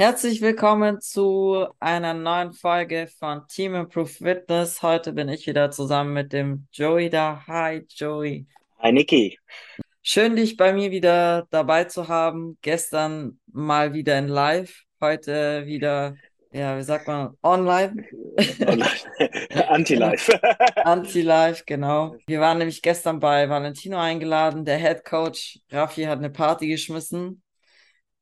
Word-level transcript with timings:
Herzlich 0.00 0.40
willkommen 0.40 1.02
zu 1.02 1.66
einer 1.78 2.14
neuen 2.14 2.54
Folge 2.54 3.06
von 3.18 3.46
Team 3.48 3.74
Improve 3.74 4.06
Fitness. 4.06 4.80
Heute 4.80 5.12
bin 5.12 5.28
ich 5.28 5.46
wieder 5.46 5.70
zusammen 5.70 6.14
mit 6.14 6.32
dem 6.32 6.66
Joey 6.72 7.10
da. 7.10 7.44
Hi, 7.46 7.84
Joey. 7.86 8.46
Hi, 8.78 8.92
Niki. 8.92 9.38
Schön, 10.00 10.36
dich 10.36 10.56
bei 10.56 10.72
mir 10.72 10.90
wieder 10.90 11.46
dabei 11.50 11.84
zu 11.84 12.08
haben. 12.08 12.56
Gestern 12.62 13.40
mal 13.52 13.92
wieder 13.92 14.18
in 14.18 14.28
Live, 14.28 14.84
heute 15.02 15.66
wieder, 15.66 16.16
ja, 16.50 16.78
wie 16.78 16.82
sagt 16.82 17.06
man, 17.06 17.36
online. 17.42 18.02
Anti-Live. 19.68 20.30
Anti-Live, 20.76 21.66
genau. 21.66 22.16
Wir 22.26 22.40
waren 22.40 22.56
nämlich 22.56 22.80
gestern 22.80 23.20
bei 23.20 23.50
Valentino 23.50 23.98
eingeladen. 23.98 24.64
Der 24.64 24.78
Head 24.78 25.04
Coach 25.04 25.60
Raffi 25.70 26.04
hat 26.04 26.20
eine 26.20 26.30
Party 26.30 26.68
geschmissen 26.68 27.42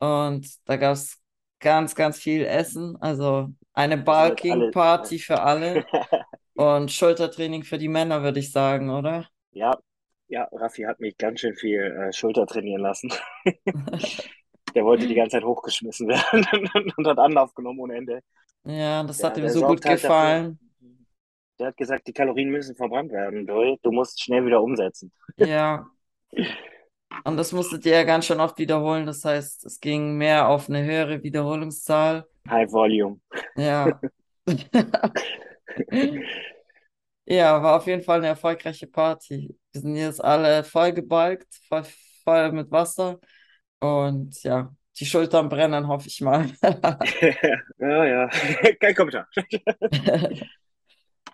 und 0.01 0.49
da 0.65 0.77
gab 0.77 0.95
es 0.95 1.18
ganz, 1.61 1.95
ganz 1.95 2.19
viel 2.19 2.45
Essen. 2.45 2.97
Also 3.01 3.49
eine 3.73 3.99
Bulking-Party 3.99 5.19
für 5.19 5.41
alle 5.41 5.85
und 6.55 6.91
Schultertraining 6.91 7.63
für 7.63 7.79
die 7.79 7.89
Männer, 7.89 8.23
würde 8.23 8.41
ich 8.41 8.53
sagen, 8.53 8.91
oder? 8.91 9.29
Ja, 9.53 9.79
ja, 10.29 10.47
Raffi 10.53 10.83
hat 10.83 11.01
mich 11.01 11.17
ganz 11.17 11.41
schön 11.41 11.55
viel 11.55 11.81
äh, 11.81 12.13
Schulter 12.13 12.47
trainieren 12.47 12.83
lassen. 12.83 13.11
der 14.75 14.85
wollte 14.85 15.07
die 15.07 15.15
ganze 15.15 15.37
Zeit 15.37 15.45
hochgeschmissen 15.45 16.09
werden 16.09 16.47
und 16.97 17.07
hat 17.07 17.19
Anlauf 17.19 17.55
genommen 17.55 17.81
ohne 17.81 17.97
Ende. 17.97 18.21
Ja, 18.65 19.03
das 19.03 19.23
hat 19.23 19.39
ihm 19.39 19.49
so 19.49 19.63
gut 19.63 19.85
halt 19.85 20.01
gefallen. 20.01 20.59
Dafür, 20.59 20.97
der 21.59 21.67
hat 21.69 21.77
gesagt, 21.77 22.07
die 22.07 22.13
Kalorien 22.13 22.51
müssen 22.51 22.77
verbrannt 22.77 23.11
werden. 23.11 23.47
Du 23.47 23.91
musst 23.91 24.23
schnell 24.23 24.45
wieder 24.45 24.63
umsetzen. 24.63 25.13
Ja. 25.37 25.87
Und 27.25 27.37
das 27.37 27.53
musstet 27.53 27.85
ihr 27.87 27.93
ja 27.93 28.05
ganz 28.05 28.27
schön 28.27 28.41
oft 28.41 28.59
wiederholen. 28.59 29.07
Das 29.07 29.25
heißt, 29.25 29.65
es 29.65 29.81
ging 29.81 30.17
mehr 30.17 30.49
auf 30.49 30.69
eine 30.69 30.85
höhere 30.85 31.23
Wiederholungszahl. 31.23 32.27
High 32.49 32.71
Volume. 32.71 33.21
Ja. 33.57 34.01
ja, 37.27 37.63
war 37.63 37.77
auf 37.77 37.87
jeden 37.87 38.03
Fall 38.03 38.19
eine 38.19 38.29
erfolgreiche 38.29 38.87
Party. 38.87 39.57
Wir 39.73 39.81
sind 39.81 39.97
jetzt 39.97 40.23
alle 40.23 40.65
voll 40.65 40.93
gebalgt, 40.93 41.49
voll, 41.69 41.85
voll 42.25 42.53
mit 42.53 42.71
Wasser. 42.71 43.19
Und 43.81 44.43
ja, 44.43 44.75
die 44.99 45.07
Schultern 45.07 45.49
brennen, 45.49 45.87
hoffe 45.87 46.09
ich 46.09 46.21
mal. 46.21 46.47
ja, 47.79 48.05
ja, 48.05 48.29
kein 48.81 48.95
Kommentar. 48.95 49.29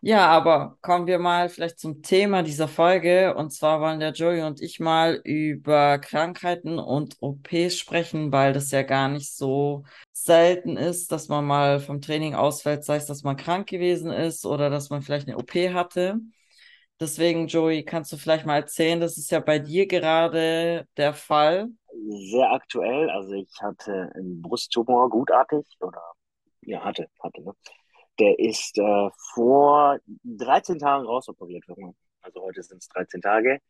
Ja, 0.06 0.28
aber 0.28 0.76
kommen 0.82 1.06
wir 1.06 1.18
mal 1.18 1.48
vielleicht 1.48 1.78
zum 1.78 2.02
Thema 2.02 2.42
dieser 2.42 2.68
Folge. 2.68 3.34
Und 3.36 3.54
zwar 3.54 3.80
wollen 3.80 4.00
der 4.00 4.12
Joey 4.12 4.42
und 4.42 4.60
ich 4.60 4.78
mal 4.78 5.14
über 5.24 5.98
Krankheiten 5.98 6.78
und 6.78 7.16
OPs 7.20 7.78
sprechen, 7.78 8.30
weil 8.30 8.52
das 8.52 8.70
ja 8.70 8.82
gar 8.82 9.08
nicht 9.08 9.34
so 9.34 9.84
selten 10.12 10.76
ist, 10.76 11.10
dass 11.10 11.28
man 11.28 11.46
mal 11.46 11.80
vom 11.80 12.02
Training 12.02 12.34
ausfällt, 12.34 12.84
sei 12.84 12.96
es, 12.96 13.06
dass 13.06 13.22
man 13.22 13.38
krank 13.38 13.66
gewesen 13.66 14.10
ist 14.10 14.44
oder 14.44 14.68
dass 14.68 14.90
man 14.90 15.00
vielleicht 15.00 15.26
eine 15.26 15.38
OP 15.38 15.54
hatte. 15.72 16.20
Deswegen, 17.00 17.46
Joey, 17.46 17.82
kannst 17.82 18.12
du 18.12 18.18
vielleicht 18.18 18.44
mal 18.44 18.56
erzählen, 18.56 19.00
das 19.00 19.16
ist 19.16 19.30
ja 19.30 19.40
bei 19.40 19.58
dir 19.58 19.86
gerade 19.86 20.86
der 20.98 21.14
Fall. 21.14 21.68
Sehr 22.30 22.52
aktuell. 22.52 23.08
Also 23.08 23.32
ich 23.32 23.48
hatte 23.62 24.12
einen 24.14 24.42
Brusttumor 24.42 25.08
gutartig 25.08 25.64
oder 25.80 26.02
ja, 26.60 26.84
hatte, 26.84 27.08
hatte, 27.22 27.42
ne? 27.42 27.54
Der 28.18 28.38
ist 28.38 28.78
äh, 28.78 29.08
vor 29.34 29.98
13 30.24 30.78
Tagen 30.78 31.04
rausoperiert 31.06 31.66
worden. 31.68 31.96
Also 32.22 32.42
heute 32.42 32.62
sind 32.62 32.78
es 32.78 32.88
13 32.88 33.20
Tage. 33.20 33.60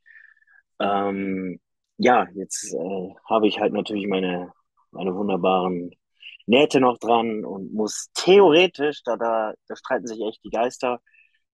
Ähm, 0.80 1.60
ja, 1.96 2.26
jetzt 2.34 2.74
äh, 2.74 3.14
habe 3.28 3.46
ich 3.48 3.60
halt 3.60 3.72
natürlich 3.72 4.06
meine, 4.06 4.52
meine 4.90 5.14
wunderbaren 5.14 5.92
Nähte 6.46 6.80
noch 6.80 6.98
dran 6.98 7.44
und 7.44 7.72
muss 7.72 8.10
theoretisch, 8.14 9.02
da, 9.04 9.16
da, 9.16 9.54
da 9.66 9.76
streiten 9.76 10.06
sich 10.06 10.20
echt 10.20 10.44
die 10.44 10.50
Geister, 10.50 11.00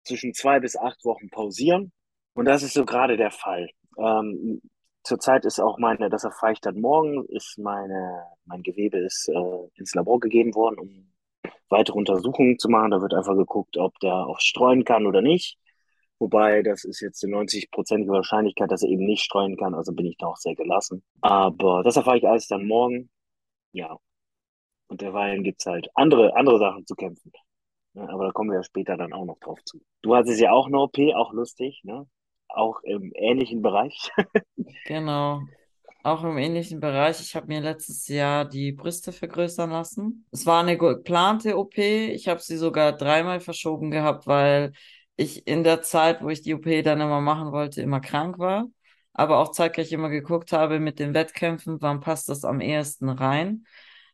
zwischen 0.03 0.33
zwei 0.33 0.59
bis 0.59 0.75
acht 0.77 1.03
Wochen 1.05 1.29
pausieren. 1.29 1.91
Und 2.33 2.45
das 2.45 2.63
ist 2.63 2.73
so 2.73 2.85
gerade 2.85 3.17
der 3.17 3.31
Fall. 3.31 3.69
Ähm, 3.97 4.61
zurzeit 5.03 5.45
ist 5.45 5.59
auch 5.59 5.77
meine, 5.77 6.09
das 6.09 6.23
erfahre 6.23 6.53
ich 6.53 6.61
dann 6.61 6.79
morgen, 6.79 7.25
ist 7.25 7.57
meine, 7.57 8.25
mein 8.45 8.63
Gewebe 8.63 8.97
ist 8.99 9.29
äh, 9.29 9.69
ins 9.75 9.93
Labor 9.93 10.19
gegeben 10.19 10.55
worden, 10.55 10.79
um 10.79 11.11
weitere 11.69 11.97
Untersuchungen 11.97 12.59
zu 12.59 12.69
machen. 12.69 12.91
Da 12.91 13.01
wird 13.01 13.13
einfach 13.13 13.35
geguckt, 13.35 13.77
ob 13.77 13.97
der 13.99 14.27
auch 14.27 14.39
streuen 14.39 14.83
kann 14.83 15.05
oder 15.05 15.21
nicht. 15.21 15.57
Wobei, 16.19 16.63
das 16.63 16.83
ist 16.83 16.99
jetzt 16.99 17.23
die 17.23 17.27
90-prozentige 17.27 18.11
Wahrscheinlichkeit, 18.11 18.69
dass 18.71 18.83
er 18.83 18.89
eben 18.89 19.05
nicht 19.05 19.23
streuen 19.23 19.55
kann. 19.55 19.73
Also 19.73 19.93
bin 19.93 20.05
ich 20.05 20.17
da 20.17 20.27
auch 20.27 20.35
sehr 20.35 20.55
gelassen. 20.55 21.03
Aber 21.21 21.81
das 21.83 21.95
erfahre 21.95 22.17
ich 22.17 22.27
alles 22.27 22.47
dann 22.47 22.65
morgen. 22.65 23.09
Ja. 23.71 23.97
Und 24.87 25.01
derweilen 25.01 25.43
gibt 25.43 25.61
es 25.61 25.65
halt 25.65 25.87
andere, 25.93 26.35
andere 26.35 26.59
Sachen 26.59 26.85
zu 26.85 26.95
kämpfen. 26.95 27.31
Ja, 27.93 28.09
aber 28.09 28.25
da 28.25 28.31
kommen 28.31 28.49
wir 28.49 28.57
ja 28.57 28.63
später 28.63 28.97
dann 28.97 29.13
auch 29.13 29.25
noch 29.25 29.39
drauf 29.39 29.63
zu. 29.63 29.81
Du 30.01 30.15
hattest 30.15 30.41
ja 30.41 30.51
auch 30.51 30.67
eine 30.67 30.79
OP, 30.79 30.97
auch 31.15 31.31
lustig, 31.33 31.81
ne? 31.83 32.07
Auch 32.49 32.81
im 32.83 33.11
ähnlichen 33.15 33.61
Bereich. 33.61 34.11
genau 34.85 35.41
auch 36.03 36.23
im 36.23 36.37
ähnlichen 36.37 36.79
Bereich. 36.79 37.19
Ich 37.19 37.35
habe 37.35 37.47
mir 37.47 37.61
letztes 37.61 38.07
Jahr 38.07 38.45
die 38.45 38.71
Brüste 38.71 39.11
vergrößern 39.11 39.69
lassen. 39.69 40.25
Es 40.31 40.45
war 40.45 40.61
eine 40.61 40.77
geplante 40.77 41.57
OP. 41.57 41.77
Ich 41.77 42.27
habe 42.27 42.39
sie 42.39 42.57
sogar 42.57 42.93
dreimal 42.93 43.39
verschoben 43.39 43.91
gehabt, 43.91 44.25
weil 44.25 44.71
ich 45.17 45.45
in 45.47 45.63
der 45.63 45.81
Zeit, 45.81 46.23
wo 46.23 46.29
ich 46.29 46.41
die 46.41 46.53
OP 46.53 46.65
dann 46.83 47.01
immer 47.01 47.21
machen 47.21 47.51
wollte, 47.51 47.81
immer 47.81 47.99
krank 47.99 48.39
war. 48.39 48.67
Aber 49.13 49.39
auch 49.39 49.51
zeitgleich 49.51 49.91
immer 49.91 50.09
geguckt 50.09 50.53
habe 50.53 50.79
mit 50.79 50.99
den 50.99 51.13
Wettkämpfen, 51.13 51.81
wann 51.81 51.99
passt 51.99 52.29
das 52.29 52.45
am 52.45 52.61
ehesten 52.61 53.09
rein. 53.09 53.65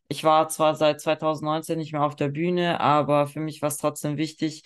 Ich 0.08 0.24
war 0.24 0.50
zwar 0.50 0.76
seit 0.76 1.02
2019 1.02 1.78
nicht 1.78 1.94
mehr 1.94 2.04
auf 2.04 2.16
der 2.16 2.30
Bühne, 2.30 2.80
aber 2.80 3.28
für 3.28 3.40
mich 3.40 3.62
war 3.62 3.70
es 3.70 3.78
trotzdem 3.78 4.18
wichtig, 4.18 4.64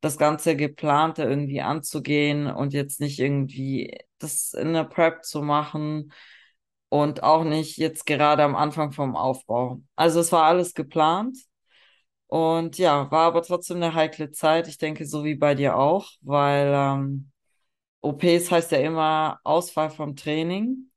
das 0.00 0.18
ganze 0.18 0.56
Geplante 0.56 1.22
irgendwie 1.22 1.60
anzugehen 1.60 2.46
und 2.46 2.72
jetzt 2.72 3.00
nicht 3.00 3.18
irgendwie 3.18 3.98
das 4.18 4.54
in 4.54 4.72
der 4.72 4.84
Prep 4.84 5.24
zu 5.24 5.42
machen 5.42 6.12
und 6.88 7.22
auch 7.22 7.44
nicht 7.44 7.76
jetzt 7.78 8.06
gerade 8.06 8.42
am 8.44 8.56
Anfang 8.56 8.92
vom 8.92 9.16
Aufbau. 9.16 9.80
Also 9.96 10.20
es 10.20 10.32
war 10.32 10.44
alles 10.44 10.74
geplant 10.74 11.36
und 12.28 12.78
ja, 12.78 13.10
war 13.10 13.26
aber 13.28 13.42
trotzdem 13.42 13.78
eine 13.78 13.94
heikle 13.94 14.30
Zeit. 14.32 14.68
Ich 14.68 14.78
denke, 14.78 15.06
so 15.06 15.24
wie 15.24 15.36
bei 15.36 15.54
dir 15.54 15.76
auch, 15.76 16.10
weil 16.22 16.72
ähm, 16.74 17.30
OPs 18.00 18.50
heißt 18.50 18.72
ja 18.72 18.78
immer 18.78 19.40
Ausfall 19.44 19.90
vom 19.90 20.16
Training. 20.16 20.90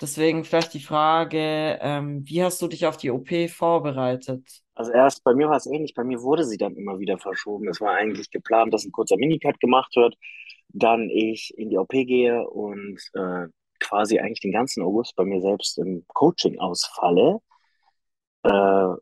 Deswegen 0.00 0.44
vielleicht 0.44 0.74
die 0.74 0.80
Frage, 0.80 1.78
ähm, 1.80 2.22
wie 2.26 2.42
hast 2.42 2.60
du 2.60 2.68
dich 2.68 2.86
auf 2.86 2.98
die 2.98 3.10
OP 3.10 3.48
vorbereitet? 3.48 4.62
Also 4.74 4.92
erst 4.92 5.24
bei 5.24 5.34
mir 5.34 5.48
war 5.48 5.56
es 5.56 5.66
ähnlich, 5.66 5.94
bei 5.94 6.04
mir 6.04 6.20
wurde 6.20 6.44
sie 6.44 6.58
dann 6.58 6.76
immer 6.76 6.98
wieder 6.98 7.18
verschoben. 7.18 7.68
Es 7.68 7.80
war 7.80 7.92
eigentlich 7.94 8.30
geplant, 8.30 8.74
dass 8.74 8.84
ein 8.84 8.92
kurzer 8.92 9.16
Minicut 9.16 9.58
gemacht 9.58 9.96
wird, 9.96 10.16
dann 10.68 11.08
ich 11.08 11.54
in 11.56 11.70
die 11.70 11.78
OP 11.78 12.04
gehe 12.04 12.46
und 12.46 12.98
äh, 13.14 13.46
quasi 13.88 14.18
eigentlich 14.18 14.40
den 14.40 14.52
ganzen 14.52 14.82
August 14.82 15.16
bei 15.16 15.24
mir 15.24 15.40
selbst 15.40 15.78
im 15.78 16.04
Coaching 16.08 16.58
ausfalle 16.58 17.40
äh, 18.42 18.48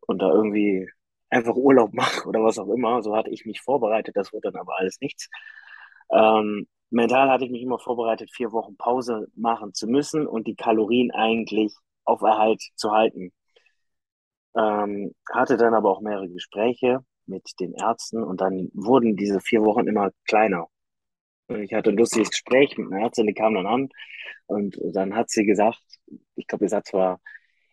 und 0.07 0.19
da 0.21 0.31
irgendwie 0.33 0.89
einfach 1.31 1.55
Urlaub 1.57 1.93
mache 1.95 2.29
oder 2.29 2.43
was 2.43 2.59
auch 2.59 2.69
immer. 2.69 3.03
So 3.03 3.17
hatte 3.17 3.31
ich 3.31 3.45
mich 3.47 3.61
vorbereitet, 3.61 4.17
das 4.17 4.33
wurde 4.33 4.51
dann 4.53 4.61
aber 4.61 4.79
alles 4.79 5.01
nichts. 5.01 5.29
Ähm, 6.11 6.67
mental 6.91 7.31
hatte 7.31 7.45
ich 7.45 7.51
mich 7.51 7.63
immer 7.63 7.79
vorbereitet, 7.79 8.31
vier 8.33 8.53
Wochen 8.53 8.77
Pause 8.77 9.29
machen 9.35 9.75
zu 9.75 9.87
müssen 9.89 10.27
und 10.27 10.47
die 10.47 10.57
Kalorien 10.57 11.11
eigentlich 11.13 11.75
auf 12.05 12.23
Erhalt 12.23 12.63
zu 12.77 12.93
halten. 12.93 13.33
Ähm, 14.57 15.15
hatte 15.33 15.57
dann 15.57 15.75
aber 15.75 15.91
auch 15.91 16.01
mehrere 16.01 16.29
Gespräche 16.29 17.01
mit 17.27 17.45
den 17.61 17.75
Ärzten 17.75 18.23
und 18.23 18.41
dann 18.41 18.71
wurden 18.75 19.17
diese 19.17 19.41
vier 19.41 19.63
Wochen 19.65 19.89
immer 19.89 20.11
kleiner. 20.27 20.69
Ich 21.49 21.75
hatte 21.75 21.91
ein 21.91 21.97
lustiges 21.97 22.31
Gespräch 22.31 22.77
mit 22.79 22.91
einer 22.91 23.03
Ärztin, 23.05 23.27
die 23.27 23.35
kam 23.35 23.55
dann 23.55 23.67
an 23.67 23.89
und 24.47 24.79
dann 24.95 25.15
hat 25.15 25.31
sie 25.31 25.45
gesagt, 25.45 25.81
ich 26.37 26.47
glaube, 26.47 26.65
ihr 26.65 26.69
Satz 26.71 26.93
war, 26.93 27.21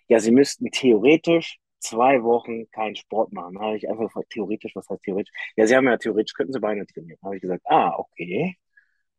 ja, 0.08 0.20
sie 0.20 0.32
müssten 0.32 0.70
theoretisch 0.72 1.58
zwei 1.80 2.24
Wochen 2.24 2.70
keinen 2.72 2.96
Sport 2.96 3.32
machen. 3.34 3.56
Da 3.56 3.62
habe 3.62 3.78
ich 3.78 3.90
einfach 3.90 4.04
gefragt, 4.06 4.30
theoretisch, 4.32 4.76
was 4.76 4.90
heißt 4.90 5.04
theoretisch? 5.04 5.34
Ja, 5.56 5.68
sie 5.68 5.76
haben 5.76 5.88
ja 5.88 5.98
theoretisch, 5.98 6.34
könnten 6.34 6.54
sie 6.54 6.60
Beine 6.60 6.86
trainieren. 6.86 7.18
Da 7.22 7.28
habe 7.28 7.36
ich 7.38 7.42
gesagt, 7.42 7.64
ah, 7.66 7.94
okay. 7.98 8.56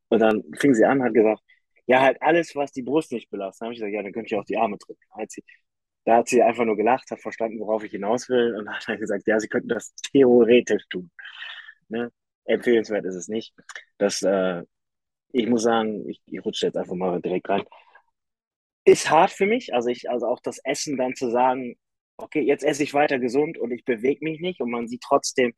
Und 0.08 0.20
dann 0.20 0.42
fing 0.58 0.74
sie 0.74 0.84
an, 0.84 1.02
hat 1.02 1.14
gesagt, 1.14 1.42
ja, 1.86 2.00
halt 2.02 2.22
alles, 2.22 2.54
was 2.56 2.72
die 2.72 2.82
Brust 2.82 3.12
nicht 3.12 3.30
belastet. 3.30 3.62
Da 3.62 3.66
habe 3.66 3.74
ich 3.74 3.80
gesagt, 3.80 3.94
ja, 3.94 4.02
dann 4.02 4.12
könnte 4.12 4.28
ich 4.34 4.38
auch 4.40 4.44
die 4.44 4.56
Arme 4.58 4.78
drücken. 4.78 5.02
Da 5.14 5.22
hat, 5.22 5.30
sie, 5.32 5.44
da 6.04 6.16
hat 6.18 6.28
sie 6.28 6.42
einfach 6.42 6.64
nur 6.64 6.76
gelacht, 6.76 7.10
hat 7.10 7.20
verstanden, 7.20 7.60
worauf 7.60 7.84
ich 7.84 7.92
hinaus 7.92 8.28
will 8.28 8.56
und 8.56 8.68
hat 8.70 8.88
dann 8.88 8.98
gesagt, 8.98 9.26
ja, 9.26 9.40
sie 9.40 9.48
könnten 9.48 9.68
das 9.68 9.94
theoretisch 10.12 10.84
tun. 10.90 11.10
Ne? 11.88 12.12
Empfehlenswert 12.44 13.04
ist 13.04 13.14
es 13.14 13.28
nicht. 13.28 13.54
Das, 13.98 14.22
äh, 14.22 14.62
ich 15.32 15.46
muss 15.46 15.62
sagen, 15.62 16.08
ich, 16.08 16.20
ich 16.26 16.44
rutsche 16.44 16.66
jetzt 16.66 16.76
einfach 16.76 16.94
mal 16.94 17.20
direkt 17.20 17.48
rein. 17.48 17.64
Ist 18.84 19.10
hart 19.10 19.30
für 19.30 19.46
mich. 19.46 19.74
Also 19.74 19.88
ich, 19.88 20.10
also 20.10 20.26
auch 20.26 20.40
das 20.40 20.58
Essen 20.64 20.96
dann 20.96 21.14
zu 21.14 21.30
sagen, 21.30 21.76
okay, 22.16 22.40
jetzt 22.40 22.64
esse 22.64 22.82
ich 22.82 22.94
weiter 22.94 23.18
gesund 23.18 23.58
und 23.58 23.70
ich 23.70 23.84
bewege 23.84 24.24
mich 24.24 24.40
nicht 24.40 24.60
und 24.60 24.70
man 24.70 24.88
sieht 24.88 25.02
trotzdem, 25.02 25.54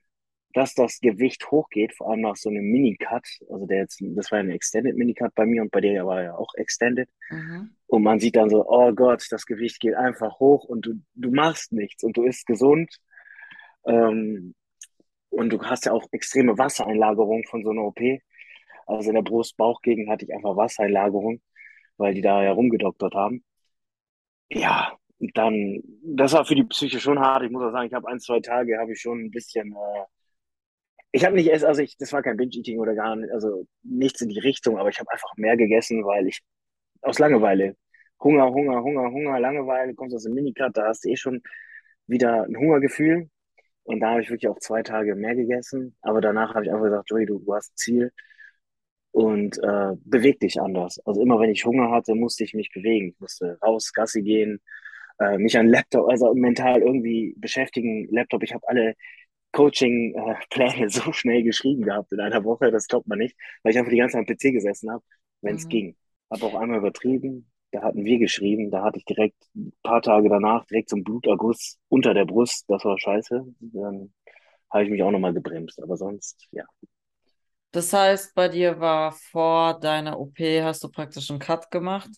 dass 0.55 0.75
das 0.75 1.01
Gewicht 1.01 1.51
hochgeht, 1.51 1.95
vor 1.95 2.11
allem 2.11 2.21
nach 2.21 2.37
so 2.37 2.49
einem 2.49 2.65
Minicut. 2.65 3.27
Also 3.51 3.67
der 3.67 3.79
jetzt, 3.79 4.01
das 4.01 4.31
war 4.31 4.39
ein 4.39 4.51
Extended 4.51 4.97
Minicut 4.97 5.35
bei 5.35 5.47
mir 5.47 5.63
und 5.63 5.73
bei 5.73 5.81
dir 5.81 6.07
war 6.07 6.23
ja 6.23 6.37
auch 6.37 6.55
Extended. 6.55 7.09
Mhm. 7.29 7.75
Und 7.89 8.03
man 8.03 8.21
sieht 8.21 8.37
dann 8.37 8.51
so, 8.51 8.65
oh 8.69 8.93
Gott, 8.93 9.27
das 9.31 9.47
Gewicht 9.47 9.81
geht 9.81 9.95
einfach 9.95 10.39
hoch 10.39 10.65
und 10.65 10.87
du, 10.87 10.95
du 11.15 11.31
machst 11.33 11.73
nichts 11.73 12.05
und 12.05 12.17
du 12.17 12.23
isst 12.23 12.47
gesund. 12.47 12.99
Ähm, 13.85 14.55
und 15.35 15.51
du 15.51 15.63
hast 15.63 15.87
ja 15.87 15.93
auch 15.93 16.07
extreme 16.13 16.57
Wassereinlagerung 16.59 17.45
von 17.45 17.65
so 17.65 17.71
einer 17.71 17.83
OP. 17.83 18.01
Also 18.87 19.11
in 19.11 19.15
der 19.15 19.23
Brust-Bauch-Gegend 19.23 20.09
hatte 20.09 20.25
ich 20.25 20.35
einfach 20.35 20.57
Wassereinlagerung, 20.57 21.41
weil 21.97 22.15
die 22.15 22.23
da 22.23 22.43
ja 22.43 22.53
rumgedoktert 22.53 23.15
haben. 23.15 23.45
Ja, 24.51 24.99
dann, 25.19 25.83
das 26.03 26.33
war 26.33 26.45
für 26.45 26.55
die 26.55 26.65
Psyche 26.65 27.01
schon 27.01 27.19
hart. 27.19 27.43
Ich 27.45 27.51
muss 27.51 27.63
auch 27.63 27.73
sagen, 27.73 27.87
ich 27.87 27.95
habe 27.95 28.09
ein, 28.09 28.21
zwei 28.21 28.41
Tage, 28.41 28.79
habe 28.79 28.93
ich 28.93 29.01
schon 29.01 29.25
ein 29.25 29.31
bisschen, 29.31 29.73
äh, 29.73 30.05
ich 31.13 31.25
habe 31.25 31.37
nicht 31.37 31.47
erst, 31.49 31.65
also 31.65 31.81
ich, 31.83 31.97
das 31.97 32.13
war 32.13 32.23
kein 32.23 32.37
Binge-Eating 32.37 32.79
oder 32.81 32.95
gar 32.95 33.17
nicht, 33.17 33.33
also 33.33 33.67
nichts 33.83 34.21
in 34.21 34.29
die 34.29 34.41
Richtung, 34.41 34.79
aber 34.79 34.89
ich 34.89 34.99
habe 34.99 35.11
einfach 35.11 35.33
mehr 35.37 35.57
gegessen, 35.57 36.05
weil 36.05 36.27
ich 36.27 36.41
aus 37.03 37.19
Langeweile, 37.19 37.77
Hunger, 38.21 38.51
Hunger, 38.51 38.83
Hunger, 38.83 39.11
Hunger, 39.11 39.41
Langeweile, 39.41 39.95
kommst 39.95 40.15
aus 40.17 40.25
dem 40.25 40.35
Minicut, 40.35 40.77
da 40.77 40.89
hast 40.89 41.05
du 41.05 41.11
eh 41.11 41.17
schon 41.17 41.43
wieder 42.07 42.45
ein 42.45 42.57
Hungergefühl. 42.57 43.31
Und 43.85 44.01
da 44.01 44.11
habe 44.13 44.23
ich 44.23 44.31
wirklich 44.31 44.49
auch 44.51 44.59
zwei 44.61 44.83
Tage 44.83 45.15
mehr 45.17 45.35
gegessen. 45.37 45.97
Aber 46.03 46.21
danach 46.21 46.55
habe 46.55 46.65
ich 46.67 46.73
einfach 46.73 46.85
gesagt, 46.87 47.11
Joey, 47.11 47.27
du, 47.27 47.39
du 47.41 47.55
hast 47.55 47.73
ein 47.73 47.77
Ziel 47.77 48.13
und 49.13 49.59
äh, 49.63 49.93
beweg 50.05 50.41
dich 50.41 50.61
anders. 50.61 50.99
Also 51.05 51.23
immer 51.23 51.39
wenn 51.41 51.51
ich 51.51 51.65
Hunger 51.65 51.91
hatte, 51.91 52.15
musste 52.15 52.45
ich 52.45 52.55
mich 52.55 52.71
bewegen. 52.73 53.11
Ich 53.11 53.21
musste 53.21 53.59
raus, 53.63 53.93
Gassi 53.93 54.23
gehen, 54.23 54.61
äh, 55.21 55.39
mich 55.39 55.57
an 55.59 55.69
Laptop, 55.69 56.09
also 56.11 56.35
mental 56.35 56.83
irgendwie 56.83 57.35
beschäftigen. 57.39 58.09
Laptop, 58.11 58.43
ich 58.43 58.55
habe 58.55 58.67
alle 58.69 58.95
Coaching-Pläne 59.53 60.89
so 60.91 61.13
schnell 61.13 61.43
geschrieben 61.45 61.83
gehabt 61.85 62.13
in 62.13 62.21
einer 62.21 62.45
Woche, 62.45 62.71
das 62.73 62.89
glaubt 62.89 63.07
man 63.09 63.19
nicht, 63.19 63.37
weil 63.63 63.73
ich 63.73 63.79
einfach 63.79 63.91
die 63.93 63.99
ganze 63.99 64.15
Zeit 64.15 64.21
am 64.21 64.27
PC 64.27 64.53
gesessen 64.53 64.91
habe, 64.93 65.05
wenn 65.43 65.57
es 65.57 65.67
Mhm. 65.67 65.69
ging. 65.69 65.97
Habe 66.31 66.47
auch 66.47 66.55
einmal 66.61 66.79
übertrieben, 66.79 67.51
da 67.75 67.83
hatten 67.83 68.05
wir 68.05 68.19
geschrieben, 68.19 68.71
da 68.71 68.83
hatte 68.85 68.99
ich 68.99 69.05
direkt 69.05 69.37
ein 69.57 69.73
paar 69.83 70.03
Tage 70.03 70.29
danach 70.29 70.65
direkt 70.67 70.91
so 70.91 70.97
einen 70.97 71.05
Bluterguss 71.05 71.79
unter 71.89 72.15
der 72.15 72.25
Brust, 72.25 72.65
das 72.69 72.85
war 72.85 72.99
scheiße. 72.99 73.45
Dann 73.61 74.13
habe 74.71 74.85
ich 74.85 74.91
mich 74.91 75.03
auch 75.03 75.11
nochmal 75.11 75.35
gebremst, 75.35 75.83
aber 75.83 75.97
sonst, 75.97 76.47
ja. 76.53 76.65
Das 77.73 77.93
heißt, 77.93 78.35
bei 78.37 78.49
dir 78.49 78.79
war 78.79 79.13
vor 79.13 79.81
deiner 79.81 80.19
OP, 80.21 80.63
hast 80.63 80.85
du 80.85 80.89
praktisch 80.89 81.31
einen 81.31 81.41
Cut 81.41 81.71
gemacht 81.73 82.11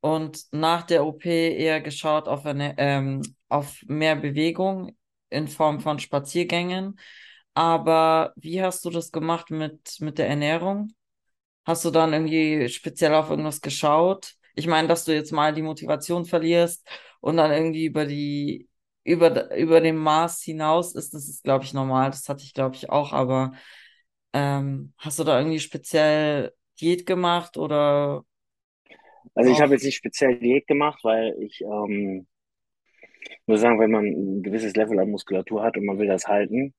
und 0.00 0.44
nach 0.52 0.82
der 0.82 1.06
OP 1.06 1.24
eher 1.24 1.80
geschaut 1.80 2.28
auf 2.28 2.44
eine, 2.44 2.74
ähm, 2.78 3.22
auf 3.48 3.82
mehr 3.86 4.16
Bewegung 4.16 4.96
in 5.30 5.48
Form 5.48 5.80
von 5.80 5.98
Spaziergängen. 5.98 6.98
Aber 7.54 8.32
wie 8.36 8.62
hast 8.62 8.84
du 8.84 8.90
das 8.90 9.10
gemacht 9.12 9.50
mit, 9.50 9.96
mit 10.00 10.18
der 10.18 10.28
Ernährung? 10.28 10.92
Hast 11.64 11.84
du 11.84 11.90
dann 11.90 12.12
irgendwie 12.12 12.68
speziell 12.68 13.14
auf 13.14 13.30
irgendwas 13.30 13.60
geschaut? 13.60 14.34
Ich 14.54 14.66
meine, 14.66 14.88
dass 14.88 15.04
du 15.04 15.14
jetzt 15.14 15.32
mal 15.32 15.54
die 15.54 15.62
Motivation 15.62 16.24
verlierst 16.24 16.86
und 17.20 17.36
dann 17.36 17.52
irgendwie 17.52 17.86
über 17.86 18.06
die, 18.06 18.68
über, 19.04 19.54
über 19.56 19.80
dem 19.80 19.96
Maß 19.96 20.42
hinaus 20.42 20.94
ist, 20.94 21.14
das 21.14 21.28
ist, 21.28 21.44
glaube 21.44 21.64
ich, 21.64 21.74
normal. 21.74 22.10
Das 22.10 22.28
hatte 22.28 22.44
ich, 22.44 22.54
glaube 22.54 22.76
ich, 22.76 22.90
auch, 22.90 23.12
aber 23.12 23.52
ähm, 24.32 24.94
hast 24.98 25.18
du 25.18 25.24
da 25.24 25.38
irgendwie 25.38 25.60
speziell 25.60 26.52
Diät 26.80 27.06
gemacht 27.06 27.56
oder 27.56 28.24
Also 29.34 29.50
ich 29.50 29.60
habe 29.60 29.74
jetzt 29.74 29.84
nicht 29.84 29.96
speziell 29.96 30.38
Diät 30.38 30.66
gemacht, 30.66 31.00
weil 31.04 31.34
ich 31.40 31.60
ähm, 31.62 32.26
muss 33.46 33.60
sagen, 33.60 33.80
wenn 33.80 33.90
man 33.90 34.04
ein 34.04 34.42
gewisses 34.42 34.74
Level 34.76 34.98
an 34.98 35.10
Muskulatur 35.10 35.62
hat 35.62 35.76
und 35.76 35.84
man 35.86 35.98
will 35.98 36.06
das 36.08 36.26
halten, 36.26 36.74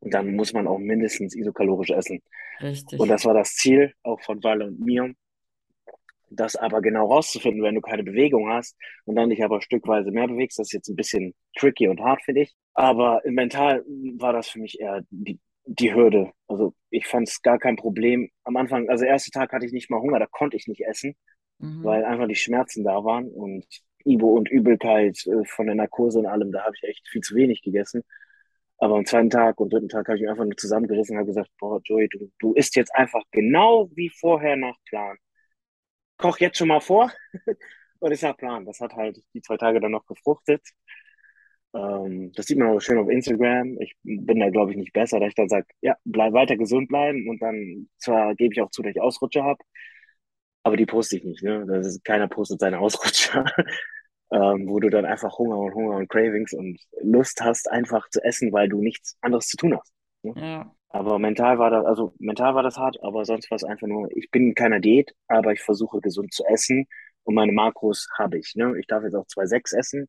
dann 0.00 0.34
muss 0.36 0.52
man 0.52 0.66
auch 0.66 0.78
mindestens 0.78 1.34
isokalorisch 1.36 1.90
essen. 1.90 2.22
Und 2.96 3.08
richtig? 3.08 3.08
das 3.08 3.24
war 3.24 3.34
das 3.34 3.54
Ziel 3.54 3.94
auch 4.02 4.20
von 4.22 4.42
Walle 4.44 4.66
und 4.66 4.80
mir, 4.80 5.14
das 6.36 6.56
aber 6.56 6.80
genau 6.82 7.06
rauszufinden, 7.06 7.62
wenn 7.62 7.74
du 7.74 7.80
keine 7.80 8.04
Bewegung 8.04 8.48
hast 8.50 8.76
und 9.04 9.16
dann 9.16 9.30
dich 9.30 9.44
aber 9.44 9.60
stückweise 9.62 10.10
mehr 10.10 10.28
bewegst. 10.28 10.58
Das 10.58 10.68
ist 10.68 10.72
jetzt 10.72 10.88
ein 10.88 10.96
bisschen 10.96 11.34
tricky 11.58 11.88
und 11.88 12.00
hart 12.00 12.22
für 12.24 12.34
dich. 12.34 12.54
Aber 12.74 13.22
mental 13.24 13.84
war 14.18 14.32
das 14.32 14.48
für 14.48 14.60
mich 14.60 14.80
eher 14.80 15.02
die, 15.10 15.40
die 15.66 15.94
Hürde. 15.94 16.32
Also 16.48 16.74
ich 16.90 17.06
fand 17.06 17.28
es 17.28 17.42
gar 17.42 17.58
kein 17.58 17.76
Problem. 17.76 18.30
Am 18.44 18.56
Anfang, 18.56 18.88
also 18.88 19.04
erste 19.04 19.30
Tag 19.30 19.52
hatte 19.52 19.66
ich 19.66 19.72
nicht 19.72 19.90
mal 19.90 20.00
Hunger, 20.00 20.18
da 20.18 20.26
konnte 20.26 20.56
ich 20.56 20.66
nicht 20.68 20.82
essen, 20.86 21.14
Mhm. 21.60 21.84
weil 21.84 22.04
einfach 22.04 22.26
die 22.26 22.34
Schmerzen 22.34 22.82
da 22.84 23.04
waren 23.04 23.28
und 23.28 23.64
Ibo 24.04 24.28
und 24.36 24.50
Übelkeit 24.50 25.24
äh, 25.26 25.44
von 25.46 25.66
der 25.66 25.76
Narkose 25.76 26.18
und 26.18 26.26
allem, 26.26 26.50
da 26.52 26.64
habe 26.64 26.74
ich 26.76 26.82
echt 26.88 27.08
viel 27.08 27.20
zu 27.22 27.34
wenig 27.36 27.62
gegessen. 27.62 28.02
Aber 28.78 28.96
am 28.96 29.06
zweiten 29.06 29.30
Tag 29.30 29.60
und 29.60 29.72
dritten 29.72 29.88
Tag 29.88 30.06
habe 30.08 30.16
ich 30.16 30.22
mich 30.22 30.30
einfach 30.30 30.44
nur 30.44 30.56
zusammengerissen 30.56 31.14
und 31.14 31.20
habe 31.20 31.28
gesagt, 31.28 31.50
boah, 31.58 31.80
Joey, 31.84 32.08
du, 32.08 32.30
du 32.38 32.54
isst 32.54 32.76
jetzt 32.76 32.94
einfach 32.94 33.22
genau 33.30 33.90
wie 33.94 34.10
vorher 34.10 34.56
nach 34.56 34.76
Plan. 34.88 35.16
Koch 36.24 36.38
jetzt 36.38 36.56
schon 36.56 36.68
mal 36.68 36.80
vor 36.80 37.12
und 37.98 38.12
ist 38.12 38.22
nach 38.22 38.36
Plan. 38.36 38.64
Das 38.64 38.80
hat 38.80 38.94
halt 38.94 39.22
die 39.34 39.42
zwei 39.42 39.58
Tage 39.58 39.78
dann 39.78 39.90
noch 39.90 40.06
gefruchtet. 40.06 40.62
Ähm, 41.74 42.32
das 42.32 42.46
sieht 42.46 42.56
man 42.58 42.68
auch 42.68 42.80
schön 42.80 42.96
auf 42.96 43.10
Instagram. 43.10 43.78
Ich 43.78 43.94
bin 44.02 44.40
da, 44.40 44.48
glaube 44.48 44.70
ich, 44.70 44.78
nicht 44.78 44.94
besser, 44.94 45.20
dass 45.20 45.28
ich 45.28 45.34
dann 45.34 45.50
sage, 45.50 45.66
ja, 45.82 45.96
bleib 46.04 46.32
weiter 46.32 46.56
gesund 46.56 46.88
bleiben 46.88 47.28
und 47.28 47.42
dann 47.42 47.90
zwar 47.98 48.34
gebe 48.36 48.54
ich 48.54 48.62
auch 48.62 48.70
zu, 48.70 48.80
dass 48.80 48.94
ich 48.94 49.02
Ausrutscher 49.02 49.44
habe, 49.44 49.62
aber 50.62 50.78
die 50.78 50.86
poste 50.86 51.18
ich 51.18 51.24
nicht, 51.24 51.42
ne? 51.42 51.66
Das 51.68 51.86
ist, 51.86 52.02
keiner 52.04 52.26
postet 52.26 52.60
seine 52.60 52.78
Ausrutscher. 52.78 53.44
ähm, 54.32 54.66
wo 54.66 54.80
du 54.80 54.88
dann 54.88 55.04
einfach 55.04 55.36
Hunger 55.36 55.58
und 55.58 55.74
Hunger 55.74 55.96
und 55.96 56.08
Cravings 56.08 56.54
und 56.54 56.80
Lust 57.02 57.42
hast, 57.42 57.70
einfach 57.70 58.08
zu 58.08 58.24
essen, 58.24 58.50
weil 58.50 58.70
du 58.70 58.80
nichts 58.80 59.18
anderes 59.20 59.46
zu 59.46 59.58
tun 59.58 59.78
hast. 59.78 59.92
Ne? 60.22 60.32
Ja, 60.36 60.74
Aber 60.94 61.18
mental 61.18 61.58
war 61.58 61.70
das, 61.70 61.84
also 61.86 62.14
mental 62.20 62.54
war 62.54 62.62
das 62.62 62.78
hart, 62.78 63.02
aber 63.02 63.24
sonst 63.24 63.50
war 63.50 63.56
es 63.56 63.64
einfach 63.64 63.88
nur, 63.88 64.08
ich 64.16 64.30
bin 64.30 64.48
in 64.50 64.54
keiner 64.54 64.80
Diät, 64.80 65.12
aber 65.28 65.52
ich 65.52 65.60
versuche 65.62 66.00
gesund 66.00 66.32
zu 66.32 66.44
essen 66.46 66.86
und 67.24 67.34
meine 67.34 67.52
Makros 67.52 68.08
habe 68.16 68.38
ich. 68.38 68.54
Ne? 68.54 68.78
Ich 68.78 68.86
darf 68.86 69.02
jetzt 69.02 69.14
auch 69.16 69.26
2,6 69.26 69.74
essen, 69.76 70.08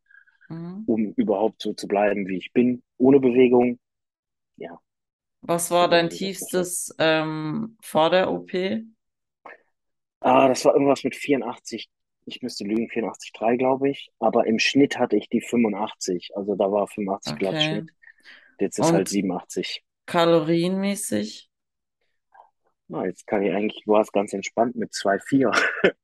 mhm. 0.50 0.84
um 0.86 1.14
überhaupt 1.16 1.62
so 1.62 1.74
zu 1.74 1.88
bleiben, 1.88 2.28
wie 2.28 2.38
ich 2.38 2.54
bin, 2.54 2.84
ohne 2.98 3.20
Bewegung. 3.20 3.80
Ja, 4.58 4.80
Was 5.42 5.72
war 5.72 5.90
dein 5.90 6.10
tiefstes 6.10 6.94
ähm, 7.00 7.78
vor 7.82 8.10
der 8.10 8.32
OP? 8.32 8.52
Ah, 10.20 10.48
das 10.50 10.66
war 10.66 10.74
irgendwas 10.74 11.04
mit 11.04 11.16
84, 11.16 11.90
ich 12.26 12.42
müsste 12.42 12.64
lügen, 12.66 12.90
84,3 12.90 13.58
glaube 13.58 13.90
ich, 13.90 14.12
aber 14.20 14.48
im 14.48 14.60
Schnitt 14.60 14.98
hatte 15.00 15.16
ich 15.18 15.30
die 15.30 15.42
85, 15.42 16.32
also 16.36 16.56
da 16.56 16.72
war 16.72 16.88
85 16.88 17.36
glatt 17.38 17.56
Okay. 17.56 17.62
Schnitt. 17.62 17.92
Jetzt 18.60 18.80
ist 18.80 18.94
halt 18.94 19.02
Und 19.02 19.10
87. 19.10 19.85
kalorienmäßig? 20.06 21.50
Na, 22.88 23.06
jetzt 23.06 23.26
kann 23.28 23.42
ich 23.44 23.52
eigentlich, 23.54 23.84
du 23.86 23.92
warst 23.94 24.14
ganz 24.14 24.34
entspannt 24.34 24.76
mit 24.76 24.94
2,4. 24.94 25.52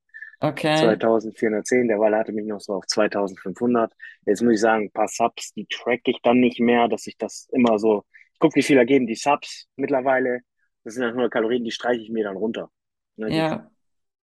Okay. 0.41 0.75
2410, 0.75 1.87
der 1.87 1.99
Wahl 1.99 2.15
hatte 2.15 2.31
mich 2.31 2.45
noch 2.47 2.61
so 2.61 2.73
auf 2.75 2.87
2500. 2.87 3.93
Jetzt 4.25 4.41
muss 4.41 4.53
ich 4.55 4.61
sagen, 4.61 4.85
ein 4.85 4.91
paar 4.91 5.07
Subs, 5.07 5.53
die 5.53 5.67
track 5.67 6.01
ich 6.05 6.19
dann 6.23 6.39
nicht 6.39 6.59
mehr, 6.59 6.87
dass 6.87 7.07
ich 7.07 7.17
das 7.17 7.47
immer 7.51 7.77
so, 7.79 8.05
ich 8.33 8.39
gucke, 8.39 8.55
wie 8.55 8.63
viel 8.63 8.77
ergeben 8.77 9.05
die 9.07 9.15
Subs 9.15 9.67
mittlerweile. 9.75 10.39
Das 10.83 10.93
sind 10.95 11.03
dann 11.03 11.13
100 11.13 11.31
Kalorien, 11.31 11.63
die 11.63 11.71
streiche 11.71 12.01
ich 12.01 12.09
mir 12.09 12.23
dann 12.23 12.37
runter. 12.37 12.71
Ne, 13.17 13.29
Ja. 13.29 13.69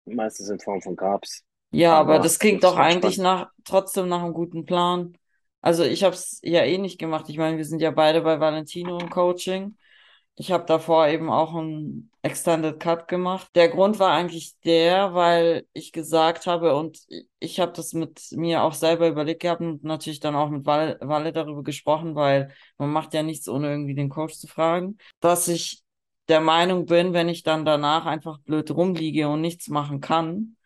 meistens 0.06 0.50
in 0.50 0.60
Form 0.60 0.82
von 0.82 0.96
Carbs. 0.96 1.44
Ja, 1.72 1.94
aber 2.00 2.14
Aber 2.14 2.24
das 2.24 2.40
klingt 2.40 2.64
das 2.64 2.72
doch 2.72 2.78
eigentlich 2.78 3.18
nach 3.18 3.52
trotzdem 3.64 4.08
nach 4.10 4.24
einem 4.24 4.34
guten 4.34 4.66
Plan. 4.66 5.18
Also 5.64 5.84
ich 5.84 6.04
habe 6.04 6.14
es 6.14 6.40
ja 6.44 6.64
eh 6.64 6.78
nicht 6.78 7.00
gemacht. 7.00 7.30
Ich 7.30 7.38
meine, 7.38 7.58
wir 7.58 7.64
sind 7.66 7.82
ja 7.82 7.92
beide 7.92 8.22
bei 8.22 8.40
Valentino 8.40 9.00
im 9.00 9.10
Coaching. 9.10 9.78
Ich 10.36 10.52
habe 10.52 10.66
davor 10.66 11.08
eben 11.08 11.30
auch 11.30 11.56
einen 11.56 12.12
Extended 12.22 12.80
Cut 12.82 13.08
gemacht. 13.08 13.50
Der 13.56 13.70
Grund 13.70 13.98
war 14.00 14.12
eigentlich 14.12 14.60
der, 14.66 15.14
weil 15.14 15.66
ich 15.74 15.94
gesagt 15.94 16.48
habe 16.48 16.76
und 16.76 17.00
ich 17.40 17.60
habe 17.62 17.72
das 17.72 17.94
mit 17.94 18.22
mir 18.32 18.64
auch 18.64 18.74
selber 18.74 19.08
überlegt 19.08 19.42
gehabt 19.44 19.62
und 19.62 19.84
natürlich 19.86 20.20
dann 20.20 20.36
auch 20.36 20.50
mit 20.50 20.66
Walle, 20.66 20.98
Walle 21.02 21.32
darüber 21.32 21.64
gesprochen, 21.64 22.16
weil 22.16 22.52
man 22.78 22.92
macht 22.92 23.14
ja 23.14 23.24
nichts, 23.24 23.48
ohne 23.48 23.70
irgendwie 23.70 23.96
den 23.96 24.10
Coach 24.10 24.36
zu 24.36 24.48
fragen, 24.48 24.98
dass 25.22 25.48
ich 25.48 25.84
der 26.28 26.42
Meinung 26.42 26.86
bin, 26.88 27.14
wenn 27.14 27.30
ich 27.30 27.44
dann 27.44 27.64
danach 27.64 28.06
einfach 28.06 28.40
blöd 28.40 28.70
rumliege 28.72 29.30
und 29.30 29.40
nichts 29.42 29.70
machen 29.70 30.02
kann, 30.02 30.58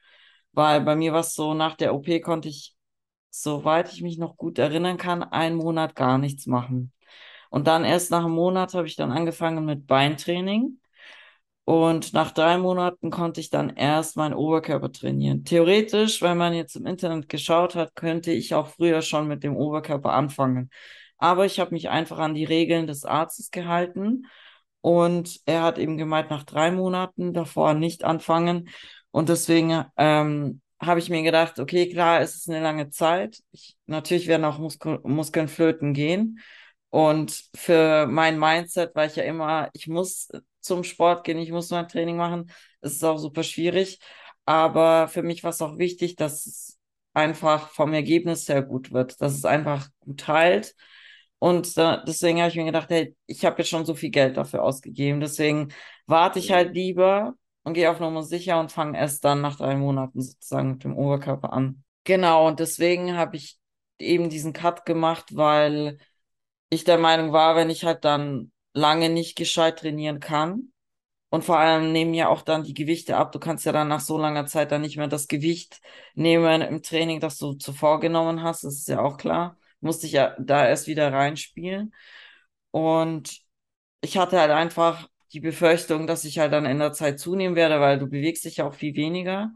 weil 0.53 0.81
bei 0.81 0.95
mir 0.95 1.13
war 1.13 1.21
es 1.21 1.35
so, 1.35 1.53
nach 1.53 1.75
der 1.75 1.93
OP 1.93 2.21
konnte 2.21 2.49
ich, 2.49 2.76
soweit 3.29 3.91
ich 3.93 4.01
mich 4.01 4.17
noch 4.17 4.37
gut 4.37 4.59
erinnern 4.59 4.97
kann, 4.97 5.23
einen 5.23 5.55
Monat 5.55 5.95
gar 5.95 6.17
nichts 6.17 6.45
machen. 6.47 6.91
Und 7.49 7.67
dann 7.67 7.85
erst 7.85 8.11
nach 8.11 8.25
einem 8.25 8.33
Monat 8.33 8.73
habe 8.73 8.87
ich 8.87 8.95
dann 8.95 9.11
angefangen 9.11 9.65
mit 9.65 9.87
Beintraining. 9.87 10.79
Und 11.63 12.13
nach 12.13 12.31
drei 12.31 12.57
Monaten 12.57 13.09
konnte 13.11 13.41
ich 13.41 13.49
dann 13.49 13.75
erst 13.75 14.15
meinen 14.15 14.33
Oberkörper 14.33 14.91
trainieren. 14.91 15.43
Theoretisch, 15.43 16.21
wenn 16.21 16.37
man 16.37 16.53
jetzt 16.53 16.75
im 16.77 16.85
Internet 16.85 17.27
geschaut 17.27 17.75
hat, 17.75 17.93
könnte 17.93 18.31
ich 18.31 18.53
auch 18.55 18.67
früher 18.67 19.01
schon 19.01 19.27
mit 19.27 19.43
dem 19.43 19.57
Oberkörper 19.57 20.13
anfangen. 20.13 20.69
Aber 21.17 21.45
ich 21.45 21.59
habe 21.59 21.71
mich 21.71 21.89
einfach 21.89 22.19
an 22.19 22.35
die 22.35 22.45
Regeln 22.45 22.87
des 22.87 23.03
Arztes 23.03 23.51
gehalten. 23.51 24.27
Und 24.81 25.41
er 25.45 25.63
hat 25.63 25.77
eben 25.77 25.97
gemeint, 25.97 26.29
nach 26.29 26.43
drei 26.43 26.71
Monaten 26.71 27.33
davor 27.33 27.73
nicht 27.73 28.05
anfangen. 28.05 28.69
Und 29.11 29.27
deswegen 29.27 29.85
ähm, 29.97 30.61
habe 30.79 30.99
ich 30.99 31.09
mir 31.09 31.23
gedacht, 31.23 31.59
okay, 31.59 31.89
klar, 31.89 32.21
es 32.21 32.35
ist 32.35 32.49
eine 32.49 32.61
lange 32.61 32.89
Zeit. 32.89 33.41
Ich, 33.51 33.77
natürlich 33.87 34.27
werden 34.27 34.45
auch 34.45 34.59
Muskel 34.59 34.99
Muskeln 35.03 35.47
flöten 35.47 35.93
gehen. 35.93 36.39
Und 36.89 37.43
für 37.55 38.07
mein 38.07 38.39
Mindset 38.39 38.95
war 38.95 39.05
ich 39.05 39.15
ja 39.15 39.23
immer, 39.23 39.69
ich 39.73 39.87
muss 39.87 40.29
zum 40.61 40.83
Sport 40.83 41.23
gehen, 41.23 41.37
ich 41.39 41.51
muss 41.51 41.69
mein 41.71 41.87
Training 41.87 42.17
machen. 42.17 42.51
Es 42.81 42.93
ist 42.93 43.03
auch 43.03 43.17
super 43.17 43.43
schwierig. 43.43 43.99
Aber 44.45 45.07
für 45.07 45.23
mich 45.23 45.43
war 45.43 45.49
es 45.51 45.61
auch 45.61 45.77
wichtig, 45.77 46.15
dass 46.15 46.45
es 46.45 46.79
einfach 47.13 47.69
vom 47.69 47.93
Ergebnis 47.93 48.47
her 48.47 48.61
gut 48.61 48.91
wird, 48.93 49.19
dass 49.21 49.33
es 49.33 49.45
einfach 49.45 49.89
gut 49.99 50.27
heilt. 50.27 50.75
Und 51.39 51.77
äh, 51.77 51.97
deswegen 52.07 52.39
habe 52.39 52.49
ich 52.49 52.55
mir 52.55 52.65
gedacht, 52.65 52.89
hey, 52.89 53.15
ich 53.25 53.45
habe 53.45 53.57
jetzt 53.59 53.69
schon 53.69 53.85
so 53.85 53.93
viel 53.95 54.09
Geld 54.09 54.37
dafür 54.37 54.63
ausgegeben. 54.63 55.19
Deswegen 55.19 55.69
warte 56.05 56.39
ich 56.39 56.51
halt 56.51 56.73
lieber 56.73 57.33
und 57.67 57.73
gehe 57.73 57.91
auf 57.91 57.99
Nummer 57.99 58.23
sicher 58.23 58.59
und 58.61 58.71
fange 58.71 58.97
erst 58.97 59.25
dann 59.25 59.41
nach 59.41 59.57
drei 59.57 59.75
Monaten 59.75 60.21
sozusagen 60.21 60.71
mit 60.71 60.85
dem 60.85 60.95
Oberkörper 60.97 61.51
an. 61.51 61.83
Genau, 62.05 62.47
und 62.47 62.61
deswegen 62.61 63.17
habe 63.17 63.35
ich 63.35 63.59
eben 63.99 64.29
diesen 64.29 64.53
Cut 64.53 64.85
gemacht, 64.85 65.35
weil 65.35 65.97
ich 66.69 66.85
der 66.85 66.97
Meinung 66.97 67.33
war, 67.33 67.57
wenn 67.57 67.69
ich 67.69 67.83
halt 67.83 68.05
dann 68.05 68.53
lange 68.73 69.09
nicht 69.09 69.35
gescheit 69.35 69.79
trainieren 69.79 70.21
kann 70.21 70.71
und 71.29 71.43
vor 71.43 71.59
allem 71.59 71.91
nehmen 71.91 72.13
ja 72.13 72.29
auch 72.29 72.41
dann 72.41 72.63
die 72.63 72.73
Gewichte 72.73 73.17
ab. 73.17 73.33
Du 73.33 73.39
kannst 73.39 73.65
ja 73.65 73.73
dann 73.73 73.89
nach 73.89 73.99
so 73.99 74.17
langer 74.17 74.45
Zeit 74.45 74.71
dann 74.71 74.81
nicht 74.81 74.95
mehr 74.95 75.09
das 75.09 75.27
Gewicht 75.27 75.81
nehmen 76.15 76.61
im 76.61 76.81
Training, 76.81 77.19
das 77.19 77.37
du 77.37 77.53
zuvor 77.53 77.99
genommen 77.99 78.43
hast. 78.43 78.63
Das 78.63 78.75
ist 78.75 78.87
ja 78.87 79.01
auch 79.01 79.17
klar. 79.17 79.57
Musste 79.81 80.05
ich 80.07 80.13
ja 80.13 80.35
da 80.39 80.65
erst 80.65 80.87
wieder 80.87 81.11
reinspielen. 81.11 81.93
Und 82.71 83.41
ich 84.01 84.17
hatte 84.17 84.39
halt 84.39 84.51
einfach 84.51 85.09
die 85.33 85.39
Befürchtung, 85.39 86.07
dass 86.07 86.25
ich 86.25 86.39
halt 86.39 86.53
dann 86.53 86.65
in 86.65 86.79
der 86.79 86.93
Zeit 86.93 87.19
zunehmen 87.19 87.55
werde, 87.55 87.79
weil 87.81 87.99
du 87.99 88.07
bewegst 88.07 88.45
dich 88.45 88.57
ja 88.57 88.67
auch 88.67 88.73
viel 88.73 88.95
weniger. 88.95 89.51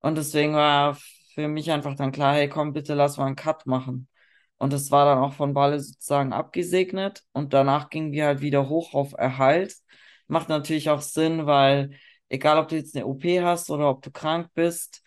Und 0.00 0.16
deswegen 0.16 0.54
war 0.54 0.98
für 1.34 1.48
mich 1.48 1.70
einfach 1.70 1.94
dann 1.96 2.12
klar, 2.12 2.34
hey, 2.34 2.48
komm, 2.48 2.72
bitte 2.72 2.94
lass 2.94 3.16
mal 3.16 3.26
einen 3.26 3.36
Cut 3.36 3.66
machen. 3.66 4.08
Und 4.58 4.72
das 4.72 4.90
war 4.90 5.06
dann 5.06 5.18
auch 5.18 5.34
von 5.34 5.54
Balle 5.54 5.80
sozusagen 5.80 6.32
abgesegnet. 6.32 7.22
Und 7.32 7.52
danach 7.54 7.90
gingen 7.90 8.12
wir 8.12 8.26
halt 8.26 8.40
wieder 8.40 8.68
hoch 8.68 8.94
auf 8.94 9.12
Erhalt. 9.14 9.76
Macht 10.26 10.48
natürlich 10.48 10.90
auch 10.90 11.00
Sinn, 11.00 11.46
weil 11.46 11.90
egal 12.28 12.58
ob 12.58 12.68
du 12.68 12.76
jetzt 12.76 12.96
eine 12.96 13.06
OP 13.06 13.24
hast 13.24 13.70
oder 13.70 13.88
ob 13.88 14.02
du 14.02 14.10
krank 14.10 14.50
bist, 14.54 15.02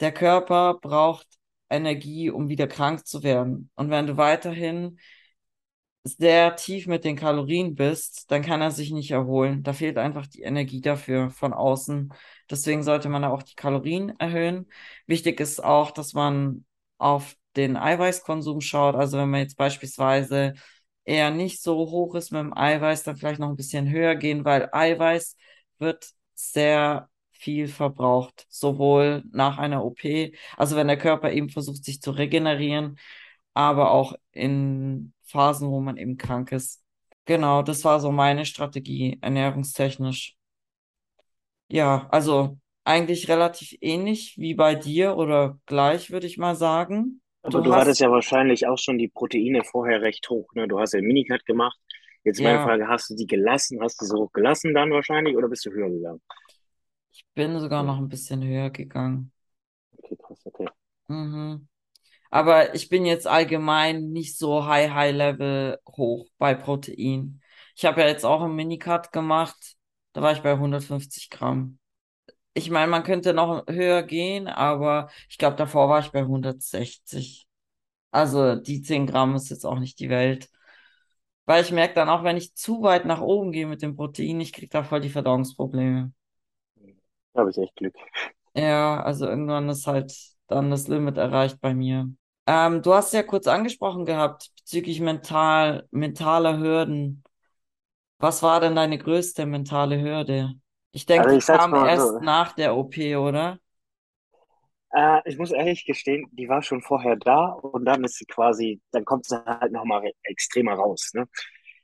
der 0.00 0.12
Körper 0.12 0.78
braucht 0.80 1.26
Energie, 1.70 2.30
um 2.30 2.48
wieder 2.48 2.66
krank 2.66 3.06
zu 3.06 3.22
werden. 3.22 3.70
Und 3.74 3.90
wenn 3.90 4.06
du 4.06 4.16
weiterhin 4.16 4.98
sehr 6.08 6.56
tief 6.56 6.86
mit 6.86 7.04
den 7.04 7.16
Kalorien 7.16 7.74
bist, 7.74 8.30
dann 8.30 8.42
kann 8.42 8.60
er 8.62 8.70
sich 8.70 8.90
nicht 8.92 9.10
erholen. 9.10 9.62
Da 9.62 9.72
fehlt 9.72 9.98
einfach 9.98 10.26
die 10.26 10.42
Energie 10.42 10.80
dafür 10.80 11.30
von 11.30 11.52
außen. 11.52 12.12
Deswegen 12.50 12.82
sollte 12.82 13.08
man 13.08 13.22
da 13.22 13.30
auch 13.30 13.42
die 13.42 13.54
Kalorien 13.54 14.18
erhöhen. 14.18 14.66
Wichtig 15.06 15.40
ist 15.40 15.62
auch, 15.62 15.90
dass 15.90 16.14
man 16.14 16.64
auf 16.98 17.36
den 17.56 17.76
Eiweißkonsum 17.76 18.60
schaut. 18.60 18.94
Also 18.94 19.18
wenn 19.18 19.30
man 19.30 19.40
jetzt 19.40 19.56
beispielsweise 19.56 20.54
eher 21.04 21.30
nicht 21.30 21.62
so 21.62 21.76
hoch 21.90 22.14
ist 22.14 22.30
mit 22.32 22.40
dem 22.40 22.56
Eiweiß, 22.56 23.02
dann 23.04 23.16
vielleicht 23.16 23.40
noch 23.40 23.48
ein 23.48 23.56
bisschen 23.56 23.88
höher 23.90 24.14
gehen, 24.14 24.44
weil 24.44 24.68
Eiweiß 24.72 25.36
wird 25.78 26.10
sehr 26.34 27.08
viel 27.30 27.68
verbraucht, 27.68 28.46
sowohl 28.48 29.22
nach 29.32 29.58
einer 29.58 29.84
OP, 29.84 30.32
also 30.56 30.76
wenn 30.76 30.88
der 30.88 30.98
Körper 30.98 31.32
eben 31.32 31.48
versucht, 31.50 31.84
sich 31.84 32.00
zu 32.02 32.10
regenerieren, 32.10 32.98
aber 33.54 33.90
auch 33.92 34.14
in 34.32 35.12
Phasen, 35.28 35.70
wo 35.70 35.80
man 35.80 35.96
eben 35.96 36.16
krank 36.16 36.52
ist. 36.52 36.82
Genau, 37.26 37.62
das 37.62 37.84
war 37.84 38.00
so 38.00 38.10
meine 38.12 38.46
Strategie, 38.46 39.18
ernährungstechnisch. 39.22 40.36
Ja, 41.68 42.08
also 42.10 42.58
eigentlich 42.84 43.28
relativ 43.28 43.76
ähnlich 43.80 44.36
wie 44.38 44.54
bei 44.54 44.74
dir 44.74 45.16
oder 45.16 45.58
gleich, 45.66 46.10
würde 46.10 46.26
ich 46.26 46.38
mal 46.38 46.54
sagen. 46.56 47.20
Aber 47.42 47.60
Du 47.60 47.62
du 47.62 47.74
hattest 47.74 47.98
hast, 47.98 48.00
ja 48.00 48.12
wahrscheinlich 48.12 48.68
auch 48.68 48.78
schon 48.78 48.96
die 48.96 49.08
Proteine 49.08 49.64
vorher 49.64 50.02
recht 50.02 50.30
hoch, 50.30 50.52
ne? 50.54 50.68
Du 50.68 50.78
hast 50.78 50.92
ja 50.94 51.00
Minicut 51.02 51.44
gemacht. 51.46 51.76
Jetzt 52.22 52.42
meine 52.42 52.60
ja, 52.60 52.60
Frage, 52.60 52.86
hast 52.88 53.10
du 53.10 53.16
die 53.16 53.26
gelassen? 53.26 53.80
Hast 53.82 54.00
du 54.00 54.06
so 54.06 54.18
hoch 54.18 54.32
gelassen 54.32 54.72
dann 54.74 54.90
wahrscheinlich 54.92 55.36
oder 55.36 55.48
bist 55.48 55.66
du 55.66 55.70
höher 55.72 55.90
gegangen? 55.90 56.20
ich 57.12 57.26
bin 57.34 57.58
sogar 57.60 57.82
noch 57.82 57.98
ein 57.98 58.08
bisschen 58.08 58.42
höher 58.42 58.70
gegangen. 58.70 59.30
okay, 59.98 60.16
krass, 60.16 60.46
okay. 60.46 60.68
Mhm. 61.08 61.68
Aber 62.30 62.74
ich 62.74 62.88
bin 62.88 63.06
jetzt 63.06 63.26
allgemein 63.26 64.10
nicht 64.10 64.36
so 64.36 64.66
high, 64.66 64.90
high 64.90 65.14
level 65.14 65.78
hoch 65.86 66.26
bei 66.38 66.54
Protein. 66.54 67.40
Ich 67.74 67.84
habe 67.84 68.00
ja 68.02 68.08
jetzt 68.08 68.24
auch 68.24 68.42
einen 68.42 68.54
Minicut 68.56 69.12
gemacht. 69.12 69.76
Da 70.12 70.22
war 70.22 70.32
ich 70.32 70.42
bei 70.42 70.56
150 70.56 71.30
Gramm. 71.30 71.78
Ich 72.54 72.70
meine, 72.70 72.90
man 72.90 73.04
könnte 73.04 73.34
noch 73.34 73.66
höher 73.68 74.02
gehen, 74.02 74.48
aber 74.48 75.08
ich 75.28 75.38
glaube, 75.38 75.56
davor 75.56 75.88
war 75.88 76.00
ich 76.00 76.10
bei 76.10 76.24
160. 76.24 77.46
Also 78.10 78.56
die 78.56 78.82
10 78.82 79.06
Gramm 79.06 79.34
ist 79.36 79.50
jetzt 79.50 79.64
auch 79.64 79.78
nicht 79.78 80.00
die 80.00 80.08
Welt. 80.08 80.48
Weil 81.46 81.62
ich 81.62 81.72
merke 81.72 81.94
dann 81.94 82.08
auch, 82.08 82.24
wenn 82.24 82.36
ich 82.36 82.54
zu 82.54 82.82
weit 82.82 83.06
nach 83.06 83.20
oben 83.20 83.52
gehe 83.52 83.66
mit 83.66 83.80
dem 83.80 83.96
Protein, 83.96 84.40
ich 84.40 84.52
kriege 84.52 84.68
da 84.68 84.82
voll 84.82 85.00
die 85.00 85.08
Verdauungsprobleme. 85.08 86.12
Da 87.32 87.40
habe 87.40 87.50
ich 87.50 87.58
echt 87.58 87.76
Glück. 87.76 87.94
Ja, 88.54 89.02
also 89.02 89.26
irgendwann 89.26 89.68
ist 89.68 89.86
halt 89.86 90.12
dann 90.48 90.70
das 90.70 90.88
Limit 90.88 91.16
erreicht 91.18 91.60
bei 91.60 91.74
mir. 91.74 92.10
Ähm, 92.46 92.82
du 92.82 92.94
hast 92.94 93.12
ja 93.12 93.22
kurz 93.22 93.46
angesprochen 93.46 94.04
gehabt 94.06 94.50
bezüglich 94.56 95.00
mental, 95.00 95.86
mentaler 95.90 96.58
Hürden. 96.58 97.22
Was 98.18 98.42
war 98.42 98.60
denn 98.60 98.76
deine 98.76 98.98
größte 98.98 99.46
mentale 99.46 100.00
Hürde? 100.00 100.54
Ich 100.92 101.06
denke, 101.06 101.28
Also 101.28 101.30
die 101.30 101.38
ich 101.38 101.44
kam 101.44 101.76
erst 101.76 102.20
so, 102.20 102.20
nach 102.20 102.52
der 102.54 102.76
OP, 102.76 103.16
oder? 103.16 103.58
äh, 104.92 105.20
ich 105.28 105.38
muss 105.38 105.50
ehrlich 105.52 105.84
gestehen, 105.84 106.26
die 106.32 106.48
war 106.48 106.62
schon 106.62 106.82
vorher 106.82 107.16
da 107.16 107.46
und 107.52 107.84
dann 107.84 108.04
ist 108.04 108.16
sie 108.18 108.24
quasi, 108.26 108.80
dann 108.92 109.04
kommt 109.04 109.26
sie 109.26 109.36
halt 109.44 109.72
nochmal 109.72 110.10
extremer 110.22 110.74
raus, 110.74 111.10
ne? 111.14 111.28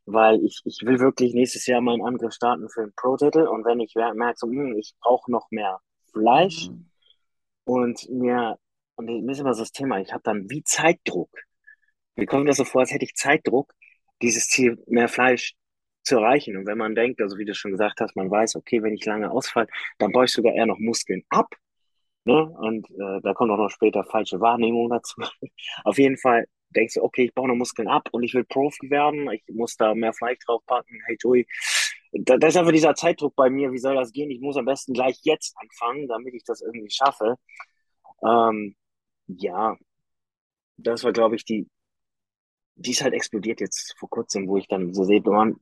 Weil 0.06 0.44
ich, 0.44 0.60
ich 0.64 0.80
will 0.84 0.98
wirklich 1.00 1.32
nächstes 1.34 1.66
Jahr 1.66 1.80
meinen 1.80 2.04
Angriff 2.04 2.34
starten 2.34 2.68
für 2.68 2.82
einen 2.82 2.92
Pro-Titel 2.96 3.46
und 3.48 3.64
wenn 3.64 3.80
ich 3.80 3.94
merke, 3.94 4.34
so, 4.38 4.46
hm, 4.48 4.76
ich 4.78 4.94
brauche 5.00 5.30
noch 5.32 5.50
mehr 5.50 5.80
Fleisch 6.12 6.70
Mhm. 6.70 6.84
Und 7.64 8.08
mir, 8.10 8.58
und 8.96 9.06
mir 9.06 9.32
ist 9.32 9.40
immer 9.40 9.54
so 9.54 9.62
das 9.62 9.72
Thema, 9.72 10.00
ich 10.00 10.12
habe 10.12 10.22
dann 10.22 10.48
wie 10.50 10.62
Zeitdruck. 10.62 11.30
Mir 12.16 12.26
kommt 12.26 12.48
das 12.48 12.58
so 12.58 12.64
vor, 12.64 12.82
als 12.82 12.92
hätte 12.92 13.04
ich 13.04 13.14
Zeitdruck, 13.14 13.72
dieses 14.22 14.48
Ziel, 14.48 14.82
mehr 14.86 15.08
Fleisch 15.08 15.54
zu 16.04 16.16
erreichen. 16.16 16.56
Und 16.56 16.66
wenn 16.66 16.78
man 16.78 16.94
denkt, 16.94 17.20
also 17.20 17.38
wie 17.38 17.44
du 17.44 17.54
schon 17.54 17.72
gesagt 17.72 18.00
hast, 18.00 18.14
man 18.16 18.30
weiß, 18.30 18.56
okay, 18.56 18.82
wenn 18.82 18.94
ich 18.94 19.04
lange 19.04 19.30
ausfalle, 19.30 19.68
dann 19.98 20.12
baue 20.12 20.26
ich 20.26 20.32
sogar 20.32 20.54
eher 20.54 20.66
noch 20.66 20.78
Muskeln 20.78 21.24
ab. 21.30 21.54
Ne? 22.24 22.48
Und 22.48 22.88
äh, 22.90 23.20
da 23.22 23.34
kommt 23.34 23.50
auch 23.50 23.58
noch 23.58 23.70
später 23.70 24.04
falsche 24.04 24.40
Wahrnehmung 24.40 24.88
dazu. 24.90 25.20
Auf 25.84 25.98
jeden 25.98 26.16
Fall 26.18 26.46
denkst 26.70 26.94
du, 26.94 27.02
okay, 27.02 27.24
ich 27.24 27.34
baue 27.34 27.48
noch 27.48 27.54
Muskeln 27.54 27.88
ab 27.88 28.08
und 28.12 28.22
ich 28.22 28.34
will 28.34 28.44
Profi 28.44 28.90
werden, 28.90 29.30
ich 29.30 29.42
muss 29.48 29.76
da 29.76 29.94
mehr 29.94 30.12
Fleisch 30.12 30.38
draufpacken. 30.44 31.00
Hey 31.06 31.16
Joey, 31.20 31.46
da, 32.20 32.36
da 32.38 32.46
ist 32.46 32.56
einfach 32.56 32.72
dieser 32.72 32.94
Zeitdruck 32.94 33.34
bei 33.36 33.50
mir, 33.50 33.72
wie 33.72 33.78
soll 33.78 33.94
das 33.94 34.12
gehen? 34.12 34.30
Ich 34.30 34.40
muss 34.40 34.56
am 34.56 34.64
besten 34.64 34.92
gleich 34.94 35.18
jetzt 35.22 35.54
anfangen, 35.58 36.08
damit 36.08 36.34
ich 36.34 36.44
das 36.44 36.60
irgendwie 36.62 36.90
schaffe. 36.90 37.36
Ähm, 38.24 38.76
ja, 39.26 39.76
das 40.76 41.04
war, 41.04 41.12
glaube 41.12 41.36
ich, 41.36 41.44
die, 41.44 41.68
die 42.76 42.92
ist 42.92 43.02
halt 43.02 43.14
explodiert 43.14 43.60
jetzt 43.60 43.94
vor 43.98 44.08
kurzem, 44.10 44.48
wo 44.48 44.56
ich 44.56 44.68
dann 44.68 44.94
so 44.94 45.04
sehe, 45.04 45.20
man, 45.22 45.56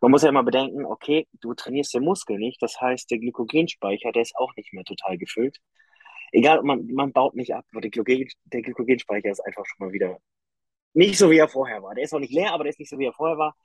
man 0.00 0.10
muss 0.10 0.22
ja 0.22 0.28
immer 0.28 0.44
bedenken, 0.44 0.84
okay, 0.84 1.26
du 1.40 1.54
trainierst 1.54 1.94
den 1.94 2.04
Muskel 2.04 2.38
nicht, 2.38 2.62
das 2.62 2.80
heißt, 2.80 3.10
der 3.10 3.18
Glykogenspeicher, 3.18 4.12
der 4.12 4.22
ist 4.22 4.36
auch 4.36 4.54
nicht 4.56 4.72
mehr 4.72 4.84
total 4.84 5.18
gefüllt. 5.18 5.58
Egal, 6.32 6.62
man, 6.62 6.86
man 6.92 7.12
baut 7.12 7.34
nicht 7.34 7.54
ab, 7.54 7.64
aber 7.72 7.80
der, 7.80 7.90
Glykogen, 7.90 8.28
der 8.44 8.62
Glykogenspeicher 8.62 9.30
ist 9.30 9.40
einfach 9.40 9.64
schon 9.66 9.86
mal 9.86 9.92
wieder 9.92 10.18
nicht 10.94 11.18
so, 11.18 11.30
wie 11.30 11.38
er 11.38 11.48
vorher 11.48 11.82
war. 11.82 11.94
Der 11.94 12.04
ist 12.04 12.12
auch 12.14 12.18
nicht 12.18 12.32
leer, 12.32 12.52
aber 12.52 12.64
der 12.64 12.70
ist 12.70 12.78
nicht 12.78 12.90
so, 12.90 12.98
wie 12.98 13.06
er 13.06 13.12
vorher 13.12 13.38
war. 13.38 13.56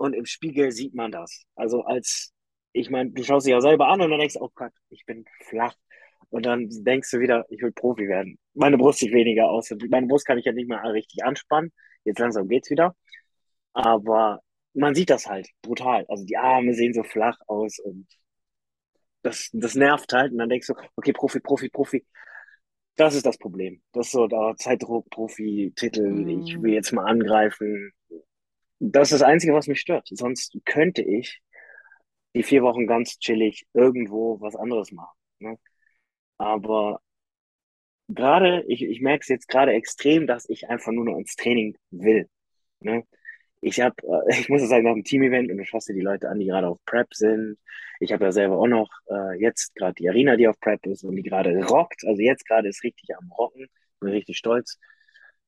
Und 0.00 0.14
im 0.14 0.26
Spiegel 0.26 0.72
sieht 0.72 0.94
man 0.94 1.12
das. 1.12 1.44
Also 1.56 1.82
als, 1.84 2.32
ich 2.72 2.90
meine, 2.90 3.10
du 3.12 3.22
schaust 3.24 3.46
dich 3.46 3.52
ja 3.52 3.60
selber 3.60 3.88
an 3.88 4.00
und 4.00 4.10
dann 4.10 4.20
denkst 4.20 4.34
du, 4.34 4.42
oh 4.42 4.50
Gott, 4.54 4.72
ich 4.90 5.04
bin 5.06 5.24
flach. 5.48 5.74
Und 6.30 6.46
dann 6.46 6.68
denkst 6.70 7.10
du 7.12 7.20
wieder, 7.20 7.44
ich 7.50 7.62
will 7.62 7.72
Profi 7.72 8.08
werden. 8.08 8.38
Meine 8.54 8.78
Brust 8.78 9.00
sieht 9.00 9.12
weniger 9.12 9.50
aus. 9.50 9.70
Meine 9.90 10.06
Brust 10.08 10.26
kann 10.26 10.38
ich 10.38 10.46
ja 10.46 10.52
nicht 10.52 10.68
mehr 10.68 10.82
richtig 10.92 11.24
anspannen. 11.24 11.72
Jetzt 12.04 12.20
langsam 12.20 12.48
geht's 12.48 12.70
wieder. 12.70 12.96
Aber 13.74 14.40
man 14.74 14.94
sieht 14.94 15.10
das 15.10 15.26
halt 15.26 15.48
brutal. 15.62 16.06
Also 16.08 16.24
die 16.26 16.36
Arme 16.38 16.74
sehen 16.74 16.94
so 16.94 17.02
flach 17.04 17.38
aus 17.48 17.78
und 17.80 18.06
das, 19.22 19.50
das 19.52 19.74
nervt 19.74 20.12
halt. 20.12 20.32
Und 20.32 20.38
dann 20.38 20.48
denkst 20.48 20.66
du, 20.68 20.74
okay, 20.96 21.12
Profi, 21.12 21.40
Profi, 21.40 21.68
Profi. 21.68 22.06
Das 22.96 23.14
ist 23.14 23.26
das 23.26 23.38
Problem. 23.38 23.82
Das 23.92 24.06
ist 24.08 24.12
so 24.12 24.28
der 24.28 24.54
Zeitdruck, 24.58 25.10
Profi, 25.10 25.72
Titel, 25.76 26.28
ich 26.28 26.60
will 26.62 26.72
Mhm. 26.72 26.74
jetzt 26.74 26.92
mal 26.92 27.06
angreifen. 27.06 27.92
Das 28.80 29.12
ist 29.12 29.20
das 29.20 29.28
Einzige, 29.28 29.54
was 29.54 29.66
mich 29.68 29.80
stört. 29.80 30.08
Sonst 30.10 30.56
könnte 30.64 31.02
ich 31.02 31.40
die 32.34 32.42
vier 32.42 32.62
Wochen 32.62 32.86
ganz 32.86 33.18
chillig 33.18 33.66
irgendwo 33.74 34.40
was 34.40 34.56
anderes 34.56 34.92
machen. 34.92 35.16
Ne? 35.38 35.58
Aber 36.38 37.00
gerade, 38.08 38.64
ich, 38.68 38.82
ich 38.82 39.00
merke 39.00 39.22
es 39.22 39.28
jetzt 39.28 39.48
gerade 39.48 39.72
extrem, 39.72 40.26
dass 40.26 40.48
ich 40.48 40.68
einfach 40.68 40.92
nur 40.92 41.04
noch 41.04 41.18
ins 41.18 41.36
Training 41.36 41.76
will. 41.90 42.28
Ne? 42.80 43.04
Ich 43.60 43.80
habe, 43.80 43.96
äh, 44.28 44.30
ich 44.40 44.48
muss 44.48 44.62
sagen, 44.68 44.84
nach 44.84 44.94
dem 44.94 45.04
Team-Event 45.04 45.50
und 45.50 45.58
du 45.58 45.64
schaust 45.64 45.88
dir 45.88 45.94
die 45.94 46.00
Leute 46.00 46.28
an, 46.28 46.38
die 46.38 46.46
gerade 46.46 46.68
auf 46.68 46.78
Prep 46.86 47.14
sind. 47.14 47.58
Ich 48.00 48.12
habe 48.12 48.24
ja 48.24 48.32
selber 48.32 48.58
auch 48.58 48.66
noch 48.66 48.90
äh, 49.10 49.40
jetzt 49.40 49.74
gerade 49.74 49.94
die 49.94 50.08
Arena, 50.08 50.36
die 50.36 50.48
auf 50.48 50.58
Prep 50.60 50.86
ist 50.86 51.04
und 51.04 51.16
die 51.16 51.22
gerade 51.22 51.54
rockt. 51.66 52.04
Also 52.06 52.22
jetzt 52.22 52.46
gerade 52.46 52.68
ist 52.68 52.82
richtig 52.84 53.16
am 53.16 53.30
Rocken. 53.32 53.66
Bin 54.00 54.10
richtig 54.10 54.38
stolz. 54.38 54.78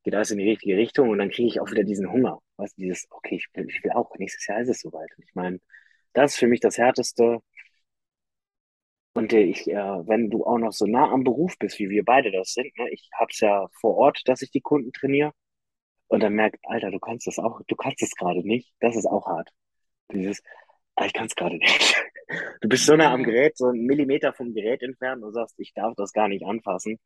Geht 0.03 0.15
alles 0.15 0.31
in 0.33 0.39
die 0.39 0.51
richtige 0.51 0.77
Richtung 0.77 1.11
und 1.11 1.19
dann 1.19 1.31
kriege 1.31 1.49
ich 1.49 1.61
auch 1.61 1.71
wieder 1.71 1.85
diesen 1.85 2.11
Hunger. 2.13 2.41
Weißt 2.57 2.77
du, 2.79 2.83
dieses, 2.83 3.07
okay, 3.11 3.37
ich 3.37 3.47
will, 3.55 3.67
ich 3.69 3.83
will 3.85 3.93
auch, 3.93 4.11
nächstes 4.19 4.47
Jahr 4.47 4.61
ist 4.61 4.69
es 4.69 4.81
soweit. 4.81 5.11
Und 5.17 5.25
ich 5.25 5.35
meine, 5.35 5.61
das 6.15 6.33
ist 6.33 6.39
für 6.39 6.49
mich 6.49 6.61
das 6.61 6.79
Härteste. 6.79 7.41
Und 9.15 9.33
äh, 9.33 9.43
ich, 9.43 9.69
äh, 9.71 9.75
wenn 9.75 10.31
du 10.31 10.45
auch 10.47 10.59
noch 10.59 10.73
so 10.73 10.87
nah 10.87 11.11
am 11.11 11.25
Beruf 11.25 11.57
bist, 11.59 11.79
wie 11.79 11.91
wir 11.91 12.05
beide 12.05 12.31
das 12.33 12.55
sind, 12.55 12.77
ne, 12.79 12.89
ich 12.91 13.11
hab's 13.15 13.41
ja 13.41 13.69
vor 13.81 13.97
Ort, 13.97 14.23
dass 14.27 14.43
ich 14.43 14.51
die 14.51 14.61
Kunden 14.63 14.93
trainiere 14.93 15.33
und 16.09 16.23
dann 16.23 16.35
merkt, 16.35 16.59
Alter, 16.65 16.91
du 16.91 17.01
kannst 17.01 17.27
das 17.27 17.39
auch, 17.39 17.61
du 17.69 17.77
kannst 17.77 18.03
es 18.03 18.15
gerade 18.17 18.47
nicht, 18.47 18.73
das 18.81 18.97
ist 18.97 19.07
auch 19.07 19.27
hart. 19.27 19.51
Dieses, 20.13 20.43
ah, 20.97 21.07
ich 21.07 21.13
kann 21.15 21.27
es 21.27 21.37
gerade 21.37 21.57
nicht. 21.57 21.97
Du 22.63 22.69
bist 22.69 22.87
so 22.87 22.97
nah 22.97 23.13
am 23.13 23.23
Ja, 23.23 23.27
Gerät, 23.27 23.59
so 23.59 23.67
einen 23.67 23.85
Millimeter 23.87 24.33
vom 24.33 24.55
Gerät 24.55 24.83
entfernt 24.83 25.23
und 25.23 25.35
sagst, 25.35 25.55
ich 25.61 25.75
darf 25.75 25.95
das 25.97 26.13
gar 26.13 26.29
nicht 26.29 26.47
anfassen. 26.47 26.99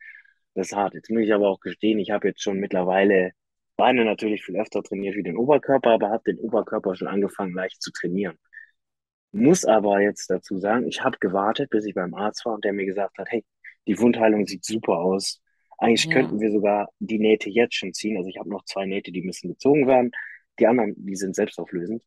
Das 0.56 0.68
ist 0.68 0.76
hart. 0.76 0.94
Jetzt 0.94 1.10
muss 1.10 1.20
ich 1.22 1.34
aber 1.34 1.48
auch 1.48 1.60
gestehen, 1.60 1.98
ich 1.98 2.10
habe 2.10 2.28
jetzt 2.28 2.42
schon 2.42 2.58
mittlerweile 2.58 3.32
Beine 3.76 4.06
natürlich 4.06 4.42
viel 4.42 4.56
öfter 4.56 4.82
trainiert 4.82 5.14
wie 5.14 5.22
den 5.22 5.36
Oberkörper, 5.36 5.90
aber 5.90 6.08
habe 6.08 6.32
den 6.32 6.38
Oberkörper 6.38 6.96
schon 6.96 7.08
angefangen 7.08 7.52
leicht 7.52 7.82
zu 7.82 7.92
trainieren. 7.92 8.38
Muss 9.32 9.66
aber 9.66 10.00
jetzt 10.00 10.30
dazu 10.30 10.58
sagen, 10.58 10.88
ich 10.88 11.04
habe 11.04 11.18
gewartet, 11.20 11.68
bis 11.68 11.84
ich 11.84 11.94
beim 11.94 12.14
Arzt 12.14 12.46
war 12.46 12.54
und 12.54 12.64
der 12.64 12.72
mir 12.72 12.86
gesagt 12.86 13.18
hat, 13.18 13.30
hey, 13.30 13.44
die 13.86 13.98
Wundheilung 13.98 14.46
sieht 14.46 14.64
super 14.64 14.94
aus. 14.94 15.42
Eigentlich 15.76 16.06
ja, 16.06 16.12
könnten 16.14 16.40
wir 16.40 16.50
sogar 16.50 16.88
die 17.00 17.18
Nähte 17.18 17.50
jetzt 17.50 17.74
schon 17.74 17.92
ziehen. 17.92 18.16
Also 18.16 18.30
ich 18.30 18.38
habe 18.38 18.48
noch 18.48 18.64
zwei 18.64 18.86
Nähte, 18.86 19.12
die 19.12 19.22
müssen 19.22 19.48
gezogen 19.48 19.86
werden. 19.86 20.10
Die 20.58 20.66
anderen, 20.66 20.94
die 20.96 21.16
sind 21.16 21.36
selbstauflösend. 21.36 22.02